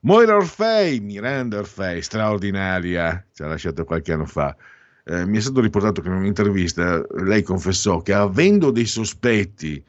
Moira 0.00 0.36
Orfei, 0.36 1.00
Miranda 1.00 1.58
Orfei, 1.58 2.00
straordinaria, 2.00 3.26
ci 3.32 3.42
ha 3.42 3.46
lasciato 3.46 3.84
qualche 3.84 4.12
anno 4.12 4.24
fa. 4.26 4.56
Eh, 5.04 5.26
mi 5.26 5.38
è 5.38 5.40
stato 5.40 5.60
riportato 5.60 6.00
che 6.00 6.08
in 6.08 6.14
un'intervista 6.14 7.04
lei 7.22 7.42
confessò 7.42 8.02
che 8.02 8.12
avendo 8.12 8.70
dei 8.70 8.86
sospetti 8.86 9.82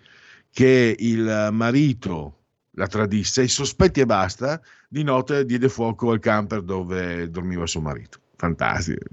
che 0.50 0.96
il 0.98 1.50
marito 1.52 2.38
la 2.72 2.88
tradisse, 2.88 3.44
i 3.44 3.48
sospetti 3.48 4.00
e 4.00 4.06
basta, 4.06 4.62
di 4.88 5.04
notte 5.04 5.46
diede 5.46 5.70
fuoco 5.70 6.12
al 6.12 6.20
camper 6.20 6.62
dove 6.62 7.30
dormiva 7.30 7.68
suo 7.68 7.82
marito. 7.82 8.20
Fantastico. 8.36 9.06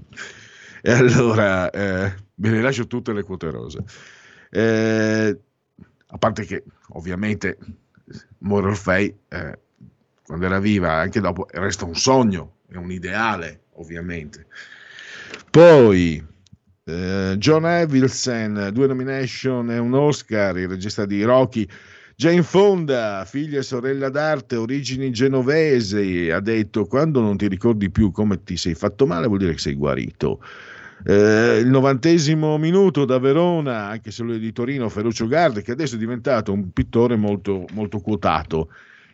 E 0.81 0.91
allora 0.91 1.69
eh, 1.69 2.13
le 2.35 2.61
lascio 2.61 2.87
tutte 2.87 3.13
le 3.13 3.23
quote 3.23 3.51
rose. 3.51 3.83
Eh, 4.49 5.39
a 6.07 6.17
parte 6.17 6.45
che 6.45 6.63
ovviamente 6.89 7.57
Moro 8.39 8.69
Orfei, 8.69 9.15
eh, 9.27 9.59
quando 10.25 10.45
era 10.45 10.59
viva, 10.59 10.93
anche 10.93 11.19
dopo, 11.19 11.47
resta 11.51 11.85
un 11.85 11.95
sogno, 11.95 12.57
è 12.67 12.75
un 12.75 12.91
ideale, 12.91 13.65
ovviamente. 13.73 14.47
Poi 15.51 16.25
eh, 16.85 17.35
John 17.37 17.65
Evilson, 17.65 18.69
due 18.71 18.87
nomination 18.87 19.69
e 19.69 19.79
un 19.79 19.93
Oscar, 19.93 20.57
il 20.57 20.69
regista 20.69 21.05
di 21.05 21.23
Rocky. 21.23 21.67
Jane 22.15 22.41
Fonda, 22.41 23.25
figlia 23.25 23.59
e 23.59 23.61
sorella 23.61 24.07
d'arte, 24.07 24.55
origini 24.55 25.11
genovesi, 25.11 26.29
ha 26.29 26.39
detto 26.39 26.85
quando 26.85 27.19
non 27.19 27.35
ti 27.35 27.49
ricordi 27.49 27.89
più 27.89 28.11
come 28.11 28.41
ti 28.43 28.55
sei 28.55 28.75
fatto 28.75 29.05
male 29.05 29.27
vuol 29.27 29.39
dire 29.39 29.51
che 29.51 29.59
sei 29.59 29.73
guarito. 29.73 30.41
Eh, 31.03 31.57
il 31.57 31.67
novantesimo 31.67 32.57
minuto 32.57 33.03
da 33.03 33.19
Verona, 33.19 33.87
anche 33.87 34.11
se 34.11 34.23
lui 34.23 34.37
è 34.37 34.39
di 34.39 34.53
Torino, 34.53 34.87
Ferruccio 34.87 35.27
Garde, 35.27 35.63
che 35.63 35.73
adesso 35.73 35.95
è 35.95 35.97
diventato 35.97 36.53
un 36.53 36.71
pittore 36.71 37.17
molto, 37.17 37.65
molto 37.73 37.99
quotato 37.99 38.69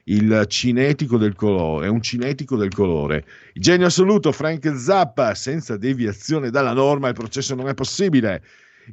il 0.09 0.45
cinetico 0.47 1.17
del 1.17 1.35
colore, 1.35 1.87
è 1.87 1.89
un 1.89 2.01
cinetico 2.01 2.55
del 2.55 2.73
colore. 2.73 3.25
Il 3.53 3.61
genio 3.61 3.87
assoluto 3.87 4.31
Frank 4.31 4.75
Zappa, 4.77 5.33
senza 5.35 5.77
deviazione 5.77 6.49
dalla 6.49 6.73
norma 6.73 7.07
il 7.07 7.13
processo 7.13 7.55
non 7.55 7.67
è 7.67 7.73
possibile 7.73 8.43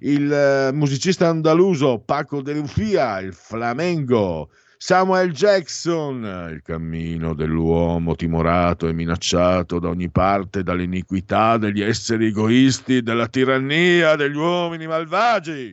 il 0.01 0.33
eh, 0.33 0.73
musicista 0.73 1.29
andaluso 1.29 2.01
Paco 2.01 2.43
de 2.43 2.55
Lufia, 2.55 3.21
il 3.21 3.33
Flamengo, 3.33 4.51
Samuel 4.77 5.33
Jackson, 5.33 6.49
il 6.53 6.63
cammino 6.63 7.35
dell'uomo 7.35 8.15
timorato 8.17 8.89
e 8.89 8.93
minacciato 8.93 9.79
da 9.79 9.89
ogni 9.89 10.11
parte 10.11 10.63
dall'iniquità 10.63 11.57
degli 11.59 11.81
esseri 11.81 12.27
egoisti, 12.27 13.03
dalla 13.03 13.29
tirannia 13.29 14.17
degli 14.17 14.37
uomini 14.37 14.87
malvagi. 14.87 15.69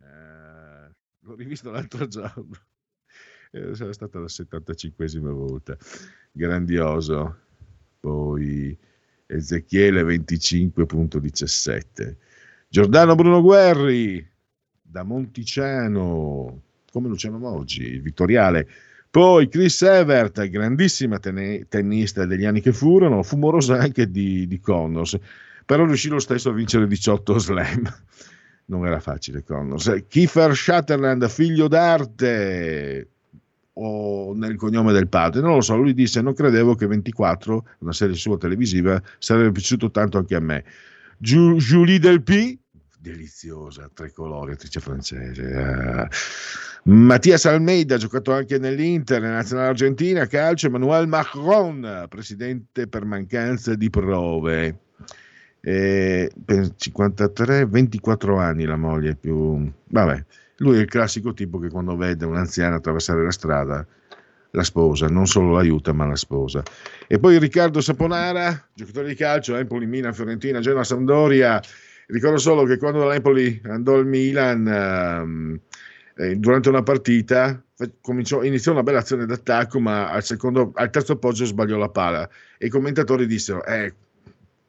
Eh, 0.00 0.90
l'ho 1.20 1.34
rivisto 1.34 1.70
l'altro 1.70 2.06
giorno, 2.06 2.56
eh, 3.54 3.74
sarà 3.74 3.92
stata 3.92 4.18
la 4.18 4.26
75esima 4.26 5.30
volta, 5.30 5.76
grandioso. 6.32 7.36
Poi 8.00 8.76
Ezechiele 9.26 10.02
25.17 10.02 12.16
Giordano 12.68 13.14
Bruno 13.14 13.40
Guerri 13.40 14.28
da 14.82 15.04
Monticiano, 15.04 16.62
come 16.90 17.08
Luciano 17.08 17.38
Moggi, 17.38 17.84
il 17.84 18.02
Vittoriale. 18.02 18.68
Poi 19.08 19.48
Chris 19.48 19.80
Evert, 19.82 20.44
grandissima 20.48 21.20
ten- 21.20 21.66
tennista 21.68 22.26
degli 22.26 22.44
anni 22.44 22.60
che 22.60 22.72
furono, 22.72 23.22
fu 23.22 23.36
morosa 23.36 23.78
anche 23.78 24.10
di, 24.10 24.48
di 24.48 24.58
Connors, 24.58 25.16
però 25.64 25.84
riuscì 25.84 26.08
lo 26.08 26.18
stesso 26.18 26.50
a 26.50 26.52
vincere 26.52 26.88
18 26.88 27.38
slam. 27.38 27.82
Non 28.66 28.86
era 28.86 28.98
facile 28.98 29.44
Connors. 29.44 30.04
Kiefer 30.08 30.56
Shatterland, 30.56 31.28
figlio 31.28 31.68
d'arte, 31.68 33.13
o 33.74 34.34
nel 34.34 34.56
cognome 34.56 34.92
del 34.92 35.08
padre, 35.08 35.40
non 35.40 35.54
lo 35.54 35.60
so, 35.60 35.76
lui 35.76 35.94
disse 35.94 36.20
non 36.20 36.34
credevo 36.34 36.74
che 36.74 36.86
24, 36.86 37.66
una 37.78 37.92
serie 37.92 38.14
sua 38.14 38.36
televisiva, 38.36 39.00
sarebbe 39.18 39.52
piaciuto 39.52 39.90
tanto 39.90 40.18
anche 40.18 40.34
a 40.34 40.40
me. 40.40 40.64
Julie 41.18 41.98
Delpy, 41.98 42.58
deliziosa, 42.98 43.90
tre 43.92 44.12
colori, 44.12 44.52
attrice 44.52 44.80
francese. 44.80 45.42
Uh, 45.42 46.90
Mattias 46.90 47.46
Almeida, 47.46 47.96
giocato 47.96 48.32
anche 48.32 48.58
nell'Inter, 48.58 49.22
nazionale 49.22 49.68
argentina, 49.68 50.26
calcio. 50.26 50.66
Emmanuel 50.66 51.06
Macron, 51.06 52.06
presidente 52.08 52.86
per 52.88 53.04
mancanza 53.04 53.74
di 53.74 53.90
prove. 53.90 54.78
Eh, 55.60 56.30
53, 56.76 57.66
24 57.66 58.38
anni 58.38 58.64
la 58.64 58.76
moglie 58.76 59.16
più... 59.16 59.70
Vabbè, 59.86 60.24
lui 60.58 60.78
è 60.78 60.80
il 60.80 60.88
classico 60.88 61.32
tipo 61.32 61.58
che 61.58 61.68
quando 61.68 61.96
vede 61.96 62.24
un'anziana 62.24 62.76
attraversare 62.76 63.22
la 63.22 63.32
strada 63.32 63.86
la 64.50 64.62
sposa, 64.62 65.08
non 65.08 65.26
solo 65.26 65.54
l'aiuta 65.54 65.92
ma 65.92 66.06
la 66.06 66.14
sposa. 66.14 66.62
E 67.08 67.18
poi 67.18 67.40
Riccardo 67.40 67.80
Saponara, 67.80 68.68
giocatore 68.72 69.08
di 69.08 69.16
calcio, 69.16 69.56
Empoli, 69.56 69.84
Milan, 69.84 70.14
Fiorentina, 70.14 70.60
Genoa, 70.60 70.84
Sampdoria, 70.84 71.60
Ricordo 72.06 72.36
solo 72.36 72.64
che 72.64 72.76
quando 72.76 73.06
l'Empoli 73.08 73.60
andò 73.64 73.94
al 73.94 74.06
Milan, 74.06 74.66
ehm, 74.66 75.60
eh, 76.16 76.36
durante 76.36 76.68
una 76.68 76.82
partita, 76.82 77.62
cominciò, 78.00 78.42
iniziò 78.42 78.72
una 78.72 78.82
bella 78.82 78.98
azione 78.98 79.24
d'attacco, 79.24 79.80
ma 79.80 80.10
al, 80.10 80.22
secondo, 80.22 80.72
al 80.74 80.90
terzo 80.90 81.12
appoggio 81.12 81.46
sbagliò 81.46 81.78
la 81.78 81.88
pala. 81.88 82.28
E 82.58 82.66
i 82.66 82.68
commentatori 82.68 83.26
dissero: 83.26 83.64
eh, 83.64 83.94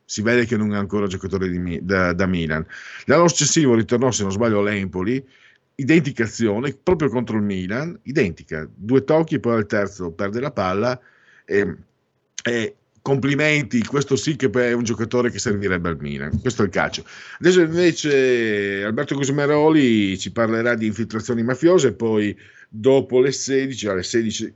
si 0.06 0.22
vede 0.22 0.46
che 0.46 0.56
non 0.56 0.74
è 0.74 0.78
ancora 0.78 1.08
giocatore 1.08 1.50
di, 1.50 1.80
da, 1.84 2.14
da, 2.14 2.26
Milan. 2.26 2.66
L'anno 3.06 3.28
successivo 3.28 3.76
ritornò, 3.76 4.12
se 4.12 4.24
non 4.24 4.32
sbaglio, 4.32 4.60
all'Empoli, 4.60 5.24
identica 5.76 6.24
azione 6.24 6.78
proprio 6.82 7.10
contro 7.10 7.38
il 7.38 7.44
Milan, 7.44 7.98
identica, 8.04 8.68
due 8.74 9.04
tocchi, 9.04 9.40
poi 9.40 9.58
al 9.58 9.66
terzo 9.66 10.12
perde 10.12 10.40
la 10.40 10.52
palla 10.52 11.00
e, 11.44 11.76
e 12.44 12.76
complimenti, 13.02 13.84
questo 13.84 14.16
sì 14.16 14.36
che 14.36 14.50
è 14.50 14.74
un 14.74 14.84
giocatore 14.84 15.30
che 15.30 15.38
servirebbe 15.38 15.90
al 15.90 16.00
Milan, 16.00 16.40
questo 16.42 16.64
è 16.64 16.66
il 16.66 16.72
calcio. 16.72 17.06
Adesso 17.40 17.62
invece 17.62 18.84
Alberto 18.84 19.16
Cosmeroli 19.16 20.18
ci 20.18 20.32
parlerà 20.32 20.76
di 20.76 20.88
infiltrazioni 20.88 21.44
mafiose, 21.44 21.94
poi 21.94 22.36
dopo 22.68 23.20
le 23.20 23.32
16, 23.32 23.88
alle 23.88 24.04
16 24.04 24.54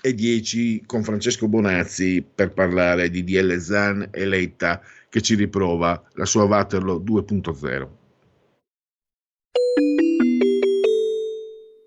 e 0.00 0.14
10 0.14 0.82
con 0.86 1.04
Francesco 1.04 1.48
Bonazzi 1.48 2.24
per 2.34 2.52
parlare 2.52 3.10
di 3.10 3.22
DL 3.24 3.58
Zan 3.58 4.08
e 4.10 4.26
Letta 4.26 4.80
che 5.08 5.20
ci 5.20 5.34
riprova 5.34 6.02
la 6.14 6.24
sua 6.24 6.44
Waterloo 6.44 7.00
2.0. 7.00 8.01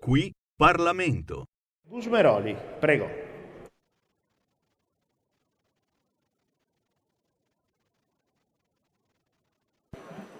Qui 0.00 0.32
Parlamento. 0.56 1.46
Gusmeroli, 1.82 2.56
prego. 2.78 3.24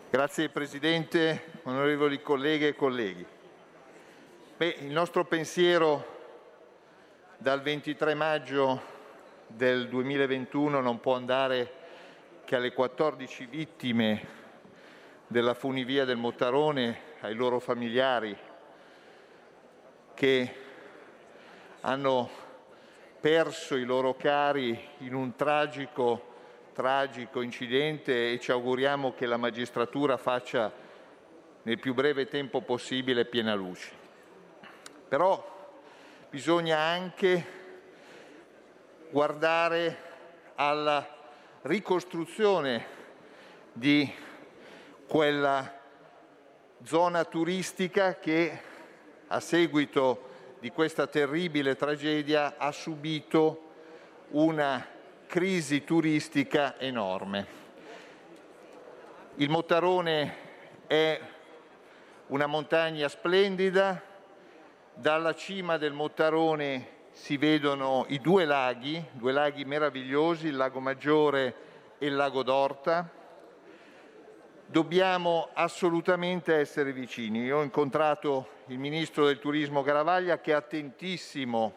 Grazie 0.09 0.49
Presidente, 0.51 1.61
onorevoli 1.65 2.23
colleghe 2.23 2.69
e 2.69 2.75
colleghi. 2.77 3.27
Beh, 4.57 4.77
il 4.83 4.93
nostro 4.93 5.25
pensiero 5.25 6.15
dal 7.39 7.61
23 7.61 8.15
maggio 8.15 8.81
del 9.49 9.89
2021 9.89 10.81
non 10.81 11.01
può 11.01 11.17
andare 11.17 11.73
che 12.45 12.57
alle 12.57 12.73
14 12.73 13.47
vittime 13.47 14.27
della 15.27 15.55
funivia 15.55 16.05
del 16.05 16.17
Mottarone, 16.17 17.16
ai 17.27 17.35
loro 17.35 17.59
familiari 17.59 18.37
che 20.15 20.55
hanno 21.81 22.31
perso 23.21 23.75
i 23.75 23.83
loro 23.83 24.15
cari 24.15 24.79
in 24.99 25.13
un 25.13 25.35
tragico, 25.35 26.35
tragico 26.73 27.41
incidente 27.41 28.31
e 28.31 28.39
ci 28.39 28.53
auguriamo 28.53 29.13
che 29.15 29.27
la 29.27 29.37
magistratura 29.37 30.17
faccia 30.17 30.73
nel 31.63 31.81
più 31.81 31.95
breve 31.95 32.29
tempo 32.29 32.61
possibile 32.61 33.25
piena 33.25 33.55
luce. 33.55 33.91
Però 35.09 35.75
bisogna 36.31 36.79
anche 36.79 37.47
guardare 39.11 39.97
alla 40.55 41.05
ricostruzione 41.63 42.87
di 43.73 44.09
quella 45.09 45.77
zona 46.87 47.25
turistica 47.25 48.17
che 48.21 48.61
a 49.27 49.41
seguito 49.41 50.55
di 50.61 50.71
questa 50.71 51.09
terribile 51.09 51.75
tragedia 51.75 52.55
ha 52.57 52.71
subito 52.71 53.63
una 54.31 54.87
crisi 55.27 55.83
turistica 55.83 56.79
enorme. 56.79 57.47
Il 59.35 59.51
Mottarone 59.51 60.37
è 60.87 61.21
una 62.29 62.47
montagna 62.47 63.09
splendida, 63.09 64.01
dalla 64.95 65.35
cima 65.35 65.79
del 65.79 65.93
Mottarone 65.93 66.95
si 67.11 67.37
vedono 67.37 68.05
i 68.11 68.21
due 68.21 68.45
laghi, 68.45 69.05
due 69.11 69.33
laghi 69.33 69.65
meravigliosi, 69.65 70.47
il 70.47 70.57
Lago 70.57 70.79
Maggiore 70.79 71.55
e 71.99 72.07
il 72.07 72.15
Lago 72.15 72.45
d'Orta. 72.45 73.16
Dobbiamo 74.69 75.51
assolutamente 75.53 76.57
essere 76.57 76.93
vicini. 76.93 77.45
Io 77.45 77.59
ho 77.59 77.63
incontrato 77.63 78.49
il 78.67 78.79
Ministro 78.81 79.25
del 79.25 79.39
Turismo 79.39 79.83
Garavaglia 79.83 80.41
che 80.41 80.51
è 80.51 80.55
attentissimo 80.55 81.73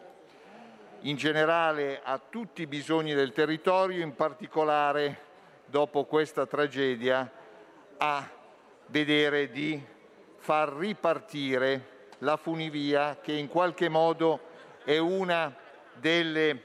in 1.02 1.14
generale 1.14 2.00
a 2.02 2.18
tutti 2.18 2.62
i 2.62 2.66
bisogni 2.66 3.14
del 3.14 3.32
territorio, 3.32 4.02
in 4.02 4.16
particolare 4.16 5.18
dopo 5.66 6.04
questa 6.04 6.46
tragedia 6.46 7.30
a 7.96 8.28
vedere 8.86 9.52
di 9.52 9.80
far 10.38 10.72
ripartire 10.72 12.08
la 12.18 12.36
funivia 12.36 13.20
che 13.20 13.32
in 13.32 13.46
qualche 13.46 13.88
modo 13.88 14.40
è 14.82 14.98
una 14.98 15.54
delle 15.94 16.62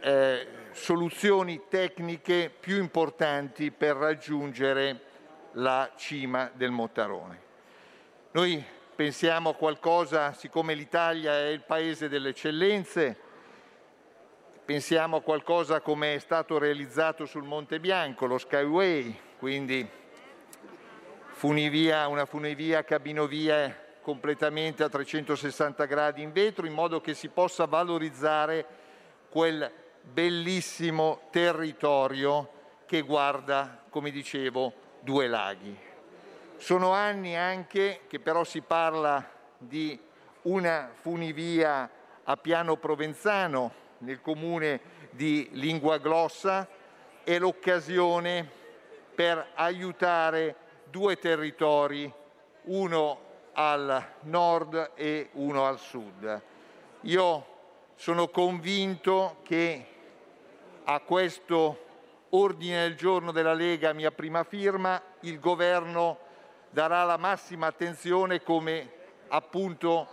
eh, 0.00 0.46
soluzioni 0.78 1.62
tecniche 1.68 2.50
più 2.58 2.78
importanti 2.78 3.70
per 3.72 3.96
raggiungere 3.96 5.00
la 5.52 5.90
cima 5.96 6.50
del 6.54 6.70
Mottarone. 6.70 7.42
Noi 8.30 8.64
pensiamo 8.94 9.50
a 9.50 9.54
qualcosa, 9.54 10.32
siccome 10.32 10.74
l'Italia 10.74 11.32
è 11.32 11.48
il 11.48 11.62
paese 11.62 12.08
delle 12.08 12.30
eccellenze, 12.30 13.16
pensiamo 14.64 15.16
a 15.16 15.20
qualcosa 15.20 15.80
come 15.80 16.14
è 16.14 16.18
stato 16.18 16.58
realizzato 16.58 17.26
sul 17.26 17.42
Monte 17.42 17.80
Bianco, 17.80 18.26
lo 18.26 18.38
Skyway, 18.38 19.18
quindi 19.38 19.86
funivia, 21.32 22.06
una 22.06 22.24
funivia 22.24 22.84
cabinovia 22.84 23.86
completamente 24.00 24.84
a 24.84 24.88
360 24.88 25.84
gradi 25.86 26.22
in 26.22 26.32
vetro 26.32 26.66
in 26.66 26.72
modo 26.72 27.00
che 27.00 27.14
si 27.14 27.28
possa 27.28 27.66
valorizzare 27.66 28.64
quel 29.28 29.70
bellissimo 30.02 31.28
territorio 31.30 32.50
che 32.86 33.02
guarda, 33.02 33.82
come 33.90 34.10
dicevo, 34.10 34.72
due 35.00 35.28
laghi. 35.28 35.76
Sono 36.56 36.92
anni 36.92 37.36
anche 37.36 38.00
che 38.08 38.18
però 38.18 38.44
si 38.44 38.60
parla 38.62 39.24
di 39.56 39.98
una 40.42 40.90
funivia 40.92 41.88
a 42.24 42.36
piano 42.36 42.76
provenzano 42.76 43.72
nel 43.98 44.20
comune 44.20 44.80
di 45.10 45.48
Lingua 45.52 45.98
Glossa 45.98 46.68
è 47.24 47.38
l'occasione 47.38 48.48
per 49.14 49.50
aiutare 49.54 50.54
due 50.84 51.18
territori, 51.18 52.10
uno 52.64 53.20
al 53.52 54.12
nord 54.22 54.92
e 54.94 55.30
uno 55.32 55.66
al 55.66 55.78
sud. 55.78 56.42
Io 57.02 57.46
sono 57.98 58.28
convinto 58.28 59.38
che 59.42 59.86
a 60.84 61.00
questo 61.00 61.84
ordine 62.28 62.82
del 62.82 62.94
giorno 62.94 63.32
della 63.32 63.54
Lega, 63.54 63.92
mia 63.92 64.12
prima 64.12 64.44
firma, 64.44 65.02
il 65.22 65.40
Governo 65.40 66.18
darà 66.70 67.02
la 67.02 67.16
massima 67.16 67.66
attenzione 67.66 68.40
come 68.44 68.88
appunto 69.26 70.06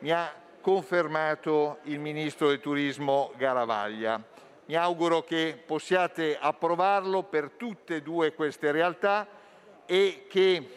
mi 0.00 0.10
ha 0.10 0.34
confermato 0.60 1.78
il 1.84 2.00
Ministro 2.00 2.48
del 2.48 2.58
Turismo 2.58 3.30
Garavaglia. 3.36 4.20
Mi 4.64 4.74
auguro 4.74 5.22
che 5.22 5.62
possiate 5.64 6.36
approvarlo 6.36 7.22
per 7.22 7.52
tutte 7.52 7.96
e 7.96 8.02
due 8.02 8.34
queste 8.34 8.72
realtà 8.72 9.28
e 9.86 10.26
che 10.28 10.70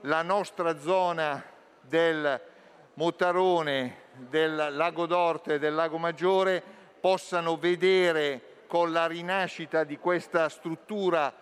la 0.00 0.22
nostra 0.22 0.76
zona 0.80 1.40
del 1.80 2.40
Mottarone, 2.94 4.02
del 4.16 4.68
Lago 4.70 5.06
d'Orte 5.06 5.54
e 5.54 5.58
del 5.58 5.74
Lago 5.74 5.98
Maggiore 5.98 6.62
possano 7.00 7.56
vedere 7.56 8.64
con 8.66 8.92
la 8.92 9.06
rinascita 9.06 9.84
di 9.84 9.98
questa 9.98 10.48
struttura 10.48 11.32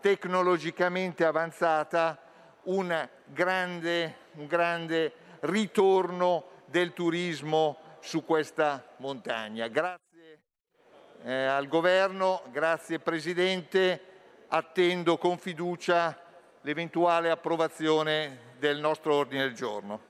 tecnologicamente 0.00 1.24
avanzata 1.24 2.18
un 2.64 3.08
grande, 3.26 4.16
un 4.32 4.46
grande 4.46 5.12
ritorno 5.40 6.44
del 6.66 6.92
turismo 6.92 7.78
su 8.00 8.24
questa 8.24 8.84
montagna. 8.96 9.68
Grazie 9.68 10.08
eh, 11.22 11.44
al 11.44 11.68
Governo, 11.68 12.42
grazie 12.50 12.98
Presidente, 12.98 14.04
attendo 14.48 15.18
con 15.18 15.38
fiducia 15.38 16.18
l'eventuale 16.62 17.30
approvazione 17.30 18.54
del 18.58 18.78
nostro 18.78 19.14
ordine 19.14 19.42
del 19.42 19.54
giorno. 19.54 20.09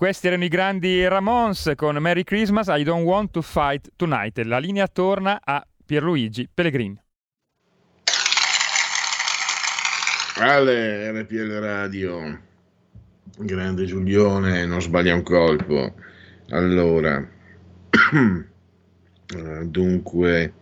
Questi 0.00 0.28
erano 0.28 0.44
i 0.44 0.48
grandi 0.48 1.06
Ramones 1.06 1.72
con 1.76 1.94
Merry 1.96 2.24
Christmas, 2.24 2.68
I 2.70 2.84
Don't 2.84 3.04
Want 3.04 3.32
to 3.32 3.42
Fight 3.42 3.90
Tonight. 3.96 4.38
La 4.46 4.56
linea 4.56 4.86
torna 4.86 5.42
a 5.44 5.62
Pierluigi 5.84 6.48
Pellegrini. 6.48 6.98
Ale, 10.36 11.12
RPL 11.20 11.58
Radio, 11.58 12.40
grande 13.40 13.84
Giulione, 13.84 14.64
non 14.64 14.80
sbaglia 14.80 15.12
un 15.12 15.22
colpo. 15.22 15.94
Allora, 16.48 17.18
eh, 19.36 19.66
dunque, 19.66 20.52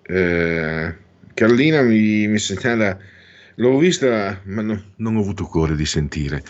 eh, 0.00 0.96
Carlina 1.34 1.82
mi, 1.82 2.26
mi 2.26 2.38
segnala, 2.38 2.98
l'ho 3.56 3.76
vista, 3.76 4.40
ma 4.44 4.62
no- 4.62 4.82
non 4.96 5.16
ho 5.16 5.20
avuto 5.20 5.44
cuore 5.44 5.76
di 5.76 5.84
sentire. 5.84 6.42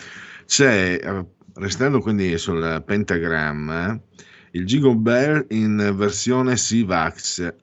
C'è, 0.45 0.99
eh, 1.01 1.25
restando 1.55 1.99
quindi 1.99 2.37
sul 2.37 2.83
pentagramma, 2.85 3.99
il 4.51 4.65
Jingle 4.65 4.95
Bell 4.95 5.45
in 5.49 5.93
versione 5.95 6.57
Sivax, 6.57 7.53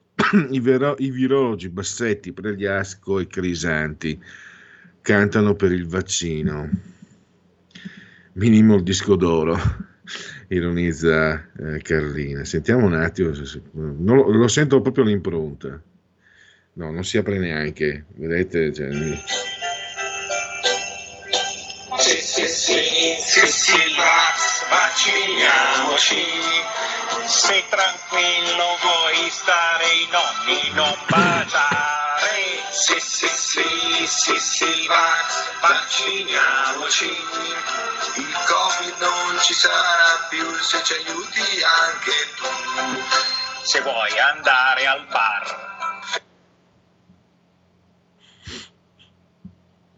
i, 0.49 0.59
vero- 0.59 0.95
i 0.99 1.09
virologi 1.09 1.69
Bassetti, 1.69 2.31
Pregliasco 2.33 3.19
e 3.19 3.27
Crisanti 3.27 4.19
cantano 5.01 5.55
per 5.55 5.71
il 5.71 5.87
vaccino. 5.87 6.69
Minimo 8.33 8.75
il 8.75 8.83
disco 8.83 9.15
d'oro, 9.15 9.57
ironizza 10.49 11.49
eh, 11.57 11.79
Carlina. 11.81 12.43
Sentiamo 12.43 12.85
un 12.85 12.93
attimo, 12.93 13.33
se- 13.33 13.45
se- 13.45 13.61
lo, 13.73 14.31
lo 14.31 14.47
sento 14.47 14.81
proprio 14.81 15.03
l'impronta. 15.03 15.81
No, 16.75 16.91
non 16.91 17.03
si 17.03 17.17
apre 17.17 17.37
neanche, 17.37 18.05
vedete? 18.15 18.73
Cioè, 18.73 18.89
mi- 22.43 22.49
Sì, 22.49 23.17
sì, 23.25 23.47
sì, 23.47 23.95
vax, 23.95 24.67
vacciniamoci. 24.67 26.25
Sei 27.25 27.63
tranquillo, 27.69 28.77
vuoi 28.81 29.29
stare 29.31 29.85
i 29.87 30.07
nonni, 30.11 30.71
non 30.73 30.97
baciare. 31.07 32.63
Sì, 32.71 32.99
sì, 32.99 33.27
sì, 33.27 34.07
sì, 34.07 34.39
sì, 34.39 34.87
vax, 34.87 35.59
vacciniamoci. 35.61 37.05
Il 38.15 38.37
Covid 38.45 38.95
non 38.99 39.39
ci 39.41 39.53
sarà 39.53 40.25
più 40.29 40.53
se 40.59 40.83
ci 40.83 40.93
aiuti 40.93 41.63
anche 41.63 42.33
tu. 42.35 43.03
Se 43.61 43.79
vuoi 43.81 44.19
andare 44.19 44.85
al 44.85 45.05
bar. 45.07 45.61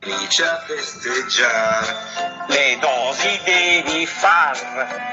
Felice 0.05 0.45
a 0.45 0.63
festeggiare. 0.67 1.97
Le 2.45 2.77
dosi 2.79 3.41
devi 3.43 4.05
far. 4.05 4.53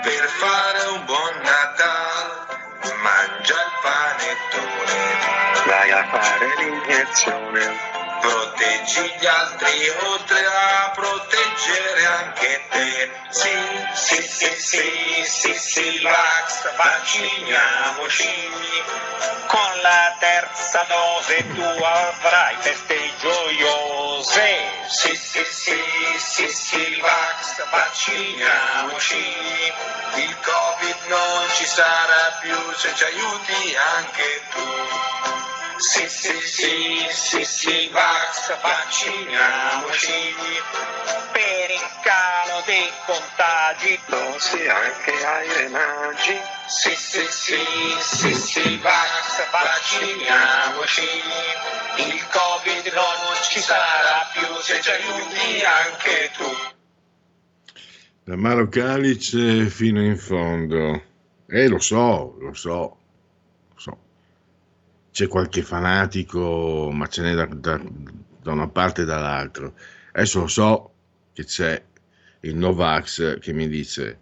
Per 0.02 0.28
fare 0.28 0.86
un 0.90 1.04
buon 1.06 1.40
Natale, 1.42 2.92
mangia 3.00 3.54
il 3.54 3.72
panettone. 3.80 5.64
Vai 5.64 5.90
a 5.92 6.04
fare 6.10 6.46
l'iniezione. 6.58 7.91
Proteggi 8.22 9.12
gli 9.18 9.26
altri 9.26 9.88
oltre 10.04 10.46
a 10.46 10.92
proteggere 10.94 12.06
anche 12.06 12.64
te. 12.70 13.10
Sì, 13.30 13.50
sì, 13.94 14.22
sì, 14.22 14.54
sì, 14.56 15.24
sì, 15.24 15.54
sì, 15.58 16.00
vax, 16.02 16.72
vacciniamoci. 16.76 18.48
Con 19.48 19.80
la 19.82 20.14
terza 20.20 20.84
dose 20.86 21.52
tu 21.52 21.62
avrai 21.62 22.54
feste 22.60 23.12
gioiose. 23.18 24.70
Sì, 24.86 25.16
sì, 25.16 25.44
sì, 25.44 25.82
sì, 26.18 26.48
sì, 26.48 27.00
vax, 27.00 27.68
vacciniamoci. 27.70 29.72
Il 30.14 30.36
Covid 30.40 30.96
non 31.08 31.48
ci 31.56 31.66
sarà 31.66 32.38
più 32.40 32.56
se 32.76 32.94
ci 32.94 33.02
aiuti 33.02 33.76
anche 33.96 34.42
tu. 34.52 35.61
Sì, 35.82 36.08
sì, 36.08 36.40
sì, 36.40 37.06
sì, 37.10 37.44
sì, 37.44 37.88
vax, 37.88 38.56
vacciniamoci. 38.62 40.12
Per 41.32 41.70
il 41.70 41.88
calo 42.02 42.62
dei 42.64 42.88
contagi. 43.04 43.98
Dosi 44.06 44.68
anche 44.68 45.26
ai 45.26 45.52
remagi. 45.54 46.40
Sì, 46.68 46.94
sì, 46.94 47.26
sì, 47.28 47.58
sì, 47.98 48.32
sì, 48.32 48.76
vax, 48.80 49.50
vacciniamoci. 49.50 51.02
Il 51.96 52.26
Covid 52.30 52.92
non 52.94 53.42
ci 53.50 53.60
sarà 53.60 54.30
più 54.32 54.54
se 54.60 54.80
ci 54.80 54.88
aiuti 54.88 55.64
anche 55.64 56.30
tu. 56.36 56.56
L'amaro 58.26 58.68
calice 58.68 59.68
fino 59.68 60.00
in 60.00 60.16
fondo. 60.16 61.02
Eh, 61.48 61.66
lo 61.66 61.80
so, 61.80 62.36
lo 62.38 62.54
so. 62.54 63.01
C'è 65.12 65.28
qualche 65.28 65.62
fanatico, 65.62 66.90
ma 66.92 67.06
ce 67.06 67.22
n'è 67.22 67.34
da, 67.34 67.46
da- 67.46 67.82
da 68.42 68.52
una 68.52 68.68
parte 68.68 69.02
e 69.02 69.04
dall'altra. 69.04 69.72
Adesso 70.12 70.40
lo 70.40 70.46
so 70.48 70.94
che 71.32 71.44
c'è 71.44 71.80
il 72.40 72.56
Novax 72.56 73.38
che 73.38 73.52
mi 73.52 73.68
dice 73.68 74.18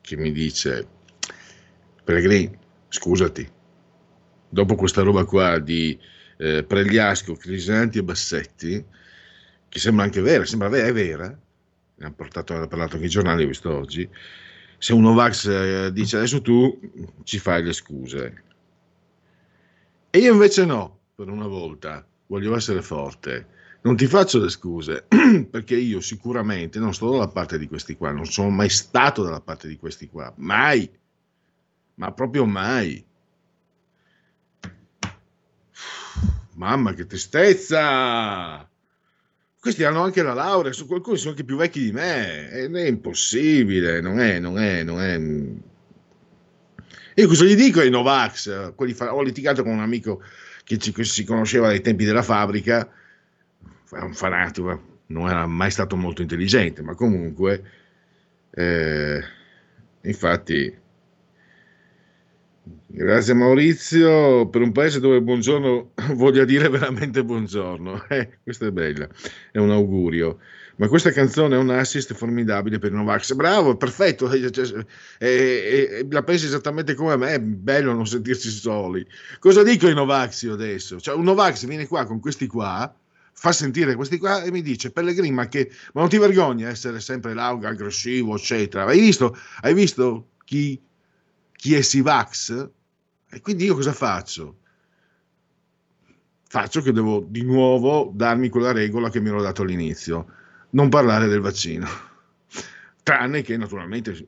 che 0.00 0.16
mi 0.16 0.32
dice 0.32 0.88
Pellegrini, 2.04 2.56
scusati, 2.88 3.46
dopo 4.48 4.74
questa 4.74 5.02
roba 5.02 5.24
qua 5.24 5.58
di 5.58 5.98
eh, 6.38 6.64
Pregliasco, 6.64 7.34
Crisanti 7.34 7.98
e 7.98 8.02
Bassetti, 8.02 8.84
che 9.68 9.78
sembra 9.78 10.04
anche 10.04 10.22
vera, 10.22 10.46
sembra 10.46 10.68
vera, 10.68 10.86
è 10.86 10.92
vera, 10.92 11.26
ne 11.28 12.04
hanno 12.04 12.14
parlato 12.14 12.54
anche 12.54 13.04
i 13.04 13.10
giornali, 13.10 13.44
ho 13.44 13.48
visto 13.48 13.74
oggi, 13.76 14.08
se 14.78 14.92
un 14.92 15.02
Novax 15.02 15.46
eh, 15.46 15.92
dice 15.92 16.16
adesso 16.16 16.40
tu 16.40 16.78
ci 17.24 17.38
fai 17.38 17.62
le 17.62 17.72
scuse, 17.72 18.42
E 20.10 20.18
io 20.20 20.32
invece 20.32 20.64
no, 20.64 21.00
per 21.14 21.28
una 21.28 21.46
volta, 21.46 22.06
voglio 22.26 22.56
essere 22.56 22.80
forte. 22.80 23.56
Non 23.82 23.96
ti 23.96 24.06
faccio 24.06 24.40
le 24.40 24.48
scuse, 24.48 25.06
perché 25.50 25.76
io 25.76 26.00
sicuramente 26.00 26.78
non 26.78 26.94
sto 26.94 27.10
dalla 27.10 27.28
parte 27.28 27.58
di 27.58 27.68
questi 27.68 27.96
qua, 27.96 28.10
non 28.12 28.24
sono 28.24 28.50
mai 28.50 28.68
stato 28.68 29.22
dalla 29.22 29.40
parte 29.40 29.68
di 29.68 29.76
questi 29.76 30.08
qua, 30.08 30.32
mai, 30.38 30.90
ma 31.94 32.12
proprio 32.12 32.44
mai. 32.46 33.04
Mamma, 36.54 36.92
che 36.92 37.06
tristezza! 37.06 38.68
Questi 39.60 39.82
hanno 39.84 40.02
anche 40.02 40.22
la 40.22 40.34
laurea, 40.34 40.72
su 40.72 40.86
qualcuno 40.86 41.16
sono 41.16 41.30
anche 41.30 41.44
più 41.44 41.56
vecchi 41.56 41.80
di 41.82 41.92
me, 41.92 42.48
ed 42.50 42.74
è 42.76 42.86
impossibile, 42.86 44.00
non 44.00 44.20
è, 44.20 44.38
non 44.38 44.58
è, 44.58 44.84
non 44.84 45.00
è. 45.00 45.18
Io 47.20 47.26
cosa 47.26 47.44
gli 47.44 47.56
dico 47.56 47.80
ai 47.80 47.90
Novax? 47.90 48.74
Quelli 48.76 48.92
fa- 48.92 49.12
Ho 49.14 49.22
litigato 49.22 49.64
con 49.64 49.72
un 49.72 49.80
amico 49.80 50.22
che, 50.62 50.78
ci- 50.78 50.92
che 50.92 51.02
si 51.02 51.24
conosceva 51.24 51.66
dai 51.66 51.80
tempi 51.80 52.04
della 52.04 52.22
fabbrica, 52.22 52.88
era 53.90 54.04
un 54.04 54.14
fanatico, 54.14 55.00
non 55.06 55.28
era 55.28 55.44
mai 55.46 55.72
stato 55.72 55.96
molto 55.96 56.22
intelligente, 56.22 56.82
ma 56.82 56.94
comunque, 56.94 57.64
eh, 58.50 59.20
infatti, 60.02 60.78
grazie 62.86 63.34
Maurizio, 63.34 64.48
per 64.48 64.62
un 64.62 64.72
paese 64.72 65.00
dove 65.00 65.20
buongiorno 65.20 65.92
voglia 66.14 66.44
dire 66.44 66.68
veramente 66.68 67.24
buongiorno, 67.24 68.06
eh, 68.10 68.38
questa 68.42 68.66
è 68.66 68.70
bella, 68.70 69.08
è 69.50 69.58
un 69.58 69.70
augurio. 69.70 70.38
Ma 70.76 70.86
questa 70.86 71.10
canzone 71.10 71.56
è 71.56 71.58
un 71.58 71.70
assist 71.70 72.14
formidabile 72.14 72.78
per 72.78 72.92
i 72.92 72.94
Novax. 72.94 73.34
Bravo, 73.34 73.76
perfetto, 73.76 74.30
cioè, 74.50 74.84
eh, 75.18 75.26
eh, 75.28 76.06
la 76.08 76.22
pensi 76.22 76.46
esattamente 76.46 76.94
come 76.94 77.16
me, 77.16 77.34
è 77.34 77.40
bello 77.40 77.92
non 77.92 78.06
sentirsi 78.06 78.48
soli. 78.48 79.04
Cosa 79.40 79.64
dico 79.64 79.88
ai 79.88 79.94
Novax 79.94 80.42
io 80.42 80.52
adesso? 80.52 81.00
Cioè, 81.00 81.16
un 81.16 81.24
Novax 81.24 81.66
viene 81.66 81.88
qua 81.88 82.06
con 82.06 82.20
questi 82.20 82.46
qua, 82.46 82.94
fa 83.38 83.52
sentire 83.52 83.94
questi 83.94 84.18
qua 84.18 84.42
e 84.42 84.50
mi 84.50 84.62
dice 84.62 84.90
Pellegrini 84.90 85.32
ma, 85.32 85.46
che, 85.46 85.70
ma 85.92 86.00
non 86.00 86.10
ti 86.10 86.18
vergogni 86.18 86.64
a 86.64 86.70
essere 86.70 86.98
sempre 87.00 87.34
lauga, 87.34 87.68
aggressivo 87.68 88.34
eccetera 88.34 88.84
hai 88.84 88.98
visto, 88.98 89.36
hai 89.60 89.74
visto 89.74 90.30
chi, 90.44 90.80
chi 91.58 91.74
è 91.74 91.82
Sivax? 91.82 92.70
e 93.30 93.40
quindi 93.40 93.64
io 93.64 93.74
cosa 93.74 93.92
faccio? 93.92 94.58
faccio 96.48 96.80
che 96.80 96.92
devo 96.92 97.26
di 97.28 97.42
nuovo 97.42 98.10
darmi 98.14 98.48
quella 98.48 98.72
regola 98.72 99.10
che 99.10 99.20
mi 99.20 99.28
ero 99.28 99.42
dato 99.42 99.62
all'inizio 99.62 100.26
non 100.70 100.88
parlare 100.88 101.26
del 101.26 101.40
vaccino 101.40 101.86
tranne 103.02 103.42
che 103.42 103.56
naturalmente 103.56 104.26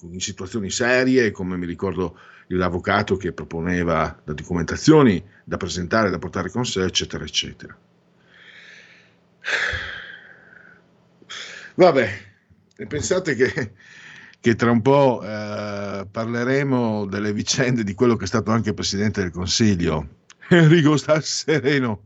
in 0.00 0.20
situazioni 0.20 0.70
serie 0.70 1.30
come 1.30 1.58
mi 1.58 1.66
ricordo 1.66 2.18
l'avvocato 2.48 3.16
che 3.16 3.32
proponeva 3.32 4.22
le 4.24 4.34
documentazioni 4.34 5.22
da 5.44 5.58
presentare, 5.58 6.10
da 6.10 6.18
portare 6.18 6.50
con 6.50 6.64
sé 6.64 6.82
eccetera 6.82 7.24
eccetera 7.24 7.76
Vabbè, 11.74 12.08
e 12.76 12.86
pensate 12.86 13.34
che, 13.34 13.72
che 14.40 14.54
tra 14.54 14.70
un 14.70 14.80
po' 14.80 15.20
eh, 15.22 16.06
parleremo 16.10 17.06
delle 17.06 17.32
vicende 17.32 17.84
di 17.84 17.94
quello 17.94 18.16
che 18.16 18.24
è 18.24 18.26
stato 18.26 18.50
anche 18.50 18.72
Presidente 18.72 19.20
del 19.20 19.30
Consiglio. 19.30 20.08
Enrico 20.48 20.96
sta 20.96 21.20
sereno. 21.20 22.02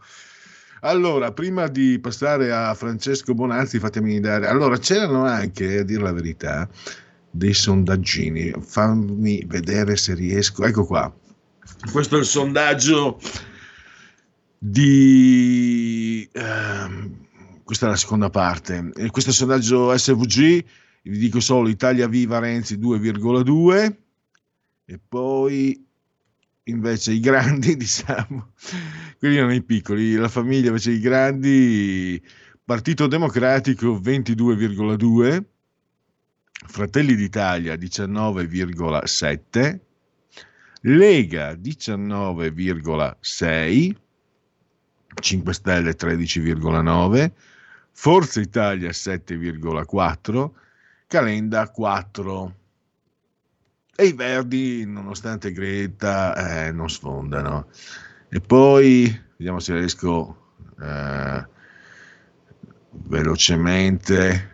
Allora, 0.81 1.33
prima 1.33 1.69
di 1.69 1.99
passare 1.99 2.53
a 2.53 2.75
Francesco 2.75 3.33
Bonazzi, 3.35 3.79
fatemi 3.79 4.21
dare... 4.21 4.49
Allora, 4.49 4.77
c'erano 4.77 5.25
anche, 5.25 5.79
a 5.79 5.83
dire 5.83 6.03
la 6.03 6.13
verità, 6.13 6.69
dei 7.31 7.55
sondaggini. 7.55 8.53
Fammi 8.61 9.45
vedere 9.47 9.97
se 9.97 10.15
riesco. 10.15 10.65
Ecco 10.65 10.85
qua. 10.85 11.11
Questo 11.91 12.17
è 12.17 12.19
il 12.19 12.27
sondaggio 12.27 13.19
di... 14.59 16.29
ehm, 16.33 17.27
questa 17.65 17.87
è 17.87 17.89
la 17.89 17.97
seconda 17.97 18.29
parte. 18.29 18.91
E 18.95 19.09
questo 19.09 19.31
è 19.31 19.33
il 19.33 19.39
sondaggio 19.39 19.97
SVG, 19.97 20.65
vi 21.11 21.19
dico 21.19 21.41
solo 21.41 21.69
Italia 21.69 22.09
Viva 22.09 22.39
Renzi 22.39 22.79
2,2 22.79 23.95
e 24.87 25.01
poi 25.07 25.87
invece 26.65 27.13
i 27.13 27.21
grandi, 27.21 27.77
diciamo, 27.85 28.53
quelli 29.19 29.37
erano 29.37 29.53
i 29.53 29.63
piccoli, 29.63 30.15
la 30.15 30.29
famiglia 30.29 30.69
invece 30.69 30.93
i 30.93 31.01
grandi, 31.01 32.19
Partito 32.65 33.07
Democratico 33.07 33.99
22,2, 33.99 35.45
Fratelli 36.67 37.15
d'Italia 37.15 37.75
19,7, 37.75 39.81
Lega 40.87 41.53
19,6, 41.53 43.95
5 45.15 45.53
Stelle 45.53 45.97
13,9, 45.97 47.33
Forza 47.91 48.41
Italia 48.41 48.89
7,4, 48.89 50.51
Calenda 51.15 51.69
4. 51.69 52.55
E 53.95 54.05
i 54.05 54.13
Verdi, 54.15 54.85
nonostante 54.85 55.53
Greta, 55.53 56.67
eh, 56.67 56.73
non 56.73 56.91
sfondano. 56.91 57.69
E 58.29 58.41
poi, 58.41 59.17
vediamo 59.37 59.61
se 59.61 59.75
riesco 59.75 60.55
eh, 60.83 61.47
velocemente. 62.91 64.51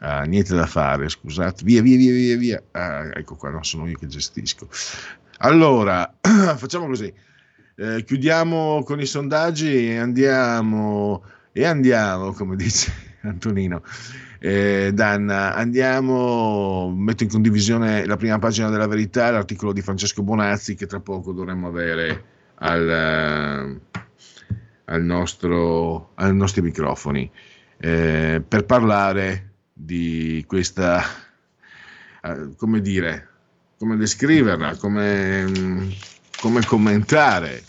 Ah, 0.00 0.24
niente 0.24 0.54
da 0.54 0.66
fare, 0.66 1.08
scusate. 1.08 1.64
Via, 1.64 1.80
via, 1.80 1.96
via, 1.96 2.12
via, 2.12 2.36
via. 2.36 2.62
Ah, 2.72 3.08
ecco 3.14 3.34
qua, 3.36 3.48
non 3.48 3.64
sono 3.64 3.88
io 3.88 3.96
che 3.96 4.06
gestisco. 4.06 4.68
Allora, 5.38 6.18
facciamo 6.20 6.88
così. 6.88 7.10
Eh, 7.74 8.04
chiudiamo 8.04 8.82
con 8.82 9.00
i 9.00 9.06
sondaggi 9.06 9.88
e 9.88 9.96
andiamo, 9.96 11.24
e 11.52 11.64
andiamo, 11.64 12.32
come 12.32 12.54
dice 12.54 12.92
Antonino. 13.24 13.82
Eh, 14.44 14.90
Danna, 14.92 15.54
andiamo, 15.54 16.92
metto 16.92 17.22
in 17.22 17.28
condivisione 17.28 18.04
la 18.06 18.16
prima 18.16 18.40
pagina 18.40 18.70
della 18.70 18.88
verità, 18.88 19.30
l'articolo 19.30 19.72
di 19.72 19.82
Francesco 19.82 20.24
Bonazzi 20.24 20.74
che 20.74 20.88
tra 20.88 20.98
poco 20.98 21.30
dovremmo 21.30 21.68
avere 21.68 22.24
al, 22.56 23.80
al 24.84 25.02
nostro, 25.04 26.10
ai 26.16 26.34
nostri 26.34 26.60
microfoni 26.60 27.30
eh, 27.76 28.42
per 28.46 28.64
parlare 28.64 29.52
di 29.72 30.42
questa, 30.48 31.04
eh, 32.24 32.56
come 32.56 32.80
dire, 32.80 33.28
come 33.78 33.96
descriverla, 33.96 34.76
come, 34.76 35.94
come 36.40 36.64
commentare. 36.64 37.62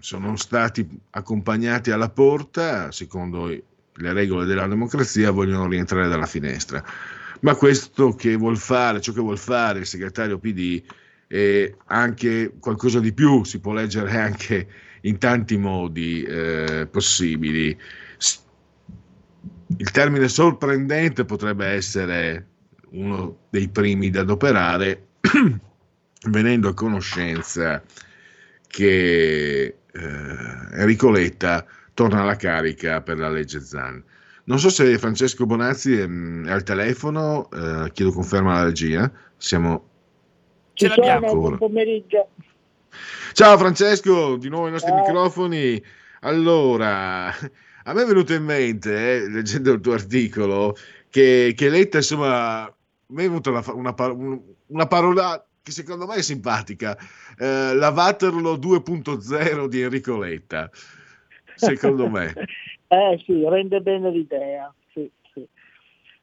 Sono 0.00 0.36
stati 0.36 0.86
accompagnati 1.08 1.90
alla 1.90 2.10
porta, 2.10 2.92
secondo 2.92 3.50
le 3.94 4.12
regole 4.12 4.46
della 4.46 4.66
democrazia, 4.66 5.30
vogliono 5.30 5.68
rientrare 5.68 6.08
dalla 6.08 6.26
finestra. 6.26 6.82
Ma 7.40 7.54
questo 7.54 8.14
che 8.14 8.36
vuol 8.36 8.58
fare, 8.58 9.00
ciò 9.00 9.12
che 9.12 9.20
vuol 9.20 9.38
fare 9.38 9.80
il 9.80 9.86
segretario 9.86 10.38
PD 10.38 10.82
è 11.26 11.74
anche 11.86 12.54
qualcosa 12.58 13.00
di 13.00 13.12
più, 13.12 13.44
si 13.44 13.60
può 13.60 13.72
leggere 13.72 14.16
anche 14.18 14.68
in 15.02 15.18
tanti 15.18 15.56
modi 15.56 16.22
eh, 16.22 16.86
possibili. 16.90 17.76
Il 19.76 19.90
termine 19.92 20.28
sorprendente 20.28 21.24
potrebbe 21.24 21.66
essere 21.66 22.46
uno 22.90 23.38
dei 23.50 23.68
primi 23.68 24.10
da 24.10 24.20
adoperare, 24.20 25.06
venendo 26.28 26.68
a 26.68 26.74
conoscenza 26.74 27.82
che 28.66 29.62
eh, 29.62 29.76
Enrico 30.72 31.10
Letta 31.10 31.64
torna 31.94 32.22
alla 32.22 32.36
carica 32.36 33.00
per 33.02 33.18
la 33.18 33.28
legge 33.28 33.60
Zan. 33.60 34.02
Non 34.44 34.58
so 34.58 34.68
se 34.68 34.98
Francesco 34.98 35.46
Bonazzi 35.46 35.92
è, 35.92 36.06
è 36.06 36.50
al 36.50 36.62
telefono, 36.62 37.48
eh, 37.50 37.90
chiedo 37.92 38.12
conferma 38.12 38.54
alla 38.54 38.64
regia. 38.64 39.10
Siamo 39.36 39.88
sono, 40.74 41.06
Ancora. 41.06 41.30
buon 41.30 41.58
pomeriggio. 41.58 42.28
Ciao 43.32 43.58
Francesco, 43.58 44.36
di 44.36 44.48
nuovo 44.48 44.66
ai 44.66 44.72
nostri 44.72 44.90
Ciao. 44.90 45.00
microfoni. 45.00 45.82
Allora, 46.20 47.26
a 47.28 47.92
me 47.92 48.02
è 48.02 48.06
venuto 48.06 48.32
in 48.32 48.44
mente, 48.44 49.16
eh, 49.16 49.28
leggendo 49.28 49.72
il 49.72 49.80
tuo 49.80 49.92
articolo, 49.92 50.76
che, 51.08 51.52
che 51.54 51.68
Letta, 51.68 51.98
insomma, 51.98 52.64
me 53.06 53.22
è 53.24 53.26
venuta 53.28 53.50
una, 53.50 53.62
una 53.72 53.94
una 54.70 54.86
parola 54.86 55.44
che 55.62 55.72
secondo 55.72 56.06
me 56.06 56.16
è 56.16 56.22
simpatica, 56.22 56.96
eh, 57.38 57.74
la 57.74 57.90
Waterloo 57.90 58.56
2.0 58.56 59.66
di 59.66 59.82
Enrico 59.82 60.16
Letta, 60.16 60.70
secondo 61.60 62.08
me. 62.08 62.32
Eh 62.92 63.22
sì, 63.24 63.44
rende 63.46 63.80
bene 63.80 64.10
l'idea. 64.10 64.74
Sì, 64.92 65.08
sì. 65.32 65.46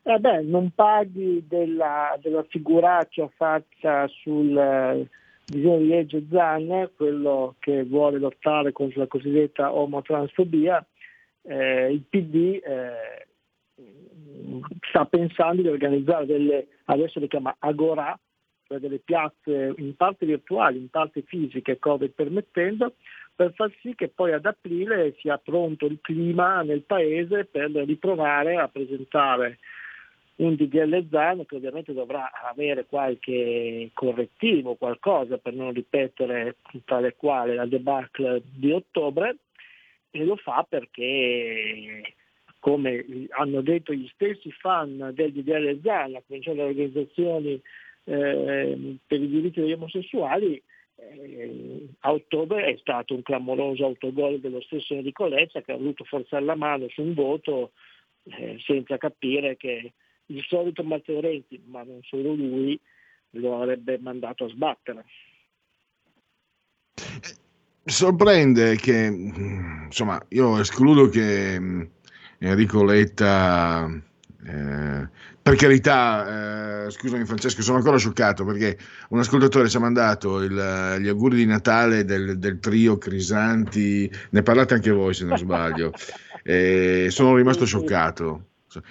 Eh 0.03 0.41
non 0.41 0.71
paghi 0.75 1.45
della, 1.47 2.13
della 2.21 2.43
figuraccia 2.43 3.29
fatta 3.37 4.05
sul 4.09 4.57
eh, 4.57 5.07
disegno 5.45 5.77
di 5.77 5.87
legge 5.87 6.25
Zan, 6.29 6.89
quello 6.97 7.55
che 7.59 7.85
vuole 7.85 8.19
lottare 8.19 8.73
contro 8.73 8.99
la 8.99 9.07
cosiddetta 9.07 9.73
omotransfobia, 9.73 10.85
eh, 11.43 11.89
il 11.89 12.01
PD 12.01 12.59
eh, 12.61 13.27
sta 14.89 15.05
pensando 15.05 15.61
di 15.61 15.69
organizzare 15.69 16.25
delle, 16.25 16.67
adesso 16.85 17.21
le 17.21 17.27
chiama 17.27 17.55
Agorà, 17.59 18.19
cioè 18.67 18.79
delle 18.79 18.99
piazze 18.99 19.73
in 19.77 19.95
parte 19.95 20.25
virtuali, 20.25 20.77
in 20.77 20.89
parte 20.89 21.21
fisiche, 21.21 21.79
Covid 21.79 22.11
permettendo, 22.11 22.95
per 23.37 23.53
far 23.53 23.71
sì 23.81 23.93
che 23.93 24.07
poi 24.07 24.33
ad 24.33 24.47
aprile 24.47 25.13
sia 25.19 25.37
pronto 25.37 25.85
il 25.85 25.99
clima 26.01 26.63
nel 26.63 26.81
paese 26.81 27.45
per 27.45 27.69
riprovare 27.69 28.55
a 28.55 28.67
presentare 28.67 29.59
un 30.37 30.55
DDL 30.55 31.07
Zan 31.11 31.45
che 31.45 31.55
ovviamente 31.55 31.93
dovrà 31.93 32.31
avere 32.49 32.87
qualche 32.87 33.91
correttivo, 33.93 34.73
qualcosa 34.73 35.37
per 35.37 35.53
non 35.53 35.71
ripetere 35.71 36.55
tale 36.83 37.15
quale 37.15 37.53
la 37.53 37.67
debacle 37.67 38.41
di 38.43 38.71
ottobre 38.71 39.35
e 40.09 40.25
lo 40.25 40.35
fa 40.35 40.65
perché 40.67 42.15
come 42.57 43.05
hanno 43.37 43.61
detto 43.61 43.93
gli 43.93 44.09
stessi 44.13 44.51
fan 44.51 45.11
del 45.13 45.31
DDL 45.31 45.79
Zan, 45.83 46.15
a 46.15 46.23
cominciare 46.25 46.57
dalle 46.57 46.69
organizzazioni 46.69 47.61
eh, 48.05 48.97
per 49.05 49.21
i 49.21 49.27
diritti 49.27 49.59
degli 49.59 49.73
omosessuali, 49.73 50.59
a 51.99 52.11
ottobre 52.11 52.65
è 52.65 52.77
stato 52.79 53.13
un 53.13 53.21
clamoroso 53.21 53.85
autogol 53.85 54.39
dello 54.39 54.61
stesso 54.61 54.93
Enrico 54.93 55.27
Leccia 55.27 55.61
che 55.61 55.71
ha 55.71 55.77
voluto 55.77 56.03
forzare 56.03 56.43
la 56.43 56.55
mano 56.55 56.87
su 56.89 57.01
un 57.01 57.13
voto 57.13 57.71
eh, 58.23 58.57
senza 58.65 58.97
capire 58.97 59.57
che 59.57 59.93
il 60.25 60.43
solito 60.47 60.83
Matteo 60.83 61.21
Renzi, 61.21 61.61
ma 61.65 61.83
non 61.83 61.99
solo 62.03 62.33
lui, 62.33 62.79
lo 63.31 63.61
avrebbe 63.61 63.97
mandato 63.99 64.45
a 64.45 64.49
sbattere. 64.49 65.05
Sorprende 67.83 68.75
che, 68.75 69.05
insomma, 69.85 70.21
io 70.29 70.59
escludo 70.59 71.07
che 71.07 71.59
mh, 71.59 71.89
Enrico 72.39 72.83
Letta, 72.83 73.89
eh, 74.45 75.09
per 75.41 75.55
carità, 75.55 76.85
eh, 76.85 76.91
scusami 76.91 77.25
Francesco, 77.25 77.61
sono 77.61 77.77
ancora 77.77 77.97
scioccato 77.97 78.45
perché 78.45 78.77
un 79.09 79.19
ascoltatore 79.19 79.69
ci 79.69 79.77
ha 79.77 79.81
mandato 79.81 80.41
il- 80.41 80.97
gli 80.99 81.07
auguri 81.07 81.37
di 81.37 81.45
Natale 81.45 82.05
del, 82.05 82.37
del 82.37 82.59
trio 82.59 82.97
Crisanti, 82.97 84.11
ne 84.31 84.43
parlate 84.43 84.73
anche 84.75 84.91
voi 84.91 85.13
se 85.13 85.25
non 85.25 85.37
sbaglio, 85.37 85.91
e 86.43 87.07
sono 87.09 87.35
rimasto 87.35 87.65
scioccato. 87.65 88.43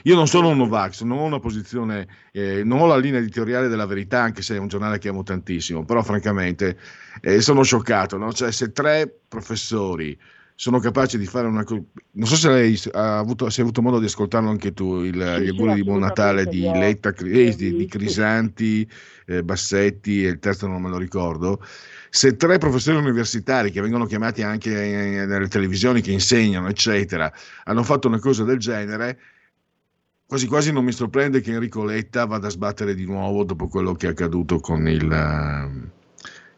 Io 0.04 0.16
non 0.16 0.26
sono 0.26 0.48
un 0.48 0.56
Novax, 0.56 1.02
non 1.02 1.18
ho 1.18 1.24
una 1.24 1.38
posizione, 1.38 2.08
eh, 2.32 2.64
non 2.64 2.80
ho 2.80 2.86
la 2.86 2.96
linea 2.96 3.20
editoriale 3.20 3.68
della 3.68 3.86
verità, 3.86 4.20
anche 4.20 4.42
se 4.42 4.56
è 4.56 4.58
un 4.58 4.66
giornale 4.66 4.98
che 4.98 5.08
amo 5.10 5.22
tantissimo, 5.22 5.84
però 5.84 6.02
francamente 6.02 6.76
eh, 7.20 7.40
sono 7.40 7.62
scioccato, 7.62 8.16
no? 8.16 8.32
Cioè, 8.32 8.50
se 8.50 8.72
tre 8.72 9.08
professori 9.28 10.18
sono 10.58 10.78
capaci 10.78 11.18
di 11.18 11.26
fare 11.26 11.46
una 11.46 11.64
cosa, 11.64 11.82
non 12.12 12.26
so 12.26 12.34
se 12.34 12.48
lei 12.48 12.80
ha 12.92 13.18
avuto, 13.18 13.50
se 13.50 13.60
hai 13.60 13.66
avuto 13.66 13.82
modo 13.82 13.98
di 13.98 14.06
ascoltarlo 14.06 14.48
anche 14.48 14.72
tu, 14.72 15.02
il- 15.02 15.12
Sì, 15.36 15.42
gli 15.42 15.44
sì, 15.44 15.48
auguri 15.50 15.74
di 15.74 15.84
buon 15.84 16.00
Natale 16.00 16.46
di 16.46 16.72
Letta, 16.72 17.10
eh, 17.14 17.54
di, 17.54 17.74
di 17.74 17.86
Crisanti, 17.86 18.88
eh, 19.26 19.42
Bassetti 19.44 20.24
e 20.24 20.28
il 20.30 20.38
terzo 20.38 20.66
non 20.66 20.80
me 20.80 20.88
lo 20.88 20.96
ricordo. 20.96 21.62
Se 22.08 22.36
tre 22.36 22.56
professori 22.56 22.96
universitari 22.96 23.70
che 23.70 23.82
vengono 23.82 24.06
chiamati 24.06 24.42
anche 24.42 24.70
eh, 25.22 25.26
nelle 25.26 25.48
televisioni, 25.48 26.00
che 26.00 26.12
insegnano, 26.12 26.68
eccetera, 26.68 27.30
hanno 27.64 27.82
fatto 27.82 28.08
una 28.08 28.18
cosa 28.18 28.42
del 28.44 28.58
genere, 28.58 29.18
quasi 30.26 30.46
quasi 30.46 30.72
non 30.72 30.84
mi 30.84 30.92
sorprende 30.92 31.40
che 31.42 31.52
Enrico 31.52 31.84
Letta 31.84 32.24
vada 32.24 32.46
a 32.46 32.50
sbattere 32.50 32.94
di 32.94 33.04
nuovo 33.04 33.44
dopo 33.44 33.68
quello 33.68 33.94
che 33.94 34.06
è 34.06 34.10
accaduto 34.10 34.58
con 34.60 34.88
il 34.88 35.10
eh, 35.12 35.90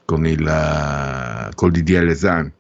con 0.04 0.26
il 0.26 0.46
eh, 0.46 1.50
col 1.54 1.70
DDL 1.72 2.14
Zan. 2.14 2.52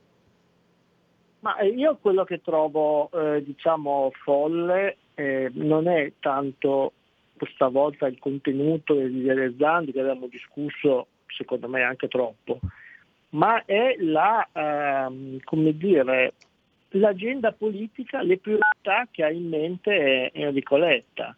Ma 1.48 1.56
eh, 1.56 1.68
io 1.68 1.96
quello 1.96 2.24
che 2.24 2.42
trovo 2.42 3.08
eh, 3.10 3.42
diciamo 3.42 4.10
folle 4.22 4.98
eh, 5.14 5.50
non 5.54 5.88
è 5.88 6.12
tanto 6.20 6.92
questa 7.38 7.68
volta 7.68 8.06
il 8.06 8.18
contenuto 8.18 8.92
del 8.92 9.10
DDL 9.10 9.56
Zan 9.56 9.90
che 9.90 10.00
abbiamo 10.00 10.26
discusso 10.26 11.06
secondo 11.26 11.66
me 11.66 11.82
anche 11.82 12.06
troppo, 12.06 12.58
ma 13.30 13.64
è 13.64 13.96
la, 13.98 14.46
ehm, 14.52 15.38
come 15.44 15.74
dire, 15.74 16.34
l'agenda 16.90 17.52
politica, 17.52 18.20
le 18.20 18.36
priorità 18.36 19.08
che 19.10 19.24
ha 19.24 19.30
in 19.30 19.48
mente 19.48 20.30
Enrico 20.32 20.76
Letta, 20.76 21.34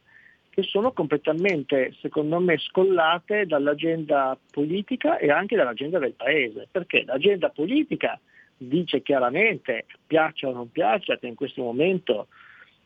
che 0.48 0.62
sono 0.64 0.90
completamente, 0.90 1.94
secondo 2.00 2.40
me, 2.40 2.58
scollate 2.58 3.46
dall'agenda 3.46 4.36
politica 4.50 5.18
e 5.18 5.30
anche 5.30 5.54
dall'agenda 5.54 6.00
del 6.00 6.14
Paese, 6.14 6.66
perché 6.68 7.04
l'agenda 7.04 7.50
politica 7.50 8.18
dice 8.62 9.00
chiaramente, 9.00 9.86
piaccia 10.06 10.48
o 10.48 10.52
non 10.52 10.70
piaccia, 10.70 11.16
che 11.16 11.26
in 11.26 11.34
questo 11.34 11.62
momento 11.62 12.28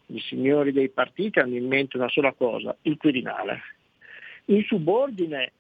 i 0.07 0.21
signori 0.21 0.71
dei 0.71 0.89
partiti 0.89 1.41
hanno 1.41 1.57
in 1.57 1.67
mente 1.67 1.97
una 1.97 2.09
sola 2.09 2.33
cosa, 2.33 2.77
il 2.83 2.97
Quirinale. 2.97 3.61
In 4.47 4.63
subordine, 4.63 5.53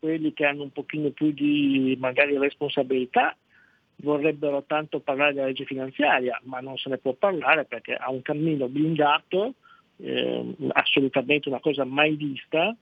quelli 0.00 0.32
che 0.32 0.46
hanno 0.46 0.64
un 0.64 0.72
pochino 0.72 1.10
più 1.10 1.30
di 1.30 1.96
magari 2.00 2.36
responsabilità 2.38 3.36
vorrebbero 3.96 4.64
tanto 4.66 4.98
parlare 4.98 5.32
della 5.32 5.46
legge 5.46 5.64
finanziaria, 5.64 6.40
ma 6.44 6.58
non 6.58 6.76
se 6.76 6.88
ne 6.88 6.98
può 6.98 7.12
parlare 7.12 7.64
perché 7.64 7.94
ha 7.94 8.10
un 8.10 8.22
cammino 8.22 8.66
blindato, 8.66 9.54
eh, 9.98 10.56
assolutamente 10.70 11.48
una 11.48 11.60
cosa 11.60 11.84
mai 11.84 12.16
vista, 12.16 12.74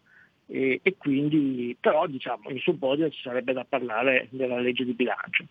e, 0.51 0.81
e 0.83 0.97
quindi 0.97 1.77
però 1.79 2.07
diciamo 2.07 2.51
in 2.51 2.59
subordine 2.59 3.11
ci 3.11 3.23
sarebbe 3.23 3.53
da 3.53 3.65
parlare 3.65 4.27
della 4.31 4.59
legge 4.59 4.85
di 4.85 4.95
bilancio. 4.95 5.45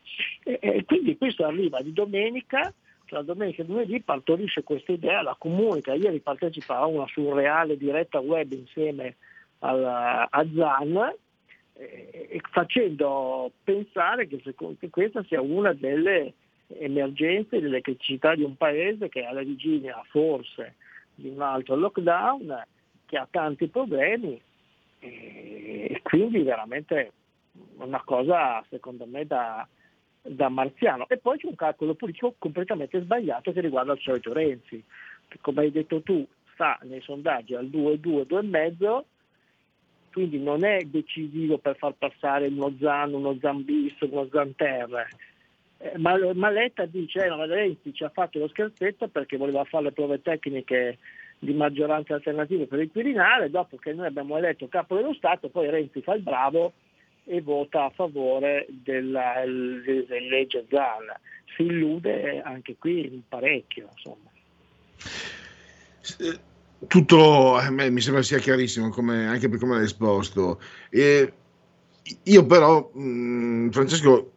E, 0.44 0.60
e 0.62 0.86
quindi 0.86 1.18
questo 1.18 1.46
arriva 1.46 1.82
di 1.82 1.94
domenica, 1.94 2.74
la 3.08 3.22
domenica 3.22 3.64
e 3.64 3.66
lunedì 3.66 4.02
partorisce 4.02 4.62
questa 4.62 4.92
idea, 4.92 5.22
la 5.22 5.36
comunica, 5.40 5.94
ieri 5.94 6.20
partecipava 6.20 6.84
a 6.84 6.88
una 6.88 7.08
surreale 7.08 7.78
diretta 7.78 8.20
web 8.20 8.52
insieme 8.52 9.16
alla- 9.60 10.28
a 10.30 10.46
Zan, 10.54 11.16
facendo 12.52 13.52
pensare 13.64 14.28
che, 14.28 14.42
che 14.42 14.90
questa 14.90 15.24
sia 15.24 15.42
una 15.42 15.74
delle 15.74 16.34
emergenze, 16.68 17.62
delle 17.62 17.82
criticità 17.82 18.36
di 18.36 18.44
un 18.44 18.56
paese 18.58 19.10
che 19.10 19.22
è 19.22 19.26
alla 19.26 19.42
vigilia 19.44 20.04
forse 20.10 20.76
di 21.16 21.30
un 21.30 21.42
altro 21.42 21.76
lockdown, 21.76 22.64
che 23.06 23.18
ha 23.18 23.28
tanti 23.30 23.68
problemi 23.68 24.40
e 25.00 26.00
quindi 26.04 26.42
veramente 26.42 27.12
una 27.78 28.02
cosa 28.04 28.64
secondo 28.70 29.06
me 29.06 29.26
da, 29.26 29.68
da 30.22 30.50
marziano. 30.50 31.08
E 31.08 31.18
poi 31.18 31.38
c'è 31.38 31.48
un 31.48 31.56
calcolo 31.56 31.96
politico 31.96 32.36
completamente 32.38 33.02
sbagliato 33.02 33.52
che 33.52 33.62
riguarda 33.62 33.94
il 33.94 34.00
solito 34.02 34.34
Renzi, 34.34 34.84
che 35.28 35.38
come 35.42 35.62
hai 35.62 35.72
detto 35.72 36.02
tu 36.02 36.26
sta 36.54 36.78
nei 36.84 37.02
sondaggi 37.02 37.56
al 37.56 37.70
2, 37.70 38.00
2, 38.00 38.24
2,5 38.24 39.04
quindi 40.12 40.40
non 40.40 40.64
è 40.64 40.80
decisivo 40.86 41.58
per 41.60 41.78
far 41.78 41.94
passare 41.94 42.48
uno 42.48 42.76
Zan, 42.80 43.14
uno 43.14 43.38
Zan 43.40 43.64
bis, 43.64 43.94
uno 44.02 44.28
Zan 44.32 44.56
ter. 44.56 45.08
Eh, 45.78 45.98
ma, 45.98 46.18
ma 46.34 46.50
Letta 46.50 46.86
dice 46.86 47.26
eh, 47.26 47.30
no, 47.30 47.46
Renzi 47.46 47.94
ci 47.94 48.04
ha 48.04 48.10
fatto 48.10 48.40
lo 48.40 48.48
scherzetto 48.48 49.08
perché 49.08 49.38
voleva 49.38 49.64
fare 49.64 49.86
le 49.86 49.92
prove 49.92 50.22
tecniche 50.22 50.98
di 51.40 51.54
maggioranza 51.54 52.14
alternativa 52.14 52.66
per 52.66 52.80
il 52.80 52.92
Quirinale, 52.92 53.50
dopo 53.50 53.78
che 53.78 53.94
noi 53.94 54.08
abbiamo 54.08 54.38
eletto 54.38 54.68
capo 54.68 54.96
dello 54.96 55.14
Stato, 55.14 55.50
poi 55.50 55.70
Renzi 55.70 56.02
fa 56.02 56.14
il 56.14 56.22
bravo 56.22 56.74
e 57.24 57.42
vota 57.42 57.86
a 57.86 57.90
favore 57.92 58.68
della, 58.70 59.44
della 59.46 60.20
legge 60.30 60.66
Zan. 60.70 61.06
Si 61.56 61.64
illude 61.64 62.42
anche 62.42 62.76
qui 62.78 63.24
parecchio. 63.28 63.90
Insomma. 63.94 64.30
Tutto 66.88 67.60
me 67.70 67.90
mi 67.90 68.02
sembra 68.02 68.22
sia 68.22 68.40
chiarissimo 68.40 68.90
come- 68.90 69.28
anche 69.28 69.48
per 69.48 69.60
come 69.60 69.76
l'hai 69.76 69.86
esposto. 69.86 70.60
E 70.90 71.34
io 72.24 72.46
però, 72.46 72.90
mh, 72.94 73.70
Francesco, 73.70 74.32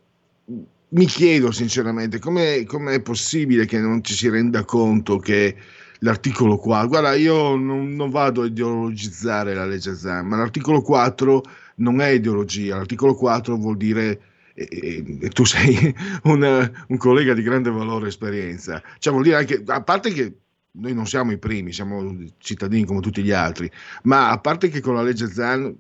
mi 0.89 1.07
chiedo 1.07 1.51
sinceramente 1.51 2.19
come 2.19 2.67
è 2.67 3.01
possibile 3.03 3.65
che 3.65 3.79
non 3.79 4.05
ci 4.05 4.13
si 4.13 4.29
renda 4.29 4.65
conto 4.65 5.17
che 5.19 5.57
l'articolo 6.03 6.57
4, 6.57 6.89
guarda, 6.89 7.15
io 7.15 7.57
non, 7.57 7.95
non 7.95 8.11
vado 8.11 8.43
a 8.43 8.47
ideologizzare 8.47 9.55
la 9.55 9.65
legge 9.65 9.95
Zan, 9.95 10.27
ma 10.27 10.37
l'articolo 10.37 10.83
4 10.83 11.43
non 11.77 12.01
è 12.01 12.09
ideologia, 12.09 12.77
l'articolo 12.77 13.15
4 13.15 13.57
vuol 13.57 13.77
dire, 13.77 14.21
e, 14.55 14.69
e- 14.71 15.19
e 15.21 15.29
tu 15.31 15.45
sei 15.45 15.95
un, 16.25 16.73
un 16.89 16.97
collega 16.97 17.35
di 17.35 17.43
grande 17.43 17.71
valore 17.71 18.07
e 18.07 18.09
esperienza, 18.09 18.83
cioè 18.99 19.13
vuol 19.13 19.25
dire 19.25 19.37
anche, 19.37 19.63
a 19.67 19.83
parte 19.83 20.13
che 20.13 20.37
noi 20.75 20.95
non 20.95 21.07
siamo 21.07 21.33
i 21.33 21.39
primi, 21.39 21.73
siamo 21.73 22.17
cittadini 22.39 22.85
come 22.85 23.01
tutti 23.01 23.23
gli 23.23 23.33
altri, 23.33 23.71
ma 24.05 24.31
a 24.31 24.39
parte 24.39 24.69
che 24.69 24.81
con 24.81 24.95
la 24.95 25.03
legge 25.03 25.29
Zan 25.29 25.75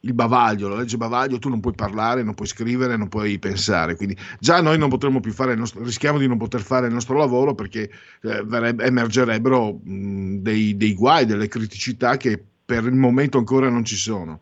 il 0.00 0.14
bavaglio, 0.14 0.68
la 0.68 0.76
legge 0.76 0.96
bavaglio, 0.96 1.38
tu 1.38 1.48
non 1.48 1.60
puoi 1.60 1.74
parlare, 1.74 2.22
non 2.22 2.34
puoi 2.34 2.48
scrivere, 2.48 2.96
non 2.96 3.08
puoi 3.08 3.38
pensare. 3.38 3.96
Quindi 3.96 4.16
già 4.38 4.60
noi 4.60 4.78
non 4.78 4.88
potremmo 4.88 5.20
più 5.20 5.32
fare 5.32 5.52
il 5.52 5.58
nostro, 5.58 5.82
rischiamo 5.82 6.18
di 6.18 6.28
non 6.28 6.38
poter 6.38 6.60
fare 6.60 6.86
il 6.86 6.92
nostro 6.92 7.16
lavoro 7.18 7.54
perché 7.54 7.90
eh, 8.22 8.42
verrebbe- 8.44 8.84
emergerebbero 8.84 9.80
mh, 9.82 10.36
dei, 10.36 10.76
dei 10.76 10.94
guai, 10.94 11.26
delle 11.26 11.48
criticità 11.48 12.16
che 12.16 12.42
per 12.64 12.84
il 12.84 12.94
momento 12.94 13.38
ancora 13.38 13.68
non 13.68 13.84
ci 13.84 13.96
sono. 13.96 14.40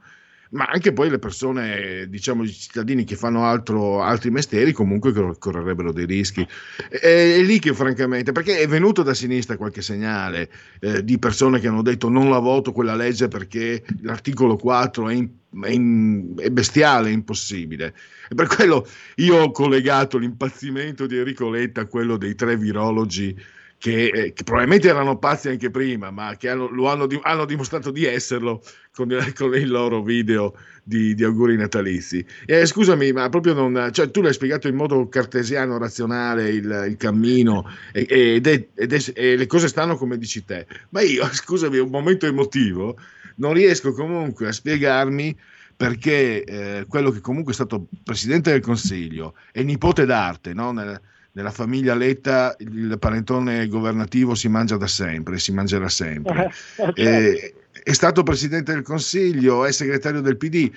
Ma 0.51 0.65
anche 0.65 0.93
poi 0.93 1.11
le 1.11 1.19
persone, 1.19 2.07
diciamo 2.09 2.45
i 2.45 2.53
cittadini 2.53 3.05
che 3.05 3.17
fanno 3.17 3.45
altro- 3.45 4.03
altri 4.03 4.31
mestieri 4.31 4.73
comunque 4.73 5.13
cor- 5.13 5.39
correrebbero 5.39 5.93
dei 5.93 6.07
rischi. 6.07 6.47
È, 6.89 6.97
è 6.99 7.43
lì 7.43 7.59
che 7.59 7.75
francamente, 7.75 8.33
perché 8.33 8.59
è 8.59 8.69
venuto 8.69 9.03
da 9.03 9.15
sinistra 9.15 9.57
qualche 9.57 9.83
segnale 9.83 10.51
eh, 10.81 11.05
di 11.05 11.19
persone 11.19 11.59
che 11.61 11.69
hanno 11.69 11.83
detto 11.83 12.09
non 12.09 12.31
la 12.31 12.39
voto 12.39 12.73
quella 12.73 12.95
legge 12.95 13.29
perché 13.29 13.83
l'articolo 14.03 14.57
4 14.57 15.09
è, 15.09 15.15
in- 15.15 15.31
è 15.63 15.71
in- 15.71 16.35
è 16.37 16.51
bestiale, 16.51 17.09
è 17.09 17.13
impossibile. 17.13 17.95
E 18.29 18.35
per 18.35 18.47
quello 18.47 18.87
io 19.17 19.37
ho 19.37 19.51
collegato 19.51 20.19
l'impazzimento 20.19 21.07
di 21.07 21.17
Enrico 21.17 21.49
Letta 21.51 21.83
a 21.83 21.87
quello 21.87 22.17
dei 22.17 22.35
tre 22.35 22.57
virologi 22.57 23.37
che, 23.79 24.07
eh, 24.07 24.33
che 24.33 24.43
probabilmente 24.43 24.89
erano 24.89 25.19
pazzi 25.19 25.49
anche 25.49 25.71
prima, 25.71 26.11
ma 26.11 26.37
che 26.37 26.49
hanno, 26.49 26.69
hanno, 26.89 27.07
hanno 27.23 27.45
dimostrato 27.45 27.91
di 27.91 28.05
esserlo 28.05 28.63
con, 28.93 29.09
con 29.37 29.55
il 29.55 29.69
loro 29.69 30.03
video 30.03 30.55
di, 30.83 31.15
di 31.15 31.25
auguri 31.25 31.57
natalizi. 31.57 32.25
E, 32.47 32.65
scusami, 32.67 33.13
ma 33.13 33.29
proprio 33.29 33.55
non. 33.55 33.91
Cioè, 33.93 34.11
tu 34.11 34.23
l'hai 34.23 34.33
spiegato 34.33 34.69
in 34.69 34.77
modo 34.77 35.09
cartesiano, 35.09 35.79
razionale 35.79 36.49
il, 36.51 36.87
il 36.89 36.97
cammino 36.97 37.65
e, 37.93 38.07
ed 38.09 38.47
è- 38.47 38.69
ed 38.75 38.93
è- 38.93 39.13
e 39.15 39.37
le 39.37 39.47
cose 39.47 39.69
stanno 39.69 39.97
come 39.97 40.17
dici 40.19 40.45
te. 40.45 40.67
Ma 40.91 41.01
io, 41.03 41.27
scusami, 41.33 41.79
un 41.79 41.91
momento 41.91 42.27
emotivo, 42.27 42.97
non 43.37 43.53
riesco 43.53 43.93
comunque 43.93 44.49
a 44.49 44.53
spiegarmi 44.53 45.37
perché 45.77 46.43
eh, 46.45 46.87
quello 46.89 47.11
che 47.11 47.21
comunque 47.21 47.53
è 47.53 47.55
stato 47.55 47.87
presidente 48.03 48.51
del 48.51 48.61
Consiglio 48.61 49.35
e 49.53 49.63
nipote 49.63 50.07
d'arte, 50.07 50.55
no? 50.55 50.73
Nel- 50.73 51.01
nella 51.37 51.51
famiglia 51.51 51.95
Letta 51.95 52.57
il 52.61 52.97
parentone 52.99 53.69
governativo 53.69 54.35
si 54.35 54.49
mangia 54.49 54.79
da 54.79 54.87
sempre, 54.87 55.39
si 55.39 55.53
mangerà 55.53 55.89
sempre. 55.89 56.51
Eh, 56.95 57.55
è 57.83 57.93
stato 57.93 58.23
presidente 58.23 58.73
del 58.73 58.83
Consiglio, 58.83 59.67
è 59.67 59.71
segretario 59.71 60.23
del 60.23 60.39
PD. 60.39 60.71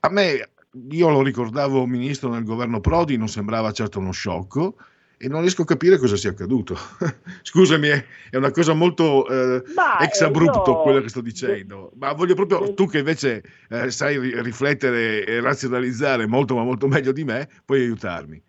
A 0.00 0.08
me, 0.10 0.48
io 0.90 1.10
lo 1.10 1.22
ricordavo 1.22 1.84
ministro 1.86 2.30
nel 2.30 2.44
governo 2.44 2.80
Prodi, 2.80 3.16
non 3.16 3.28
sembrava 3.28 3.72
certo 3.72 3.98
uno 3.98 4.12
sciocco 4.12 4.76
e 5.18 5.26
non 5.28 5.40
riesco 5.40 5.62
a 5.62 5.66
capire 5.66 5.98
cosa 5.98 6.16
sia 6.16 6.30
accaduto. 6.30 6.78
Scusami, 7.42 7.88
è 7.88 8.36
una 8.36 8.52
cosa 8.52 8.74
molto 8.74 9.26
eh, 9.28 9.64
Ma, 9.74 9.98
ex 9.98 10.20
eh, 10.20 10.26
abrupto 10.26 10.70
io- 10.70 10.82
quello 10.82 11.00
che 11.00 11.08
sto 11.08 11.20
dicendo, 11.20 11.90
ma 11.98 12.12
voglio 12.12 12.34
proprio, 12.34 12.74
tu 12.74 12.86
che 12.86 12.98
invece 12.98 13.42
eh, 13.68 13.90
sai 13.90 14.20
ri- 14.20 14.40
riflettere 14.40 15.26
e 15.26 15.40
razionalizzare 15.40 16.26
molto 16.26 16.54
ma 16.54 16.62
molto 16.62 16.86
meglio 16.86 17.10
di 17.10 17.24
me, 17.24 17.48
puoi 17.64 17.82
aiutarmi. 17.82 18.40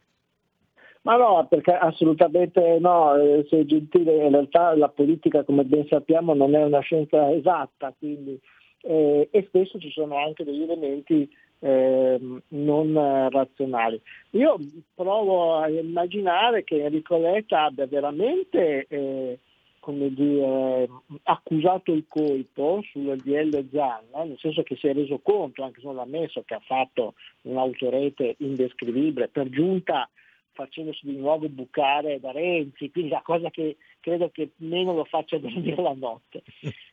Ma 1.07 1.15
no, 1.15 1.47
perché 1.49 1.71
assolutamente 1.71 2.79
no, 2.81 3.15
eh, 3.15 3.45
sei 3.49 3.65
gentile, 3.65 4.25
in 4.25 4.31
realtà 4.31 4.75
la 4.75 4.89
politica 4.89 5.45
come 5.45 5.63
ben 5.63 5.87
sappiamo 5.87 6.33
non 6.33 6.53
è 6.53 6.61
una 6.61 6.81
scienza 6.81 7.31
esatta, 7.31 7.93
quindi, 7.97 8.37
eh, 8.81 9.29
e 9.31 9.45
spesso 9.47 9.79
ci 9.79 9.89
sono 9.89 10.17
anche 10.17 10.43
degli 10.43 10.63
elementi 10.63 11.29
ehm, 11.59 12.41
non 12.49 12.93
eh, 12.93 13.29
razionali. 13.29 14.01
Io 14.31 14.57
provo 14.93 15.55
a 15.55 15.69
immaginare 15.69 16.65
che 16.65 16.83
Enrico 16.83 17.17
Letta 17.17 17.63
abbia 17.63 17.87
veramente 17.87 18.85
eh, 18.89 19.39
dire, 19.85 20.89
accusato 21.23 21.93
il 21.93 22.03
colpo 22.09 22.81
sul 22.91 23.15
DL 23.23 23.65
Zanna, 23.71 24.25
nel 24.25 24.37
senso 24.39 24.61
che 24.63 24.75
si 24.75 24.87
è 24.87 24.93
reso 24.93 25.21
conto, 25.23 25.63
anche 25.63 25.79
se 25.79 25.85
non 25.85 25.95
l'ha 25.95 26.01
ammesso, 26.01 26.43
che 26.45 26.55
ha 26.55 26.61
fatto 26.65 27.13
un'autorete 27.43 28.35
indescrivibile, 28.39 29.29
per 29.29 29.47
giunta 29.47 30.09
facendosi 30.57 31.05
di 31.05 31.17
nuovo 31.17 31.47
bucare 31.49 32.19
da 32.19 32.31
Renzi, 32.31 32.89
quindi 32.89 33.11
la 33.11 33.21
cosa 33.21 33.51
che 33.51 33.77
credo 33.99 34.31
che 34.31 34.53
meno 34.57 34.93
lo 34.93 35.05
faccia 35.05 35.37
dormire 35.37 35.79
la 35.79 35.93
notte. 35.93 36.41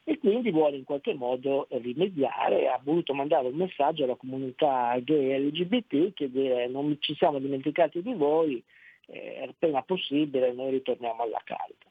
E 0.05 0.19
quindi 0.19 0.51
vuole 0.51 0.77
in 0.77 0.85
qualche 0.85 1.15
modo 1.15 1.67
rimediare, 1.71 2.69
ha 2.69 2.79
voluto 2.83 3.15
mandare 3.15 3.49
un 3.49 3.57
messaggio 3.57 4.05
alla 4.05 4.17
comunità 4.17 4.99
gay 5.01 5.31
e 5.31 5.39
LGBT 5.39 6.13
che 6.13 6.31
dire 6.31 6.69
non 6.69 6.95
ci 7.01 7.15
siamo 7.15 7.39
dimenticati 7.39 8.03
di 8.03 8.13
voi, 8.13 8.63
eh, 9.07 9.47
appena 9.49 9.83
possibile 9.83 10.53
noi 10.53 10.73
ritorniamo 10.73 11.23
alla 11.23 11.41
carica. 11.43 11.89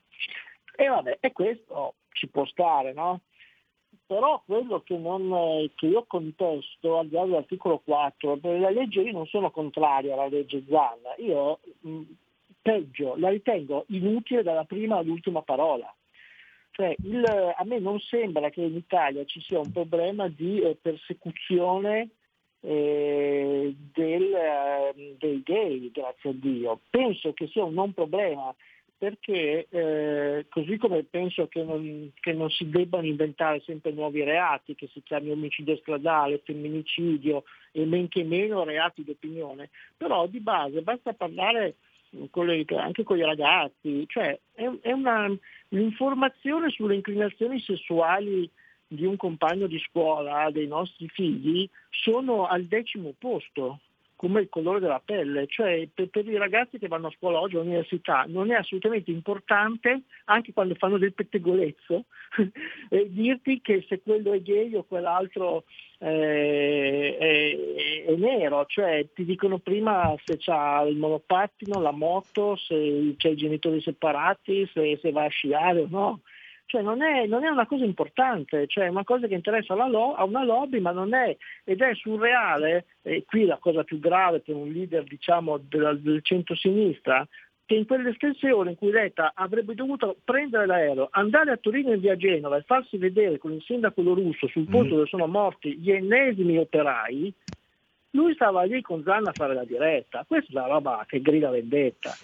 E 0.75 0.87
vabbè, 0.87 1.17
e 1.21 1.31
questo 1.31 1.95
ci 2.11 2.27
può 2.27 2.45
stare, 2.45 2.93
no? 2.93 3.21
Però 4.05 4.41
quello 4.45 4.81
che, 4.81 4.97
non, 4.97 5.69
che 5.75 5.87
io 5.87 6.03
contesto 6.05 6.99
al 6.99 7.07
di 7.07 7.15
là 7.15 7.23
dell'articolo 7.23 7.79
4, 7.83 8.37
per 8.37 8.59
la 8.59 8.69
legge 8.69 9.01
io 9.01 9.11
non 9.11 9.25
sono 9.27 9.51
contrario 9.51 10.13
alla 10.13 10.27
legge 10.27 10.63
Zanna, 10.67 11.15
io 11.17 11.59
mh, 11.79 12.01
peggio, 12.61 13.15
la 13.17 13.29
ritengo 13.29 13.85
inutile 13.89 14.43
dalla 14.43 14.65
prima 14.65 14.97
all'ultima 14.97 15.41
parola. 15.41 15.93
Cioè, 16.71 16.95
il- 17.03 17.53
a 17.55 17.63
me 17.65 17.79
non 17.79 17.99
sembra 17.99 18.49
che 18.49 18.61
in 18.61 18.75
Italia 18.75 19.23
ci 19.25 19.39
sia 19.41 19.59
un 19.59 19.71
problema 19.71 20.27
di 20.27 20.59
eh, 20.59 20.75
persecuzione 20.81 22.09
eh, 22.61 23.75
del, 23.93 24.33
eh, 24.33 25.15
dei 25.19 25.43
gay, 25.43 25.91
grazie 25.91 26.31
a 26.31 26.33
Dio. 26.33 26.79
Penso 26.89 27.33
che 27.33 27.47
sia 27.47 27.63
un 27.63 27.73
non 27.73 27.93
problema 27.93 28.53
perché 29.03 29.67
eh, 29.69 30.45
così 30.47 30.77
come 30.77 31.03
penso 31.03 31.49
che 31.49 31.61
non, 31.61 32.13
che 32.21 32.31
non 32.31 32.49
si 32.49 32.69
debbano 32.69 33.05
inventare 33.05 33.59
sempre 33.65 33.91
nuovi 33.91 34.23
reati, 34.23 34.75
che 34.75 34.87
si 34.93 35.03
chiami 35.03 35.29
omicidio 35.29 35.75
stradale, 35.75 36.41
femminicidio 36.45 37.43
e 37.73 37.83
men 37.83 38.07
che 38.07 38.23
meno 38.23 38.63
reati 38.63 39.03
d'opinione, 39.03 39.71
però 39.97 40.25
di 40.27 40.39
base 40.39 40.83
basta 40.83 41.11
parlare 41.11 41.75
con 42.29 42.45
le- 42.45 42.63
anche 42.77 43.03
con 43.03 43.17
i 43.17 43.25
ragazzi, 43.25 44.05
cioè 44.07 44.39
è, 44.53 44.71
è 44.79 44.93
una, 44.93 45.29
l'informazione 45.67 46.69
sulle 46.69 46.95
inclinazioni 46.95 47.59
sessuali 47.59 48.49
di 48.87 49.03
un 49.05 49.17
compagno 49.17 49.67
di 49.67 49.79
scuola, 49.79 50.49
dei 50.49 50.67
nostri 50.67 51.09
figli, 51.09 51.69
sono 51.89 52.47
al 52.47 52.63
decimo 52.67 53.13
posto, 53.19 53.79
come 54.23 54.39
il 54.39 54.47
colore 54.47 54.79
della 54.79 55.01
pelle, 55.03 55.47
cioè 55.47 55.85
per, 55.93 56.07
per 56.07 56.25
i 56.25 56.37
ragazzi 56.37 56.79
che 56.79 56.87
vanno 56.87 57.07
a 57.07 57.13
scuola 57.17 57.41
oggi 57.41 57.57
all'università 57.57 58.23
non 58.25 58.51
è 58.51 58.55
assolutamente 58.55 59.11
importante, 59.11 60.03
anche 60.25 60.53
quando 60.53 60.75
fanno 60.75 60.97
del 60.97 61.11
pettegolezzo, 61.11 62.05
dirti 63.07 63.59
che 63.59 63.83
se 63.85 64.01
quello 64.01 64.31
è 64.31 64.41
gay 64.41 64.75
o 64.75 64.85
quell'altro 64.85 65.65
eh, 65.99 67.17
è, 67.19 68.05
è 68.05 68.15
nero, 68.15 68.65
cioè 68.65 69.05
ti 69.13 69.25
dicono 69.25 69.57
prima 69.57 70.15
se 70.23 70.37
c'ha 70.39 70.83
il 70.83 70.95
monopattino, 70.95 71.81
la 71.81 71.91
moto, 71.91 72.55
se 72.55 73.15
c'è 73.17 73.27
i 73.27 73.35
genitori 73.35 73.81
separati, 73.81 74.69
se, 74.71 74.99
se 75.01 75.11
va 75.11 75.25
a 75.25 75.27
sciare 75.27 75.81
o 75.81 75.87
no. 75.89 76.21
Cioè 76.73 76.81
non 76.81 77.03
è, 77.03 77.27
non 77.27 77.43
è 77.43 77.49
una 77.49 77.67
cosa 77.67 77.85
importante, 77.85 78.65
cioè 78.65 78.85
è 78.85 78.87
una 78.87 79.03
cosa 79.03 79.27
che 79.27 79.35
interessa 79.35 79.73
alla 79.73 79.87
lo- 79.87 80.15
a 80.15 80.23
una 80.23 80.43
lobby, 80.43 80.79
ma 80.79 80.89
non 80.89 81.13
è, 81.13 81.37
ed 81.63 81.81
è 81.81 81.93
surreale, 81.93 82.85
e 83.03 83.25
qui 83.27 83.45
la 83.45 83.57
cosa 83.57 83.83
più 83.83 83.99
grave 83.99 84.39
per 84.39 84.55
un 84.55 84.71
leader 84.71 85.03
diciamo 85.03 85.59
del, 85.59 85.99
del 86.01 86.23
centro-sinistra, 86.23 87.27
che 87.63 87.75
in 87.75 87.85
quell'estensione 87.85 88.71
in 88.71 88.75
cui 88.75 88.89
Letta 88.89 89.33
avrebbe 89.35 89.75
dovuto 89.75 90.17
prendere 90.23 90.65
l'aereo, 90.65 91.09
andare 91.11 91.51
a 91.51 91.57
Torino 91.57 91.91
e 91.91 91.97
via 91.97 92.17
Genova 92.17 92.57
e 92.57 92.63
farsi 92.63 92.97
vedere 92.97 93.37
con 93.37 93.51
il 93.51 93.61
sindaco 93.61 94.01
russo 94.01 94.47
sul 94.47 94.67
posto 94.67 94.95
dove 94.95 95.05
sono 95.05 95.27
morti 95.27 95.77
gli 95.77 95.91
ennesimi 95.91 96.57
operai, 96.57 97.31
lui 98.15 98.33
stava 98.33 98.63
lì 98.63 98.81
con 98.81 99.03
Zanna 99.03 99.29
a 99.29 99.33
fare 99.33 99.53
la 99.53 99.63
diretta. 99.63 100.25
Questa 100.27 100.49
è 100.49 100.55
la 100.55 100.65
roba 100.65 101.05
che 101.07 101.21
grida 101.21 101.51
vendetta. 101.51 102.15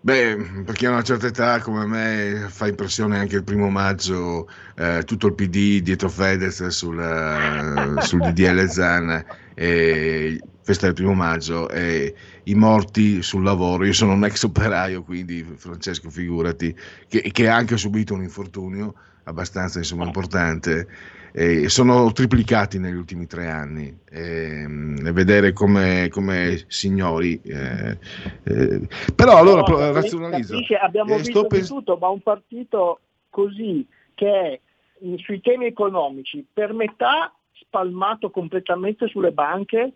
Beh, 0.00 0.62
per 0.64 0.74
chi 0.76 0.86
ha 0.86 0.90
una 0.90 1.02
certa 1.02 1.26
età 1.26 1.60
come 1.60 1.84
me 1.84 2.46
fa 2.48 2.68
impressione 2.68 3.18
anche 3.18 3.34
il 3.36 3.42
primo 3.42 3.68
maggio 3.68 4.48
eh, 4.76 5.02
tutto 5.04 5.26
il 5.26 5.34
PD 5.34 5.80
dietro 5.80 6.08
Fedez 6.08 6.64
sul, 6.68 7.00
eh, 7.00 8.00
sul 8.02 8.20
DDL 8.20 8.68
Zan 8.68 9.24
e 9.54 10.40
festa 10.62 10.86
del 10.86 10.94
primo 10.94 11.14
maggio 11.14 11.68
e 11.68 12.14
i 12.44 12.54
morti 12.54 13.22
sul 13.22 13.42
lavoro. 13.42 13.84
Io 13.84 13.92
sono 13.92 14.12
un 14.12 14.24
ex 14.24 14.44
operaio, 14.44 15.02
quindi 15.02 15.44
Francesco 15.56 16.10
figurati, 16.10 16.74
che, 17.08 17.30
che 17.32 17.48
ha 17.48 17.56
anche 17.56 17.76
subito 17.76 18.14
un 18.14 18.22
infortunio 18.22 18.94
abbastanza 19.24 19.78
insomma, 19.78 20.04
importante. 20.04 20.86
E 21.32 21.68
sono 21.68 22.10
triplicati 22.12 22.78
negli 22.78 22.94
ultimi 22.94 23.26
tre 23.26 23.48
anni. 23.48 23.96
E, 24.10 24.62
e 25.04 25.12
vedere 25.12 25.52
come, 25.52 26.08
come 26.10 26.64
signori 26.68 27.40
eh, 27.42 27.98
eh, 28.44 28.88
però 29.14 29.38
allora 29.38 29.62
No, 29.66 29.92
razionalizzo 29.92 30.52
capisci, 30.54 30.74
abbiamo 30.74 31.14
Eh, 31.14 31.18
visto 31.18 31.46
pens- 31.46 31.68
tutto, 31.68 31.96
ma 31.96 32.08
un 32.08 32.20
partito 32.20 33.00
così 33.30 33.86
che 34.14 34.30
è 34.30 34.60
mh, 35.00 35.14
sui 35.16 35.40
temi 35.40 35.66
economici 35.66 36.44
per 36.52 36.72
metà 36.72 37.32
spalmato 37.52 38.30
completamente 38.30 39.06
sulle 39.08 39.32
banche 39.32 39.92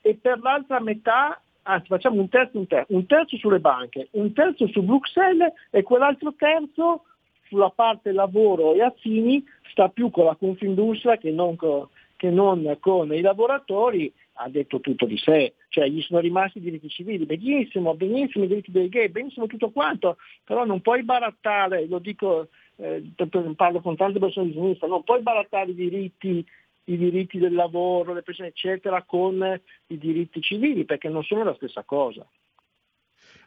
e 0.00 0.18
per 0.20 0.38
l'altra 0.40 0.80
metà, 0.80 1.40
anzi 1.62 1.86
facciamo 1.88 2.20
un 2.20 2.28
terzo, 2.28 2.58
un 2.58 2.66
terzo, 2.66 2.94
un 2.94 3.06
terzo 3.06 3.36
sulle 3.36 3.60
banche, 3.60 4.08
un 4.12 4.32
terzo 4.32 4.68
su 4.68 4.82
Bruxelles 4.82 5.52
e 5.70 5.82
quell'altro 5.82 6.34
terzo 6.36 7.04
sulla 7.48 7.70
parte 7.70 8.12
lavoro 8.12 8.74
e 8.74 8.82
affini 8.82 9.44
sta 9.70 9.88
più 9.88 10.10
con 10.10 10.24
la 10.24 10.36
Confindustria 10.36 11.16
che 11.16 11.30
non 11.30 11.56
con, 11.56 11.88
che 12.16 12.30
non 12.30 12.76
con 12.80 13.12
i 13.14 13.20
lavoratori, 13.20 14.12
ha 14.40 14.48
detto 14.48 14.80
tutto 14.80 15.04
di 15.06 15.18
sé, 15.18 15.54
cioè 15.68 15.88
gli 15.88 16.00
sono 16.00 16.20
rimasti 16.20 16.58
i 16.58 16.60
diritti 16.60 16.88
civili, 16.88 17.26
benissimo, 17.26 17.94
benissimo 17.94 18.44
i 18.44 18.48
diritti 18.48 18.70
dei 18.70 18.88
gay, 18.88 19.08
benissimo 19.08 19.46
tutto 19.46 19.70
quanto, 19.70 20.16
però 20.44 20.64
non 20.64 20.80
puoi 20.80 21.02
barattare, 21.02 21.86
lo 21.88 21.98
dico, 21.98 22.48
eh, 22.76 23.02
parlo 23.56 23.80
con 23.80 23.96
tante 23.96 24.20
persone 24.20 24.46
di 24.46 24.52
sinistra, 24.52 24.86
non 24.86 25.02
puoi 25.02 25.22
barattare 25.22 25.70
i 25.70 25.74
diritti 25.74 26.46
i 26.88 26.96
diritti 26.96 27.38
del 27.38 27.52
lavoro, 27.52 28.14
le 28.14 28.22
pensioni, 28.22 28.50
eccetera, 28.50 29.02
con 29.02 29.60
i 29.88 29.98
diritti 29.98 30.40
civili, 30.40 30.84
perché 30.84 31.08
non 31.08 31.22
sono 31.22 31.44
la 31.44 31.54
stessa 31.54 31.82
cosa. 31.82 32.26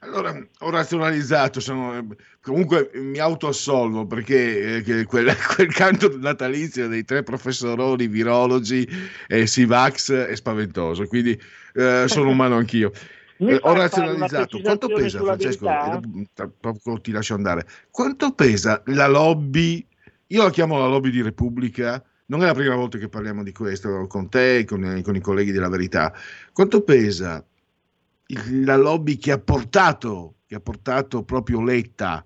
Allora, 0.04 0.36
ho 0.60 0.70
razionalizzato, 0.72 1.60
sono- 1.60 2.08
comunque 2.42 2.90
mi 2.96 3.20
autoassolvo 3.20 4.08
perché 4.08 4.78
eh, 4.84 5.06
quel, 5.06 5.32
quel 5.56 5.72
canto 5.72 6.18
natalizio 6.18 6.88
dei 6.88 7.04
tre 7.04 7.22
professoroni 7.22 8.08
virologi 8.08 8.88
e 9.28 9.46
Sivax 9.46 10.12
è 10.12 10.36
spaventoso, 10.36 11.06
quindi 11.06 11.40
eh, 11.74 12.06
sono 12.08 12.30
umano 12.32 12.56
anch'io. 12.56 12.92
Eh, 13.38 13.60
ho 13.62 13.74
razionalizzato. 13.74 14.60
Quanto 14.62 14.88
pesa, 14.88 15.20
Francesco? 15.20 15.68
Eh, 15.70 17.02
ti 17.02 17.12
lascio 17.12 17.36
andare. 17.36 17.68
Quanto 17.92 18.34
pesa 18.34 18.82
la 18.86 19.08
lobby? 19.08 19.86
Io 20.28 20.44
la 20.44 20.50
chiamo 20.50 20.80
la 20.80 20.88
lobby 20.88 21.12
di 21.12 21.22
Repubblica. 21.22 22.04
Non 22.28 22.42
è 22.42 22.46
la 22.46 22.54
prima 22.54 22.76
volta 22.76 22.98
che 22.98 23.08
parliamo 23.10 23.44
di 23.44 23.52
questo 23.52 24.08
con 24.08 24.30
te 24.30 24.58
e 24.58 24.66
con, 24.66 25.02
con 25.04 25.16
i 25.16 25.22
colleghi 25.22 25.52
della 25.52 25.70
Verità. 25.70 26.14
Quanto 26.54 26.82
pesa 26.82 27.44
la 28.64 28.76
lobby 28.78 29.18
che 29.18 29.32
ha 29.32 29.40
portato, 29.40 30.36
che 30.48 30.56
ha 30.56 30.60
portato 30.60 31.24
proprio 31.24 31.62
Letta 31.62 32.24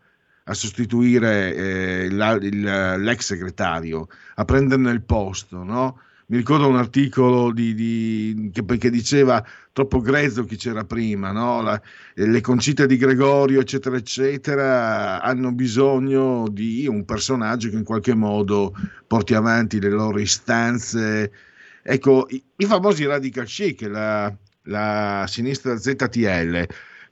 a 0.48 0.54
sostituire 0.54 1.56
eh, 1.56 2.10
la- 2.12 2.34
il- 2.34 2.62
l'ex 3.00 3.20
segretario, 3.26 4.08
a 4.36 4.46
prenderne 4.46 4.92
il 4.92 5.02
posto, 5.04 5.64
no? 5.64 6.00
Mi 6.28 6.38
ricordo 6.38 6.68
un 6.68 6.76
articolo 6.78 7.52
di, 7.52 7.74
di- 7.76 8.50
che, 8.52 8.64
che 8.78 8.90
diceva 8.90 9.44
troppo 9.72 10.00
grezzo 10.02 10.44
chi 10.44 10.56
c'era 10.56 10.84
prima, 10.84 11.32
no? 11.32 11.62
La- 11.62 11.82
le 12.16 12.42
concite 12.42 12.86
di 12.88 12.98
Gregorio, 12.98 13.60
eccetera, 13.60 13.96
eccetera, 13.98 15.22
hanno 15.22 15.52
bisogno 15.52 16.48
di 16.50 16.88
un 16.88 17.06
personaggio 17.06 17.70
che 17.70 17.76
in 17.78 17.84
qualche 17.84 18.14
modo 18.16 18.74
porti 19.08 19.34
avanti 19.36 19.80
le 19.80 19.90
loro 19.90 20.20
istanze. 20.20 21.32
Ecco, 21.84 22.26
i, 22.30 22.44
i 22.58 22.66
famosi 22.66 23.06
radical 23.06 23.46
chic, 23.46 23.82
la, 23.82 24.36
la 24.66 25.26
sinistra 25.28 25.78
ZTL. 25.78 26.66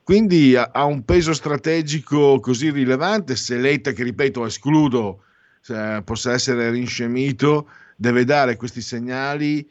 Quindi 0.03 0.55
ha, 0.55 0.84
un 0.84 1.03
peso 1.05 1.34
strategico 1.34 2.39
così 2.39 2.69
rilevante. 2.69 3.35
Se 3.35 3.57
Letta, 3.57 3.91
che 3.91 4.03
ripeto, 4.03 4.45
escludo 4.45 5.23
eh, 5.69 6.01
possa 6.03 6.34
essere 6.34 6.69
rinscemito, 6.71 7.69
deve 7.95 8.25
dare 8.25 8.57
questi 8.57 8.81
segnali 8.81 9.67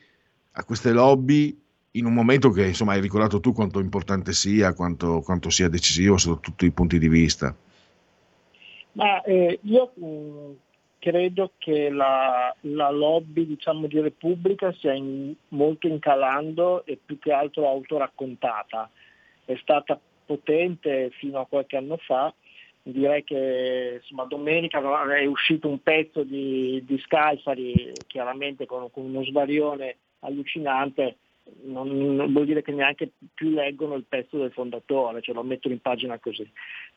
a 0.53 0.65
queste 0.65 0.93
lobby 0.93 1.59
in 1.93 2.07
un 2.07 2.15
momento 2.15 2.51
che 2.51 2.67
insomma 2.67 2.93
hai 2.93 3.01
ricordato 3.01 3.41
tu 3.41 3.53
quanto 3.53 3.79
importante 3.79 4.33
sia, 4.33 4.73
quanto, 4.73 5.21
quanto 5.21 5.51
sia 5.51 5.69
decisivo 5.69 6.17
sotto 6.17 6.41
tutti 6.41 6.65
i 6.65 6.71
punti 6.71 6.99
di 6.99 7.09
vista. 7.09 7.55
Ma 8.93 9.23
eh, 9.23 9.59
io 9.63 9.93
mh, 9.95 10.57
credo 11.03 11.55
che 11.59 11.91
la, 11.91 12.55
la 12.61 12.91
lobby 12.91 13.45
diciamo, 13.45 13.89
di 13.89 13.99
Repubblica 13.99 14.73
sia 14.75 14.93
in- 14.93 15.35
molto 15.49 15.89
incalando 15.89 16.87
e 16.87 16.97
più 17.05 17.19
che 17.19 17.33
altro 17.33 17.67
autoraccontata. 17.67 18.89
È 19.45 19.57
stata 19.61 19.99
potente 20.25 21.11
fino 21.19 21.41
a 21.41 21.47
qualche 21.47 21.77
anno 21.77 21.97
fa, 21.97 22.33
direi 22.85 23.25
che 23.25 23.99
insomma, 24.01 24.27
domenica 24.27 24.81
è 25.13 25.25
uscito 25.25 25.69
un 25.69 25.83
pezzo 25.83 26.23
di, 26.23 26.85
di 26.87 26.97
Scalfari, 26.99 27.91
chiaramente 28.07 28.65
con, 28.67 28.89
con 28.93 29.07
uno 29.07 29.25
svarione 29.25 29.97
allucinante, 30.21 31.17
non, 31.65 32.15
non 32.17 32.33
vuol 32.33 32.47
dire 32.47 32.63
che 32.63 32.73
neanche 32.73 33.13
più 33.35 33.51
leggono 33.51 33.95
il 33.95 34.05
pezzo 34.09 34.39
del 34.39 34.53
fondatore, 34.53 35.21
cioè 35.21 35.35
lo 35.35 35.43
mettono 35.43 35.75
in 35.75 35.81
pagina 35.81 36.19
così. 36.19 36.51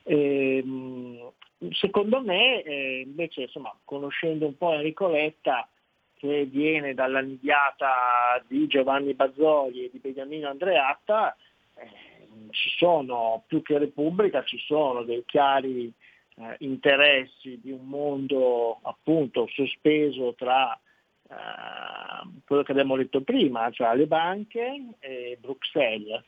Ehm, 0.04 1.32
secondo 1.72 2.22
me, 2.22 2.62
eh, 2.62 3.02
invece, 3.06 3.44
insomma, 3.44 3.76
conoscendo 3.84 4.46
un 4.46 4.58
po' 4.58 4.74
Enrico 4.74 5.08
Letta, 5.08 5.68
che 6.16 6.46
viene 6.46 6.94
dalla 6.94 7.20
nidiata 7.20 8.44
di 8.48 8.68
Giovanni 8.68 9.14
Bazzoli 9.14 9.86
e 9.86 9.90
di 9.92 10.00
Beniamino 10.00 10.50
Andreatta, 10.50 11.36
eh, 11.76 11.90
ci 12.52 12.70
sono, 12.78 13.44
più 13.48 13.62
che 13.62 13.78
Repubblica, 13.78 14.44
ci 14.44 14.58
sono 14.60 15.04
dei 15.04 15.24
chiari 15.26 15.92
eh, 16.38 16.56
interessi 16.60 17.60
di 17.62 17.72
un 17.72 17.86
mondo 17.86 18.80
appunto 18.82 19.48
sospeso 19.52 20.34
tra 20.36 20.78
eh, 21.30 22.42
quello 22.46 22.64
che 22.64 22.72
abbiamo 22.72 22.96
detto 22.98 23.22
prima, 23.22 23.70
cioè 23.72 23.96
le 23.96 24.08
banche 24.08 24.96
e 25.00 25.38
Bruxelles. 25.40 26.24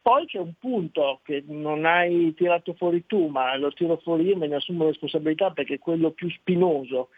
Poi 0.00 0.26
c'è 0.26 0.38
un 0.38 0.52
punto 0.58 1.20
che 1.22 1.42
non 1.46 1.86
hai 1.86 2.34
tirato 2.34 2.74
fuori 2.74 3.06
tu, 3.06 3.28
ma 3.28 3.56
lo 3.56 3.72
tiro 3.72 3.96
fuori 3.96 4.24
io, 4.24 4.36
me 4.36 4.46
ne 4.46 4.56
assumo 4.56 4.84
responsabilità 4.84 5.50
perché 5.50 5.74
è 5.74 5.78
quello 5.78 6.10
più 6.10 6.28
spinoso. 6.30 7.08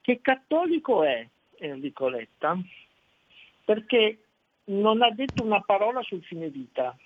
Che 0.00 0.20
cattolico 0.20 1.04
è 1.04 1.26
Enrico 1.58 2.08
Letta? 2.08 2.58
Perché 3.64 4.18
non 4.64 5.02
ha 5.02 5.10
detto 5.10 5.44
una 5.44 5.60
parola 5.60 6.02
sul 6.02 6.22
fine 6.24 6.48
vita, 6.48 6.96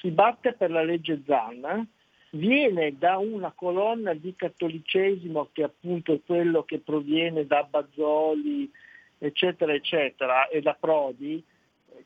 si 0.00 0.10
batte 0.10 0.52
per 0.52 0.70
la 0.70 0.82
legge 0.82 1.22
Zanna, 1.24 1.86
viene 2.30 2.96
da 2.98 3.18
una 3.18 3.52
colonna 3.54 4.14
di 4.14 4.34
cattolicesimo 4.36 5.48
che 5.52 5.62
appunto 5.62 6.12
è 6.12 6.20
quello 6.24 6.62
che 6.64 6.78
proviene 6.78 7.46
da 7.46 7.62
Bazzoli, 7.62 8.70
eccetera, 9.18 9.72
eccetera, 9.72 10.48
e 10.48 10.60
da 10.60 10.76
Prodi, 10.78 11.42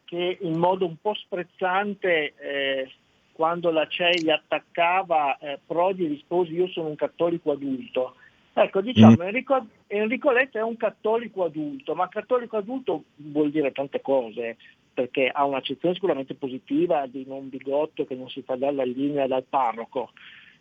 che 0.05 0.39
in 0.41 0.59
modo 0.59 0.87
un 0.87 0.97
po' 1.01 1.15
sprezzante 1.15 2.35
eh, 2.37 2.91
quando 3.33 3.71
la 3.71 3.87
CEI 3.87 4.31
attaccava 4.31 5.39
eh, 5.39 5.59
Prodi 5.67 6.07
rispose 6.07 6.53
io 6.53 6.69
sono 6.69 6.89
un 6.89 6.97
cattolico 6.97 7.51
adulto. 7.53 8.15
Ecco, 8.55 8.83
diciamo, 8.83 9.17
Mm. 9.17 9.23
Enrico, 9.23 9.67
Enrico 9.87 10.31
Letta 10.31 10.59
è 10.59 10.63
un 10.63 10.77
cattolico 10.77 11.45
adulto, 11.45 11.95
ma 11.95 12.09
cattolico 12.09 12.59
adulto 12.59 13.05
vuol 13.17 13.51
dire 13.51 13.73
tante 13.73 14.03
cose, 14.03 14.59
perché 14.93 15.29
ha 15.29 15.45
un'accezione 15.45 15.95
sicuramente 15.95 16.35
positiva 16.35 17.07
di 17.07 17.25
non 17.27 17.49
bigotto 17.49 18.05
che 18.05 18.15
non 18.15 18.29
si 18.29 18.43
fa 18.43 18.57
dalla 18.57 18.85
linea 18.85 19.27
dal 19.27 19.45
parroco, 19.49 20.11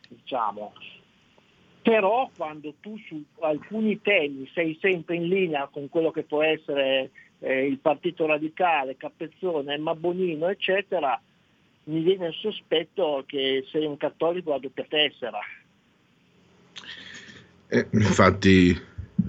diciamo. 0.08 0.74
Però 1.82 2.30
quando 2.36 2.76
tu 2.80 2.98
su 3.08 3.24
alcuni 3.40 4.02
temi 4.02 4.50
sei 4.54 4.78
sempre 4.80 5.16
in 5.16 5.28
linea 5.28 5.68
con 5.68 5.90
quello 5.90 6.12
che 6.12 6.24
può 6.24 6.44
essere 6.44 7.10
eh, 7.40 7.66
il 7.66 7.80
Partito 7.80 8.26
Radicale, 8.26 8.98
Capezzone, 8.98 9.74
Emma 9.74 9.96
Bonino, 9.96 10.48
eccetera, 10.48 11.20
mi 11.86 12.02
viene 12.02 12.28
il 12.28 12.36
sospetto 12.36 13.24
che 13.26 13.66
sei 13.72 13.86
un 13.86 13.98
cattolico 13.98 14.54
a 14.54 14.60
doppia 14.60 14.86
tessera. 14.88 15.40
Eh, 17.68 17.88
infatti, 17.94 18.80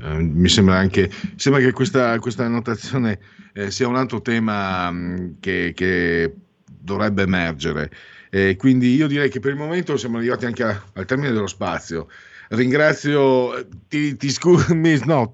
eh, 0.01 0.19
mi 0.23 0.48
sembra 0.48 0.77
anche 0.77 1.10
sembra 1.36 1.60
che 1.62 1.73
questa, 1.73 2.19
questa 2.19 2.44
annotazione 2.44 3.19
eh, 3.55 3.70
sia 3.70 3.89
un 3.89 3.97
altro 3.97 4.20
tema 4.23 4.90
mh, 4.90 5.36
che, 5.40 5.73
che 5.74 6.35
dovrebbe 6.66 7.23
emergere. 7.23 7.90
Eh, 8.31 8.56
quindi 8.56 8.94
io 8.94 9.06
direi 9.09 9.28
che 9.28 9.40
per 9.40 9.52
il 9.52 9.59
momento 9.59 9.97
siamo 9.97 10.16
arrivati 10.19 10.47
anche 10.47 10.62
a- 10.62 10.82
al 10.94 11.05
termine 11.05 11.32
dello 11.32 11.47
spazio. 11.47 12.09
Ringrazio, 12.48 13.66
ti, 13.89 14.16
ti 14.16 14.31
scu- 14.31 14.69
mi, 14.73 14.98
no, 15.05 15.31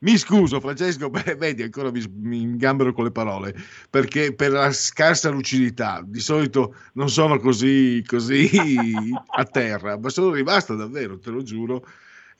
mi 0.00 0.16
scuso 0.16 0.60
Francesco, 0.60 1.08
beh, 1.10 1.36
vedi 1.36 1.62
ancora 1.62 1.90
mi, 1.90 2.02
mi 2.20 2.40
ingambero 2.40 2.92
con 2.92 3.04
le 3.04 3.10
parole, 3.10 3.54
perché 3.90 4.34
per 4.34 4.50
la 4.52 4.70
scarsa 4.72 5.30
lucidità, 5.30 6.02
di 6.06 6.20
solito 6.20 6.74
non 6.94 7.08
sono 7.10 7.38
così, 7.38 8.02
così 8.06 8.48
a 9.36 9.44
terra, 9.44 9.98
ma 9.98 10.08
sono 10.08 10.30
rimasto 10.32 10.74
davvero, 10.74 11.18
te 11.18 11.30
lo 11.30 11.42
giuro, 11.42 11.86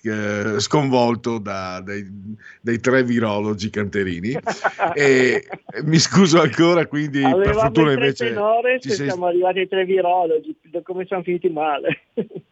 eh, 0.09 0.61
sconvolto 0.61 1.39
da- 1.39 1.81
dai, 1.81 2.05
dai 2.61 2.79
tre 2.79 3.03
virologi 3.03 3.71
canterini 3.71 4.37
e 4.95 5.47
mi 5.85 5.99
scuso 5.99 6.41
ancora 6.41 6.87
quindi 6.87 7.21
per 7.21 7.33
Avevamo 7.33 7.61
fortuna 7.61 7.93
i 7.93 7.95
tre 7.95 8.05
invece 8.05 8.29
tenores 8.29 8.83
ci 8.83 8.91
sei- 8.91 9.09
siamo 9.09 9.27
arrivati 9.27 9.59
ai 9.61 9.69
tre 9.69 9.85
virologi, 9.85 10.57
come 10.83 11.07
siamo 11.07 11.23
finiti 11.23 11.49
male. 11.49 12.03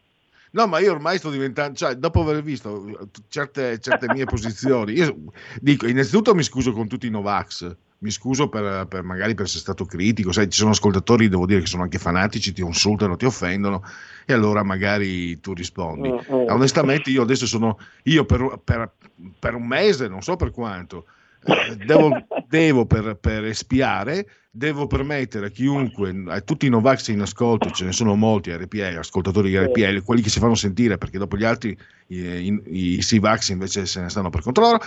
No, 0.53 0.67
ma 0.67 0.77
io 0.77 0.91
ormai 0.91 1.17
sto 1.17 1.31
diventando, 1.31 1.75
cioè, 1.75 1.95
dopo 1.95 2.21
aver 2.21 2.43
visto 2.43 2.87
eh, 2.87 3.07
certe, 3.27 3.79
certe 3.79 4.07
mie 4.09 4.25
posizioni, 4.29 4.93
io 4.93 5.15
dico, 5.59 5.87
innanzitutto 5.87 6.35
mi 6.35 6.43
scuso 6.43 6.73
con 6.73 6.87
tutti 6.87 7.07
i 7.07 7.09
Novax, 7.09 7.75
mi 8.03 8.11
scuso 8.11 8.49
per, 8.49 8.85
per- 8.87 9.03
magari 9.03 9.33
per 9.33 9.45
essere 9.45 9.61
stato 9.61 9.85
critico, 9.85 10.33
sai, 10.33 10.49
ci 10.49 10.59
sono 10.59 10.71
ascoltatori, 10.71 11.29
devo 11.29 11.45
dire, 11.45 11.61
che 11.61 11.67
sono 11.67 11.83
anche 11.83 11.97
fanatici, 11.97 12.51
ti 12.51 12.61
insultano, 12.61 13.15
ti 13.15 13.25
offendono, 13.25 13.81
e 14.25 14.33
allora 14.33 14.61
magari 14.61 15.39
tu 15.39 15.53
rispondi. 15.53 16.09
Mm, 16.09 16.13
mm. 16.15 16.49
Onestamente 16.49 17.09
io 17.09 17.21
adesso 17.21 17.47
sono, 17.47 17.79
io 18.03 18.25
per, 18.25 18.59
per- 18.63 18.91
per 19.39 19.55
un 19.55 19.65
mese, 19.65 20.09
non 20.09 20.21
so 20.21 20.35
per 20.35 20.51
quanto, 20.51 21.05
eh, 21.45 21.77
devo, 21.77 22.11
devo 22.45 22.85
per, 22.85 23.15
per 23.15 23.45
espiare, 23.45 24.27
devo 24.51 24.85
permettere 24.85 25.45
a 25.45 25.49
chiunque, 25.49 26.13
a 26.27 26.41
tutti 26.41 26.65
i 26.65 26.69
Novax 26.69 27.07
in 27.07 27.21
ascolto, 27.21 27.71
ce 27.71 27.85
ne 27.85 27.93
sono 27.93 28.15
molti 28.15 28.51
RPL, 28.53 28.97
ascoltatori 28.97 29.49
di 29.49 29.57
RPL, 29.57 30.03
quelli 30.03 30.21
che 30.21 30.29
si 30.29 30.39
fanno 30.39 30.55
sentire 30.55 30.97
perché 30.97 31.17
dopo 31.17 31.37
gli 31.37 31.45
altri 31.45 31.75
i, 32.07 32.17
i, 32.17 32.97
i 32.97 33.01
Sivax 33.01 33.49
invece 33.49 33.85
se 33.85 34.01
ne 34.01 34.09
stanno 34.09 34.29
per 34.29 34.41
conto 34.41 34.59
loro, 34.59 34.79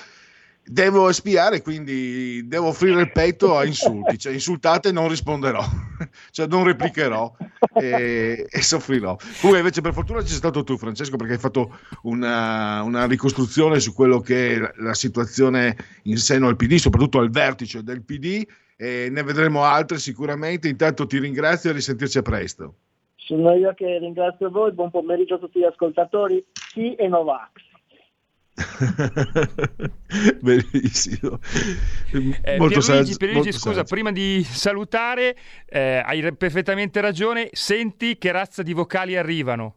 devo 0.66 1.08
espiare, 1.08 1.62
quindi 1.62 2.46
devo 2.46 2.68
offrire 2.68 3.00
il 3.00 3.12
petto 3.12 3.56
a 3.56 3.64
insulti, 3.64 4.18
cioè 4.18 4.32
insultate 4.32 4.90
non 4.90 5.08
risponderò, 5.08 5.62
cioè 6.32 6.46
non 6.48 6.64
replicherò 6.64 7.32
e, 7.74 8.46
e 8.48 8.62
soffrirò. 8.62 9.16
Comunque 9.40 9.58
invece 9.58 9.80
per 9.80 9.92
fortuna 9.92 10.20
ci 10.22 10.28
sei 10.28 10.38
stato 10.38 10.64
tu 10.64 10.76
Francesco 10.76 11.16
perché 11.16 11.34
hai 11.34 11.38
fatto 11.38 11.78
una, 12.02 12.82
una 12.82 13.06
ricostruzione 13.06 13.78
su 13.78 13.94
quello 13.94 14.20
che 14.20 14.54
è 14.54 14.72
la, 14.76 14.94
situazione 14.94 15.76
in 16.04 16.16
seno 16.16 16.48
al 16.48 16.56
PD, 16.56 16.74
soprattutto 16.76 17.20
al 17.20 17.30
vertice 17.30 17.82
del 17.82 18.02
PD 18.02 18.44
e 18.76 19.08
ne 19.10 19.22
vedremo 19.22 19.62
altre 19.62 19.98
sicuramente. 19.98 20.68
Intanto 20.68 21.06
ti 21.06 21.18
ringrazio 21.18 21.70
e 21.70 21.74
risentirci 21.74 22.18
a 22.18 22.22
presto. 22.22 22.74
Sono 23.14 23.54
io 23.54 23.72
che 23.74 23.98
ringrazio 23.98 24.50
voi, 24.50 24.72
buon 24.72 24.90
pomeriggio 24.90 25.34
a 25.34 25.38
tutti 25.38 25.58
gli 25.58 25.64
ascoltatori, 25.64 26.44
sì 26.52 26.94
e 26.94 27.08
Novax. 27.08 27.65
Benissimo. 30.40 31.40
Eh, 32.42 32.56
Molto 32.58 32.80
Pierluigi, 32.80 32.82
saggio, 32.82 33.16
Pierluigi, 33.16 33.34
molto 33.34 33.52
scusa, 33.52 33.74
saggio. 33.74 33.94
prima 33.94 34.12
di 34.12 34.46
salutare, 34.48 35.36
eh, 35.66 36.02
hai 36.04 36.32
perfettamente 36.34 37.00
ragione. 37.00 37.48
Senti 37.52 38.16
che 38.16 38.32
razza 38.32 38.62
di 38.62 38.72
vocali 38.72 39.16
arrivano. 39.16 39.76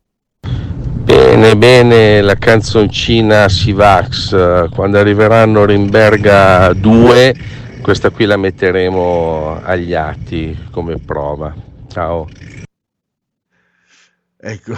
Bene, 1.09 1.57
bene, 1.57 2.21
la 2.21 2.35
canzoncina 2.35 3.49
Sivax, 3.49 4.69
quando 4.69 4.99
arriveranno 4.99 5.65
Rimberga 5.65 6.71
2, 6.73 7.35
questa 7.81 8.11
qui 8.11 8.25
la 8.25 8.37
metteremo 8.37 9.59
agli 9.63 9.93
atti 9.93 10.67
come 10.69 10.97
prova. 10.99 11.53
Ciao. 11.91 12.27
Ecco, 14.41 14.73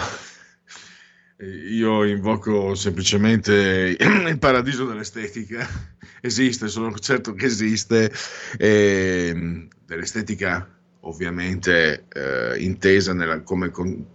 io 1.44 2.04
invoco 2.04 2.74
semplicemente 2.74 3.96
il 3.98 4.38
paradiso 4.38 4.86
dell'estetica. 4.86 5.66
Esiste, 6.24 6.68
sono 6.68 6.96
certo 6.98 7.32
che 7.34 7.46
esiste, 7.46 8.12
e, 8.56 9.66
dell'estetica 9.84 10.68
ovviamente 11.00 12.06
eh, 12.12 12.62
intesa 12.62 13.12
nella- 13.12 13.40
come, 13.40 13.70
con- 13.70 14.06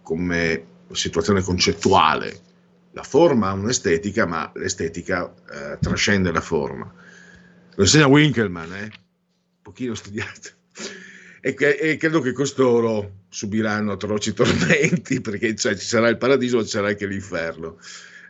come 0.00 0.64
situazione 0.92 1.42
concettuale. 1.42 2.40
La 2.92 3.02
forma 3.02 3.48
ha 3.48 3.52
un'estetica, 3.54 4.26
ma 4.26 4.50
l'estetica 4.54 5.32
eh, 5.52 5.78
trascende 5.80 6.30
la 6.30 6.40
forma. 6.40 6.92
Lo 7.74 7.82
insegna 7.82 8.06
Winkelmann, 8.06 8.72
eh? 8.74 8.82
un 8.82 9.62
pochino 9.62 9.94
studiato. 9.96 10.50
E, 11.40 11.56
e 11.58 11.96
credo 11.96 12.20
che 12.20 12.32
costoro 12.32 13.20
subiranno 13.28 13.92
atroci 13.92 14.32
tormenti 14.34 15.20
perché 15.20 15.54
cioè, 15.54 15.74
ci 15.74 15.86
sarà 15.86 16.08
il 16.08 16.18
paradiso 16.18 16.58
ma 16.58 16.62
ci 16.62 16.68
sarà 16.68 16.88
anche 16.88 17.06
l'inferno. 17.06 17.78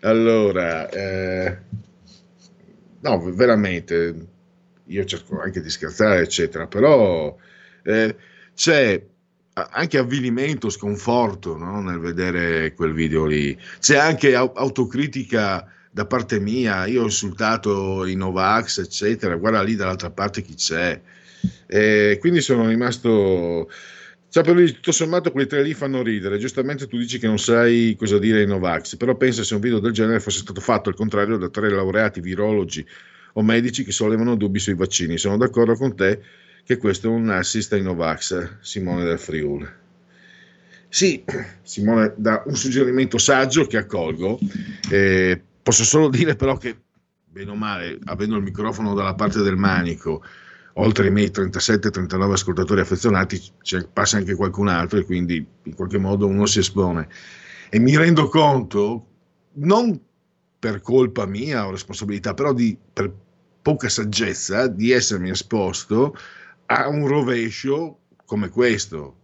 Allora, 0.02 0.88
eh, 0.88 1.58
no, 3.00 3.32
veramente, 3.32 4.26
io 4.84 5.04
cerco 5.04 5.40
anche 5.40 5.60
di 5.60 5.68
scherzare, 5.68 6.22
eccetera, 6.22 6.66
però 6.66 7.36
eh, 7.82 8.16
c'è 8.54 9.02
anche 9.52 9.98
avvilimento, 9.98 10.70
sconforto 10.70 11.56
no, 11.56 11.82
nel 11.82 11.98
vedere 11.98 12.72
quel 12.74 12.92
video 12.94 13.26
lì. 13.26 13.58
C'è 13.78 13.96
anche 13.96 14.34
au- 14.34 14.52
autocritica 14.54 15.66
da 15.90 16.06
parte 16.06 16.38
mia, 16.38 16.86
io 16.86 17.02
ho 17.02 17.04
insultato 17.04 18.06
i 18.06 18.14
Novax, 18.14 18.78
eccetera, 18.78 19.34
guarda 19.36 19.62
lì 19.62 19.74
dall'altra 19.74 20.10
parte 20.10 20.42
chi 20.42 20.54
c'è. 20.54 21.00
E 21.66 22.18
quindi 22.20 22.40
sono 22.40 22.68
rimasto. 22.68 23.70
Cioè, 24.28 24.44
per 24.44 24.72
tutto 24.72 24.92
sommato, 24.92 25.32
quei 25.32 25.46
tre 25.46 25.62
lì 25.62 25.74
fanno 25.74 26.02
ridere. 26.02 26.38
Giustamente 26.38 26.86
tu 26.86 26.96
dici 26.96 27.18
che 27.18 27.26
non 27.26 27.38
sai 27.38 27.96
cosa 27.98 28.18
dire 28.18 28.40
ai 28.40 28.46
Novax, 28.46 28.96
però 28.96 29.16
pensa 29.16 29.42
se 29.42 29.54
un 29.54 29.60
video 29.60 29.80
del 29.80 29.92
genere 29.92 30.20
fosse 30.20 30.38
stato 30.38 30.60
fatto 30.60 30.88
al 30.88 30.94
contrario 30.94 31.36
da 31.36 31.48
tre 31.48 31.68
laureati 31.68 32.20
virologi 32.20 32.86
o 33.34 33.42
medici 33.42 33.84
che 33.84 33.92
sollevano 33.92 34.36
dubbi 34.36 34.58
sui 34.58 34.74
vaccini. 34.74 35.18
Sono 35.18 35.36
d'accordo 35.36 35.74
con 35.74 35.96
te 35.96 36.20
che 36.64 36.76
questo 36.76 37.08
è 37.08 37.10
un 37.10 37.28
assist 37.30 37.72
ai 37.72 37.82
Novax, 37.82 38.58
Simone 38.60 39.04
del 39.04 39.18
Friuli. 39.18 39.66
Sì, 40.88 41.24
Simone 41.62 42.14
dà 42.16 42.42
un 42.46 42.56
suggerimento 42.56 43.18
saggio 43.18 43.66
che 43.66 43.76
accolgo. 43.76 44.38
Eh, 44.90 45.40
posso 45.62 45.84
solo 45.84 46.08
dire 46.08 46.34
però 46.36 46.56
che, 46.56 46.76
bene 47.24 47.50
o 47.50 47.54
male, 47.54 47.98
avendo 48.04 48.36
il 48.36 48.42
microfono 48.42 48.94
dalla 48.94 49.14
parte 49.14 49.42
del 49.42 49.56
manico, 49.56 50.22
oltre 50.74 51.06
ai 51.06 51.12
miei 51.12 51.30
37-39 51.30 52.32
ascoltatori 52.32 52.80
affezionati, 52.80 53.40
passa 53.92 54.18
anche 54.18 54.34
qualcun 54.34 54.68
altro 54.68 54.98
e 54.98 55.04
quindi 55.04 55.44
in 55.64 55.74
qualche 55.74 55.98
modo 55.98 56.26
uno 56.26 56.46
si 56.46 56.60
espone. 56.60 57.08
E 57.68 57.78
mi 57.78 57.96
rendo 57.96 58.28
conto, 58.28 59.06
non 59.54 60.00
per 60.58 60.80
colpa 60.80 61.26
mia 61.26 61.66
o 61.66 61.70
responsabilità, 61.70 62.34
però 62.34 62.52
di, 62.52 62.76
per 62.92 63.12
poca 63.62 63.88
saggezza, 63.88 64.66
di 64.66 64.90
essermi 64.90 65.30
esposto 65.30 66.16
a 66.66 66.88
un 66.88 67.06
rovescio 67.06 67.98
come 68.24 68.48
questo. 68.48 69.16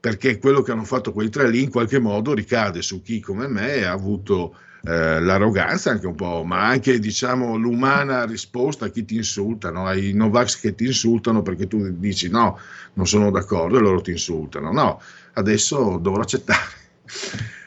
Perché 0.00 0.38
quello 0.38 0.62
che 0.62 0.72
hanno 0.72 0.84
fatto 0.84 1.12
quei 1.12 1.28
tre 1.28 1.48
lì 1.48 1.62
in 1.62 1.70
qualche 1.70 1.98
modo 1.98 2.34
ricade 2.34 2.82
su 2.82 3.02
chi 3.02 3.20
come 3.20 3.46
me 3.46 3.84
ha 3.84 3.92
avuto 3.92 4.56
eh, 4.84 5.20
l'arroganza 5.20 5.90
anche 5.90 6.06
un 6.06 6.14
po', 6.16 6.42
ma 6.44 6.66
anche 6.66 6.98
diciamo 6.98 7.56
l'umana 7.56 8.24
risposta 8.24 8.86
a 8.86 8.88
chi 8.88 9.04
ti 9.04 9.14
insulta, 9.14 9.70
no? 9.70 9.86
ai 9.86 10.12
Novax 10.12 10.58
che 10.60 10.74
ti 10.74 10.86
insultano 10.86 11.42
perché 11.42 11.68
tu 11.68 11.88
dici 11.98 12.28
no, 12.28 12.58
non 12.94 13.06
sono 13.06 13.30
d'accordo 13.30 13.76
e 13.78 13.80
loro 13.80 14.00
ti 14.00 14.10
insultano. 14.10 14.72
No, 14.72 15.00
adesso 15.34 15.98
dovrò 15.98 16.22
accettare. 16.22 16.80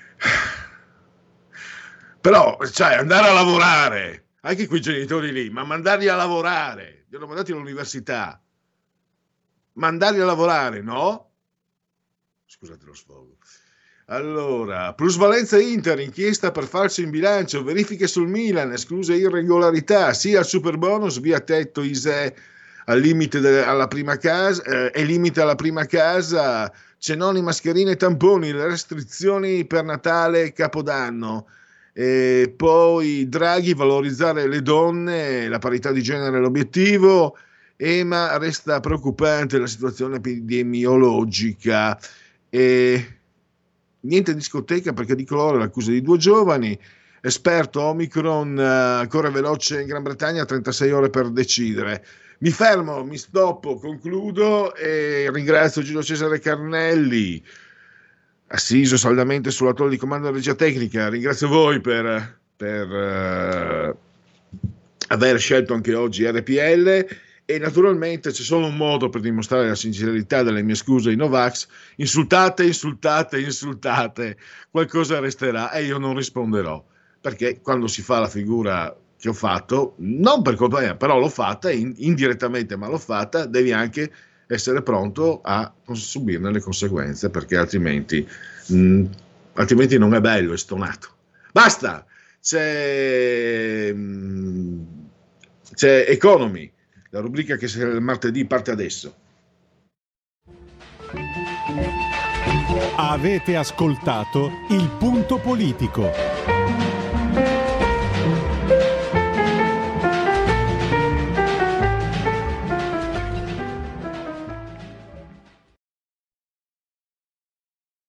Però, 2.20 2.58
cioè, 2.72 2.96
andare 2.96 3.28
a 3.28 3.34
lavorare, 3.34 4.30
anche 4.42 4.68
quei 4.68 4.82
genitori 4.82 5.32
lì, 5.32 5.50
ma 5.52 5.64
mandarli 5.64 6.08
a 6.08 6.16
lavorare, 6.16 7.06
li 7.08 7.16
hanno 7.16 7.28
mandati 7.28 7.52
all'università, 7.52 8.42
mandarli 9.74 10.20
a 10.20 10.26
lavorare, 10.26 10.82
no? 10.82 11.30
Scusate 12.46 12.84
lo 12.84 12.96
sfogo. 12.96 13.35
Allora, 14.08 14.94
plusvalenza 14.94 15.60
Inter, 15.60 16.00
inchiesta 16.00 16.52
per 16.52 16.66
falso 16.66 17.02
in 17.02 17.10
bilancio, 17.10 17.64
verifiche 17.64 18.06
sul 18.06 18.28
Milan, 18.28 18.72
escluse 18.72 19.16
irregolarità, 19.16 20.14
sia 20.14 20.40
al 20.40 20.46
super 20.46 20.78
via 21.20 21.40
tetto 21.40 21.82
ISE 21.82 22.36
al 22.86 23.00
limite 23.00 23.40
de- 23.40 23.64
alla 23.64 23.88
prima 23.88 24.18
casa, 24.18 24.62
eh, 24.62 24.92
e 24.94 25.04
limite 25.04 25.42
alla 25.42 25.56
prima 25.56 25.86
casa, 25.86 26.72
cenoni, 27.00 27.42
mascherine 27.42 27.92
e 27.92 27.96
tamponi, 27.96 28.52
le 28.52 28.68
restrizioni 28.68 29.66
per 29.66 29.84
Natale 29.84 30.44
e 30.44 30.54
Capodanno. 30.54 31.48
E 31.92 32.54
poi 32.56 33.28
Draghi, 33.28 33.74
valorizzare 33.74 34.48
le 34.48 34.62
donne, 34.62 35.48
la 35.48 35.58
parità 35.58 35.92
di 35.92 36.04
genere 36.04 36.38
è 36.38 36.40
l'obiettivo. 36.40 37.38
EMA 37.76 38.38
resta 38.38 38.80
preoccupante 38.82 39.58
la 39.58 39.66
situazione 39.66 40.18
epidemiologica. 40.18 41.98
E 42.50 43.15
niente 44.06 44.34
discoteca 44.34 44.94
perché 44.94 45.16
di 45.16 45.26
colore 45.26 45.58
l'accusa 45.58 45.92
di 45.92 46.02
due 46.02 46.18
giovani. 46.18 46.78
Esperto 47.22 47.82
Omicron, 47.82 48.60
eh, 48.60 48.64
ancora 48.64 49.30
veloce 49.30 49.82
in 49.82 49.88
Gran 49.88 50.04
Bretagna, 50.04 50.46
36 50.46 50.92
ore 50.92 51.10
per 51.10 51.30
decidere. 51.30 52.06
Mi 52.40 52.52
fermo, 52.52 53.04
mi 53.04 53.18
stoppo, 53.18 53.78
concludo 53.80 54.76
e 54.76 55.30
ringrazio 55.32 55.82
Giulio 55.82 56.04
Cesare 56.04 56.40
Carnelli, 56.40 57.44
assiso 58.48 58.98
saldamente 58.98 59.50
sulla 59.52 59.74
torre 59.74 59.90
di 59.92 59.98
comando 59.98 60.26
della 60.26 60.38
regia 60.38 60.54
tecnica. 60.54 61.10
Ringrazio 61.10 61.48
voi 61.48 61.82
per, 61.82 62.40
per 62.56 62.92
eh, 62.92 63.96
aver 65.08 65.40
scelto 65.40 65.74
anche 65.74 65.96
oggi 65.96 66.30
RPL 66.30 67.08
e 67.46 67.60
naturalmente 67.60 68.32
c'è 68.32 68.42
solo 68.42 68.68
un 68.68 68.76
modo 68.76 69.10
per 69.10 69.22
dimostrare 69.22 69.68
la 69.68 69.76
sincerità 69.76 70.42
delle 70.44 70.64
mie 70.64 70.76
scuse 70.76 71.10
ai 71.10 71.16
Novax. 71.16 71.68
Insultate, 71.98 72.66
insultate, 72.66 73.40
insultate, 73.40 74.38
qualcosa 74.72 75.20
resterà 75.20 75.72
e 75.72 75.86
io 75.86 75.98
non 75.98 76.16
risponderò 76.16 76.84
perché 77.22 77.60
quando 77.62 77.88
si 77.88 78.04
fa 78.04 78.20
la 78.20 78.28
figura 78.28 78.96
che 79.18 79.30
ho 79.30 79.34
fatto, 79.34 79.96
non 79.98 80.44
per 80.44 80.54
colpa 80.56 80.82
mia, 80.82 80.96
però 80.96 81.18
l'ho 81.18 81.30
fatta 81.30 81.72
in- 81.72 81.96
indirettamente, 81.98 82.76
ma 82.76 82.88
l'ho 82.88 83.00
fatta, 83.00 83.46
devi 83.48 83.72
anche 83.72 84.12
essere 84.46 84.84
pronto 84.84 85.42
a 85.42 85.74
subirne 85.92 86.52
le 86.52 86.60
conseguenze 86.62 87.32
perché 87.32 87.58
altrimenti, 87.58 88.28
mh, 88.68 89.04
altrimenti 89.54 89.98
non 89.98 90.14
è 90.14 90.22
bello, 90.22 90.54
è 90.54 90.58
stonato. 90.58 91.10
Basta! 91.52 92.06
C'è, 92.40 93.92
mh, 93.92 94.86
c'è 95.74 96.06
Economy, 96.08 96.72
la 97.16 97.22
rubrica 97.22 97.56
che 97.56 97.66
il 97.66 98.02
martedì 98.02 98.44
parte 98.44 98.72
adesso. 98.72 99.16
Avete 102.98 103.56
ascoltato 103.56 104.52
il 104.70 104.90
punto 105.00 105.40
politico. 105.40 106.35